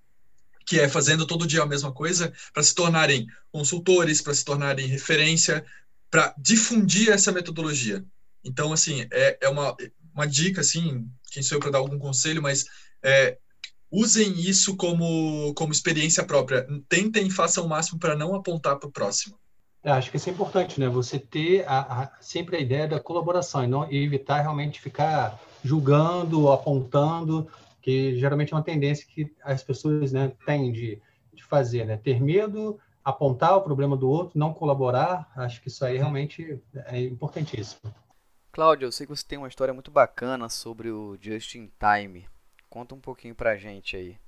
que 0.64 0.78
é 0.78 0.88
fazendo 0.88 1.26
todo 1.26 1.46
dia 1.46 1.62
a 1.62 1.66
mesma 1.66 1.92
coisa, 1.92 2.32
para 2.52 2.62
se 2.62 2.74
tornarem 2.74 3.26
consultores, 3.50 4.20
para 4.20 4.34
se 4.34 4.44
tornarem 4.44 4.86
referência, 4.86 5.64
para 6.10 6.34
difundir 6.38 7.10
essa 7.10 7.32
metodologia. 7.32 8.04
Então, 8.44 8.72
assim, 8.72 9.06
é, 9.10 9.38
é 9.42 9.48
uma, 9.48 9.76
uma 10.14 10.26
dica, 10.26 10.60
assim, 10.60 11.08
quem 11.30 11.42
sou 11.42 11.56
eu 11.56 11.60
para 11.60 11.70
dar 11.70 11.78
algum 11.78 11.98
conselho, 11.98 12.42
mas 12.42 12.64
é, 13.02 13.38
usem 13.90 14.38
isso 14.40 14.76
como, 14.76 15.52
como 15.54 15.72
experiência 15.72 16.24
própria. 16.24 16.66
Tentem 16.88 17.30
façam 17.30 17.64
o 17.64 17.68
máximo 17.68 17.98
para 17.98 18.16
não 18.16 18.34
apontar 18.34 18.78
para 18.78 18.88
o 18.88 18.92
próximo. 18.92 19.38
É, 19.89 19.93
acho 19.93 20.11
que 20.11 20.18
isso 20.18 20.28
é 20.28 20.32
importante, 20.34 20.78
né? 20.78 20.86
Você 20.86 21.18
ter 21.18 21.66
a, 21.66 22.03
a, 22.03 22.11
sempre 22.20 22.59
a 22.59 22.61
ideia 22.61 22.86
da 22.86 23.01
colaboração 23.01 23.64
e, 23.64 23.66
não, 23.66 23.91
e 23.91 24.05
evitar 24.05 24.43
realmente 24.43 24.82
ficar 24.82 25.41
julgando, 25.64 26.53
apontando, 26.53 27.51
que 27.80 28.14
geralmente 28.18 28.53
é 28.53 28.57
uma 28.57 28.62
tendência 28.62 29.07
que 29.09 29.34
as 29.43 29.62
pessoas 29.62 30.12
né, 30.12 30.30
têm 30.45 30.70
de, 30.70 31.01
de 31.32 31.43
fazer, 31.43 31.86
né? 31.86 31.97
Ter 31.97 32.20
medo, 32.20 32.78
apontar 33.03 33.57
o 33.57 33.62
problema 33.62 33.97
do 33.97 34.11
outro, 34.11 34.39
não 34.39 34.53
colaborar. 34.53 35.32
Acho 35.34 35.62
que 35.62 35.68
isso 35.68 35.82
aí 35.82 35.97
realmente 35.97 36.62
é 36.84 37.01
importantíssimo. 37.01 37.91
Cláudio, 38.53 38.84
eu 38.84 38.93
sei 38.93 39.07
que 39.07 39.16
você 39.16 39.24
tem 39.26 39.39
uma 39.39 39.49
história 39.49 39.72
muito 39.72 39.91
bacana 39.91 40.51
sobre 40.51 40.91
o 40.91 41.16
Just 41.18 41.55
in 41.55 41.70
Time. 41.80 42.28
Conta 42.68 42.95
um 42.95 43.01
pouquinho 43.01 43.34
pra 43.34 43.57
gente 43.57 43.97
aí. 43.97 44.18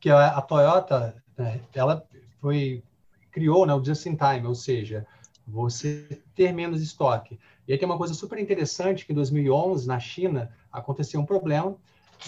Que 0.00 0.08
a, 0.08 0.28
a 0.28 0.40
Toyota, 0.40 1.22
né, 1.36 1.60
ela 1.74 2.02
foi 2.40 2.82
criou 3.30 3.66
né, 3.66 3.74
o 3.74 3.84
just 3.84 4.06
in 4.06 4.16
time, 4.16 4.46
ou 4.46 4.54
seja, 4.54 5.06
você 5.46 6.22
ter 6.34 6.52
menos 6.52 6.80
estoque. 6.80 7.38
E 7.66 7.72
aí 7.72 7.78
tem 7.78 7.86
uma 7.86 7.98
coisa 7.98 8.14
super 8.14 8.38
interessante 8.38 9.06
que 9.06 9.12
em 9.12 9.14
2011 9.14 9.86
na 9.86 9.98
China 9.98 10.50
aconteceu 10.72 11.20
um 11.20 11.26
problema 11.26 11.76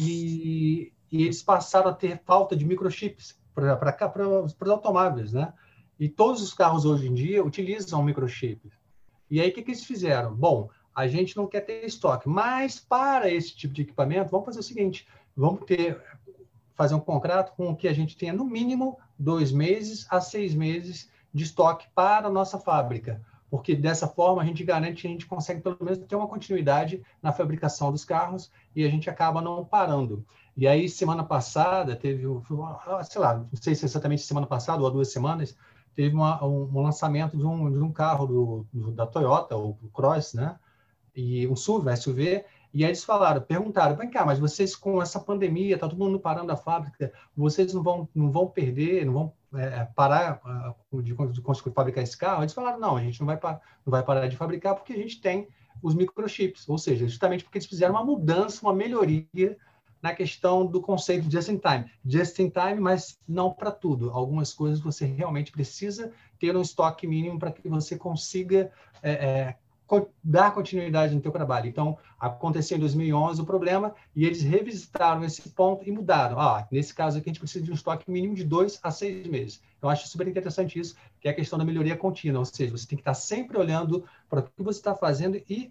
e, 0.00 0.92
e 1.10 1.24
eles 1.24 1.42
passaram 1.42 1.90
a 1.90 1.94
ter 1.94 2.20
falta 2.24 2.56
de 2.56 2.64
microchips 2.64 3.38
para 3.54 4.44
os 4.44 4.70
automóveis, 4.70 5.32
né? 5.32 5.52
E 5.98 6.08
todos 6.08 6.42
os 6.42 6.54
carros 6.54 6.84
hoje 6.84 7.06
em 7.06 7.14
dia 7.14 7.44
utilizam 7.44 8.02
microchips. 8.02 8.72
E 9.30 9.40
aí 9.40 9.50
o 9.50 9.52
que, 9.52 9.62
que 9.62 9.70
eles 9.70 9.84
fizeram? 9.84 10.34
Bom, 10.34 10.68
a 10.94 11.06
gente 11.06 11.36
não 11.36 11.46
quer 11.46 11.60
ter 11.60 11.84
estoque, 11.84 12.28
mas 12.28 12.78
para 12.78 13.30
esse 13.30 13.54
tipo 13.54 13.72
de 13.72 13.82
equipamento, 13.82 14.30
vamos 14.30 14.46
fazer 14.46 14.60
o 14.60 14.62
seguinte: 14.62 15.06
vamos 15.36 15.64
ter 15.64 16.00
fazer 16.74 16.94
um 16.94 17.00
contrato 17.00 17.52
com 17.56 17.74
que 17.74 17.88
a 17.88 17.92
gente 17.92 18.16
tenha 18.16 18.32
no 18.32 18.44
mínimo 18.44 18.98
dois 19.18 19.52
meses 19.52 20.06
a 20.10 20.20
seis 20.20 20.54
meses 20.54 21.10
de 21.32 21.44
estoque 21.44 21.86
para 21.94 22.26
a 22.26 22.30
nossa 22.30 22.58
fábrica, 22.58 23.22
porque 23.50 23.74
dessa 23.74 24.06
forma 24.06 24.42
a 24.42 24.44
gente 24.44 24.64
garante 24.64 25.02
que 25.02 25.08
a 25.08 25.10
gente 25.10 25.26
consegue 25.26 25.60
pelo 25.60 25.78
menos 25.80 25.98
ter 25.98 26.16
uma 26.16 26.28
continuidade 26.28 27.02
na 27.22 27.32
fabricação 27.32 27.90
dos 27.90 28.04
carros 28.04 28.50
e 28.74 28.84
a 28.84 28.90
gente 28.90 29.08
acaba 29.08 29.40
não 29.40 29.64
parando. 29.64 30.24
E 30.56 30.68
aí, 30.68 30.88
semana 30.88 31.24
passada, 31.24 31.96
teve, 31.96 32.24
sei 33.04 33.20
lá, 33.20 33.34
não 33.36 33.48
sei 33.54 33.74
se 33.74 33.84
é 33.84 33.86
exatamente 33.86 34.22
semana 34.22 34.46
passada 34.46 34.82
ou 34.82 34.86
há 34.86 34.90
duas 34.90 35.10
semanas, 35.10 35.56
teve 35.94 36.14
uma, 36.14 36.44
um, 36.44 36.70
um, 36.74 36.82
lançamento 36.82 37.36
de 37.36 37.44
um, 37.44 37.70
de 37.70 37.78
um 37.78 37.92
carro 37.92 38.26
do, 38.26 38.66
do, 38.72 38.92
da 38.92 39.06
Toyota, 39.06 39.56
o 39.56 39.74
Cross, 39.92 40.34
né? 40.34 40.56
E 41.14 41.46
um 41.46 41.56
SUV, 41.56 41.96
SUV, 41.96 42.44
e 42.72 42.84
aí 42.84 42.90
eles 42.90 43.04
falaram, 43.04 43.40
perguntaram, 43.40 43.96
vem 43.96 44.08
cá, 44.08 44.24
mas 44.24 44.38
vocês 44.38 44.74
com 44.74 45.02
essa 45.02 45.20
pandemia, 45.20 45.78
tá 45.78 45.88
todo 45.88 45.98
mundo 45.98 46.18
parando 46.18 46.52
a 46.52 46.56
fábrica, 46.56 47.12
vocês 47.36 47.74
não 47.74 47.82
vão, 47.82 48.08
não 48.14 48.30
vão 48.30 48.46
perder, 48.48 49.04
não 49.04 49.12
vão 49.12 49.32
é, 49.54 49.84
parar 49.94 50.40
uh, 50.90 51.02
de, 51.02 51.14
de, 51.32 51.40
conseguir 51.42 51.72
fabricar 51.72 52.02
esse 52.02 52.16
carro? 52.16 52.42
Eles 52.42 52.54
falaram, 52.54 52.80
não, 52.80 52.96
a 52.96 53.02
gente 53.02 53.20
não 53.20 53.26
vai, 53.26 53.38
não 53.42 53.90
vai 53.90 54.02
parar 54.02 54.26
de 54.26 54.36
fabricar 54.36 54.74
porque 54.74 54.94
a 54.94 54.96
gente 54.96 55.20
tem 55.20 55.48
os 55.82 55.94
microchips, 55.94 56.68
ou 56.68 56.78
seja, 56.78 57.06
justamente 57.06 57.44
porque 57.44 57.58
eles 57.58 57.68
fizeram 57.68 57.94
uma 57.94 58.04
mudança, 58.04 58.62
uma 58.62 58.72
melhoria 58.72 59.56
na 60.00 60.12
questão 60.14 60.66
do 60.66 60.80
conceito 60.80 61.28
de 61.28 61.36
just 61.36 61.48
in 61.48 61.58
time. 61.58 61.90
Just 62.04 62.38
in 62.40 62.50
time, 62.50 62.80
mas 62.80 63.18
não 63.26 63.52
para 63.52 63.70
tudo. 63.70 64.10
Algumas 64.10 64.52
coisas 64.52 64.80
você 64.80 65.04
realmente 65.04 65.52
precisa 65.52 66.12
ter 66.40 66.56
um 66.56 66.60
estoque 66.60 67.06
mínimo 67.06 67.38
para 67.38 67.52
que 67.52 67.68
você 67.68 67.96
consiga 67.96 68.72
é, 69.00 69.12
é, 69.12 69.56
dar 70.22 70.52
continuidade 70.52 71.14
no 71.14 71.20
teu 71.20 71.30
trabalho. 71.30 71.68
Então, 71.68 71.98
aconteceu 72.18 72.76
em 72.76 72.80
2011 72.80 73.40
o 73.40 73.44
problema 73.44 73.94
e 74.14 74.24
eles 74.24 74.42
revisitaram 74.42 75.24
esse 75.24 75.48
ponto 75.50 75.86
e 75.86 75.90
mudaram. 75.90 76.38
Ah, 76.38 76.66
nesse 76.70 76.94
caso 76.94 77.18
aqui, 77.18 77.28
a 77.28 77.32
gente 77.32 77.40
precisa 77.40 77.64
de 77.64 77.70
um 77.70 77.74
estoque 77.74 78.10
mínimo 78.10 78.34
de 78.34 78.44
dois 78.44 78.78
a 78.82 78.90
seis 78.90 79.26
meses. 79.26 79.60
Então, 79.78 79.90
acho 79.90 80.08
super 80.08 80.28
interessante 80.28 80.78
isso, 80.78 80.94
que 81.20 81.28
é 81.28 81.30
a 81.30 81.34
questão 81.34 81.58
da 81.58 81.64
melhoria 81.64 81.96
contínua, 81.96 82.38
ou 82.38 82.44
seja, 82.44 82.70
você 82.70 82.86
tem 82.86 82.96
que 82.96 83.02
estar 83.02 83.14
sempre 83.14 83.58
olhando 83.58 84.04
para 84.28 84.40
o 84.40 84.42
que 84.42 84.62
você 84.62 84.78
está 84.78 84.94
fazendo 84.94 85.42
e 85.48 85.70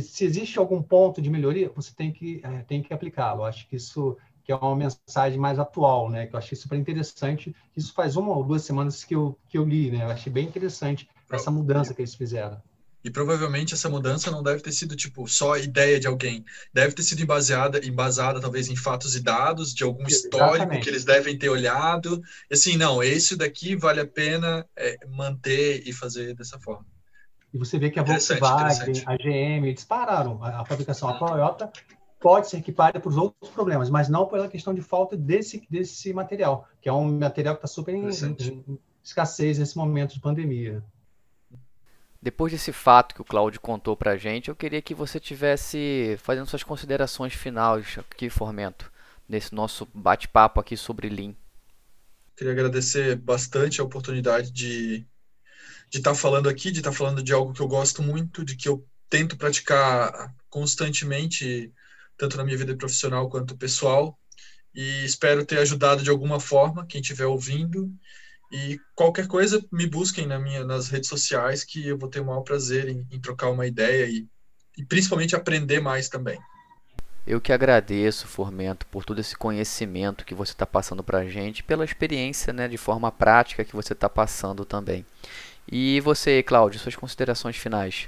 se 0.00 0.24
existe 0.24 0.58
algum 0.58 0.82
ponto 0.82 1.20
de 1.20 1.28
melhoria, 1.28 1.70
você 1.74 1.92
tem 1.94 2.10
que, 2.10 2.40
é, 2.42 2.62
tem 2.62 2.82
que 2.82 2.94
aplicá-lo. 2.94 3.44
Acho 3.44 3.68
que 3.68 3.76
isso 3.76 4.16
que 4.44 4.50
é 4.50 4.56
uma 4.56 4.74
mensagem 4.74 5.38
mais 5.38 5.58
atual, 5.58 6.10
né? 6.10 6.26
Que 6.26 6.34
eu 6.34 6.38
achei 6.38 6.56
super 6.56 6.76
interessante. 6.76 7.54
Isso 7.76 7.92
faz 7.92 8.16
uma 8.16 8.34
ou 8.34 8.42
duas 8.42 8.62
semanas 8.62 9.04
que 9.04 9.14
eu, 9.14 9.38
que 9.48 9.56
eu 9.56 9.64
li, 9.64 9.90
né? 9.90 10.04
Eu 10.04 10.10
achei 10.10 10.32
bem 10.32 10.46
interessante 10.46 11.08
essa 11.30 11.50
mudança 11.50 11.94
que 11.94 12.00
eles 12.00 12.14
fizeram. 12.14 12.60
E 13.04 13.10
provavelmente 13.10 13.74
essa 13.74 13.88
mudança 13.88 14.30
não 14.30 14.42
deve 14.42 14.62
ter 14.62 14.72
sido 14.72 14.94
tipo 14.94 15.26
só 15.26 15.56
ideia 15.56 15.98
de 15.98 16.06
alguém, 16.06 16.44
deve 16.72 16.94
ter 16.94 17.02
sido 17.02 17.22
embasada, 17.22 17.84
embasada 17.84 18.40
talvez 18.40 18.68
em 18.68 18.76
fatos 18.76 19.16
e 19.16 19.20
dados 19.20 19.74
de 19.74 19.82
algum 19.82 20.06
histórico 20.06 20.56
Exatamente. 20.56 20.82
que 20.84 20.90
eles 20.90 21.04
devem 21.04 21.36
ter 21.36 21.48
olhado. 21.48 22.22
E 22.50 22.54
assim, 22.54 22.76
não, 22.76 23.02
esse 23.02 23.36
daqui 23.36 23.74
vale 23.74 24.00
a 24.00 24.06
pena 24.06 24.66
é, 24.76 24.96
manter 25.08 25.82
e 25.86 25.92
fazer 25.92 26.34
dessa 26.34 26.58
forma. 26.58 26.86
E 27.52 27.58
você 27.58 27.78
vê 27.78 27.90
que 27.90 27.98
a 27.98 28.02
Volkswagen, 28.02 29.02
a 29.06 29.16
GM 29.16 29.74
dispararam 29.74 30.42
a, 30.42 30.60
a 30.60 30.64
fabricação. 30.64 31.08
A 31.08 31.18
Toyota 31.18 31.70
pode 32.18 32.48
ser 32.48 32.58
equipada 32.58 32.98
para 32.98 33.08
os 33.08 33.16
outros 33.16 33.50
problemas, 33.50 33.90
mas 33.90 34.08
não 34.08 34.26
pela 34.26 34.48
questão 34.48 34.72
de 34.72 34.80
falta 34.80 35.16
desse, 35.16 35.66
desse 35.68 36.12
material, 36.14 36.66
que 36.80 36.88
é 36.88 36.92
um 36.92 37.18
material 37.18 37.56
que 37.56 37.58
está 37.58 37.68
super 37.68 37.94
em, 37.94 38.08
em 38.08 38.78
escassez 39.02 39.58
nesse 39.58 39.76
momento 39.76 40.14
de 40.14 40.20
pandemia. 40.20 40.82
Depois 42.22 42.52
desse 42.52 42.72
fato 42.72 43.16
que 43.16 43.20
o 43.20 43.24
Cláudio 43.24 43.60
contou 43.60 43.96
para 43.96 44.12
a 44.12 44.16
gente, 44.16 44.48
eu 44.48 44.54
queria 44.54 44.80
que 44.80 44.94
você 44.94 45.18
tivesse 45.18 46.16
fazendo 46.22 46.48
suas 46.48 46.62
considerações 46.62 47.34
finais 47.34 47.98
aqui, 47.98 48.30
Formento, 48.30 48.92
nesse 49.28 49.52
nosso 49.52 49.88
bate-papo 49.92 50.60
aqui 50.60 50.76
sobre 50.76 51.08
Lean. 51.08 51.34
Queria 52.36 52.52
agradecer 52.52 53.16
bastante 53.16 53.80
a 53.80 53.84
oportunidade 53.84 54.52
de 54.52 55.04
de 55.90 55.98
estar 55.98 56.12
tá 56.12 56.16
falando 56.16 56.48
aqui, 56.48 56.70
de 56.70 56.78
estar 56.78 56.90
tá 56.90 56.96
falando 56.96 57.22
de 57.22 57.34
algo 57.34 57.52
que 57.52 57.60
eu 57.60 57.68
gosto 57.68 58.02
muito, 58.02 58.42
de 58.42 58.56
que 58.56 58.66
eu 58.66 58.82
tento 59.10 59.36
praticar 59.36 60.34
constantemente, 60.48 61.70
tanto 62.16 62.38
na 62.38 62.44
minha 62.44 62.56
vida 62.56 62.74
profissional 62.74 63.28
quanto 63.28 63.54
pessoal, 63.58 64.18
e 64.74 65.04
espero 65.04 65.44
ter 65.44 65.58
ajudado 65.58 66.02
de 66.02 66.08
alguma 66.08 66.40
forma 66.40 66.86
quem 66.86 67.02
estiver 67.02 67.26
ouvindo 67.26 67.92
e 68.52 68.78
qualquer 68.94 69.26
coisa, 69.26 69.64
me 69.72 69.86
busquem 69.86 70.26
na 70.26 70.38
minha, 70.38 70.62
nas 70.62 70.88
redes 70.88 71.08
sociais, 71.08 71.64
que 71.64 71.88
eu 71.88 71.96
vou 71.96 72.10
ter 72.10 72.20
o 72.20 72.26
maior 72.26 72.42
prazer 72.42 72.86
em, 72.86 73.06
em 73.10 73.18
trocar 73.18 73.48
uma 73.48 73.66
ideia 73.66 74.04
e, 74.04 74.28
e 74.76 74.84
principalmente 74.84 75.34
aprender 75.34 75.80
mais 75.80 76.10
também. 76.10 76.38
Eu 77.26 77.40
que 77.40 77.50
agradeço, 77.50 78.26
Formento, 78.26 78.84
por 78.86 79.06
todo 79.06 79.20
esse 79.20 79.34
conhecimento 79.34 80.24
que 80.26 80.34
você 80.34 80.52
está 80.52 80.66
passando 80.66 81.02
para 81.02 81.20
a 81.20 81.24
gente, 81.26 81.62
pela 81.62 81.82
experiência 81.82 82.52
né, 82.52 82.68
de 82.68 82.76
forma 82.76 83.10
prática 83.10 83.64
que 83.64 83.74
você 83.74 83.94
está 83.94 84.08
passando 84.08 84.66
também. 84.66 85.06
E 85.66 85.98
você, 86.00 86.42
Cláudio, 86.42 86.78
suas 86.78 86.96
considerações 86.96 87.56
finais. 87.56 88.06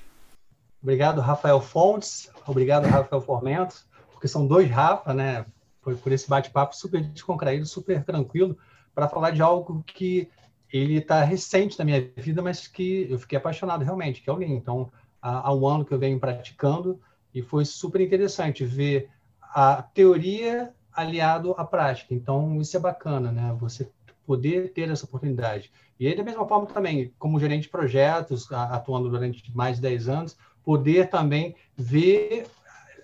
Obrigado, 0.82 1.22
Rafael 1.22 1.61
Fontes. 1.61 2.28
Obrigado, 2.47 2.86
Rafael 2.86 3.22
Formento, 3.22 3.76
porque 4.12 4.28
são 4.28 4.47
dois 4.47 4.70
Rafa, 4.70 5.14
né? 5.14 5.47
Foi 5.80 5.95
por 5.95 6.12
esse 6.12 6.28
bate-papo 6.28 6.76
super 6.76 7.01
descontraído, 7.01 7.64
super 7.64 8.05
tranquilo 8.05 8.59
para 8.95 9.09
falar 9.09 9.30
de 9.30 9.42
algo 9.42 9.82
que 9.86 10.28
ele 10.72 10.99
está 10.99 11.22
recente 11.22 11.78
na 11.78 11.84
minha 11.84 12.11
vida, 12.16 12.42
mas 12.42 12.66
que 12.66 13.07
eu 13.11 13.18
fiquei 13.18 13.38
apaixonado 13.38 13.84
realmente, 13.84 14.22
que 14.22 14.28
é 14.28 14.32
o 14.32 14.36
Lean. 14.36 14.51
Então, 14.51 14.90
há, 15.20 15.49
há 15.49 15.55
um 15.55 15.66
ano 15.66 15.84
que 15.84 15.92
eu 15.92 15.99
venho 15.99 16.18
praticando 16.18 17.01
e 17.32 17.42
foi 17.42 17.64
super 17.64 18.01
interessante 18.01 18.64
ver 18.64 19.09
a 19.40 19.82
teoria 19.82 20.72
aliado 20.92 21.55
à 21.57 21.64
prática. 21.64 22.14
Então, 22.14 22.61
isso 22.61 22.76
é 22.76 22.80
bacana, 22.80 23.30
né? 23.30 23.57
Você 23.61 23.90
poder 24.26 24.72
ter 24.72 24.90
essa 24.90 25.05
oportunidade. 25.05 25.70
E 25.99 26.07
aí, 26.09 26.16
da 26.16 26.24
mesma 26.24 26.47
forma 26.47 26.66
também, 26.66 27.12
como 27.18 27.38
gerente 27.38 27.64
de 27.64 27.68
projetos, 27.68 28.51
atuando 28.51 29.11
durante 29.11 29.55
mais 29.55 29.76
de 29.76 29.82
10 29.82 30.09
anos, 30.09 30.36
poder 30.64 31.09
também 31.11 31.55
ver 31.76 32.47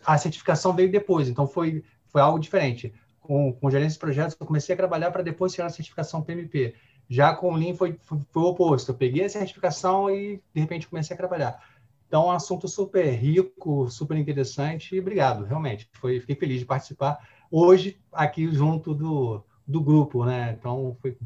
a 0.05 0.17
certificação 0.17 0.73
veio 0.73 0.91
depois, 0.91 1.29
então 1.29 1.47
foi, 1.47 1.85
foi 2.09 2.21
algo 2.21 2.39
diferente. 2.39 2.93
Com, 3.31 3.53
com 3.53 3.71
gerência 3.71 3.93
de 3.93 4.01
projetos, 4.01 4.37
eu 4.41 4.45
comecei 4.45 4.75
a 4.75 4.77
trabalhar 4.77 5.13
para 5.13 5.23
depois 5.23 5.53
tirar 5.53 5.69
a 5.69 5.71
certificação 5.71 6.21
PMP. 6.21 6.75
Já 7.09 7.33
com 7.33 7.53
o 7.53 7.57
Lean 7.57 7.77
foi, 7.77 7.97
foi, 8.03 8.19
foi, 8.29 8.43
o 8.43 8.47
oposto. 8.47 8.91
Eu 8.91 8.97
peguei 8.97 9.25
a 9.25 9.29
certificação 9.29 10.11
e, 10.11 10.43
de 10.53 10.61
repente, 10.61 10.89
comecei 10.89 11.15
a 11.15 11.17
trabalhar. 11.17 11.63
Então, 12.09 12.27
um 12.27 12.33
assunto 12.33 12.67
super 12.67 13.09
rico, 13.15 13.89
super 13.89 14.17
interessante. 14.17 14.97
E 14.97 14.99
obrigado, 14.99 15.45
realmente. 15.45 15.89
Foi, 15.93 16.19
fiquei 16.19 16.35
feliz 16.35 16.59
de 16.59 16.67
participar 16.67 17.25
hoje 17.49 18.01
aqui 18.11 18.53
junto 18.53 18.93
do, 18.93 19.45
do 19.65 19.81
grupo, 19.81 20.25
né? 20.25 20.57
Então, 20.59 20.97
foi 21.01 21.17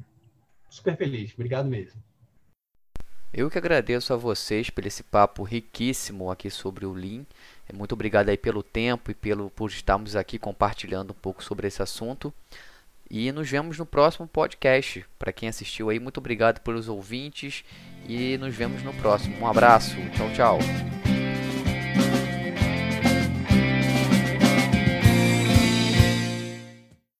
super 0.68 0.98
feliz. 0.98 1.32
Obrigado 1.32 1.70
mesmo. 1.70 1.98
Eu 3.32 3.48
que 3.48 3.56
agradeço 3.56 4.12
a 4.12 4.16
vocês 4.16 4.68
por 4.68 4.84
esse 4.84 5.02
papo 5.02 5.42
riquíssimo 5.42 6.30
aqui 6.30 6.50
sobre 6.50 6.84
o 6.84 6.92
Lean. 6.92 7.24
Muito 7.72 7.92
obrigado 7.92 8.28
aí 8.28 8.36
pelo 8.36 8.62
tempo 8.62 9.10
e 9.10 9.14
pelo 9.14 9.50
por 9.50 9.70
estarmos 9.70 10.16
aqui 10.16 10.38
compartilhando 10.38 11.10
um 11.10 11.16
pouco 11.20 11.42
sobre 11.42 11.66
esse 11.66 11.82
assunto. 11.82 12.32
E 13.10 13.30
nos 13.32 13.48
vemos 13.48 13.78
no 13.78 13.86
próximo 13.86 14.26
podcast. 14.26 15.04
Para 15.18 15.32
quem 15.32 15.48
assistiu 15.48 15.90
aí, 15.90 15.98
muito 15.98 16.18
obrigado 16.18 16.60
pelos 16.60 16.88
ouvintes 16.88 17.64
e 18.08 18.36
nos 18.38 18.54
vemos 18.54 18.82
no 18.82 18.94
próximo. 18.94 19.36
Um 19.40 19.46
abraço. 19.46 19.96
Tchau, 20.16 20.32
tchau. 20.34 21.03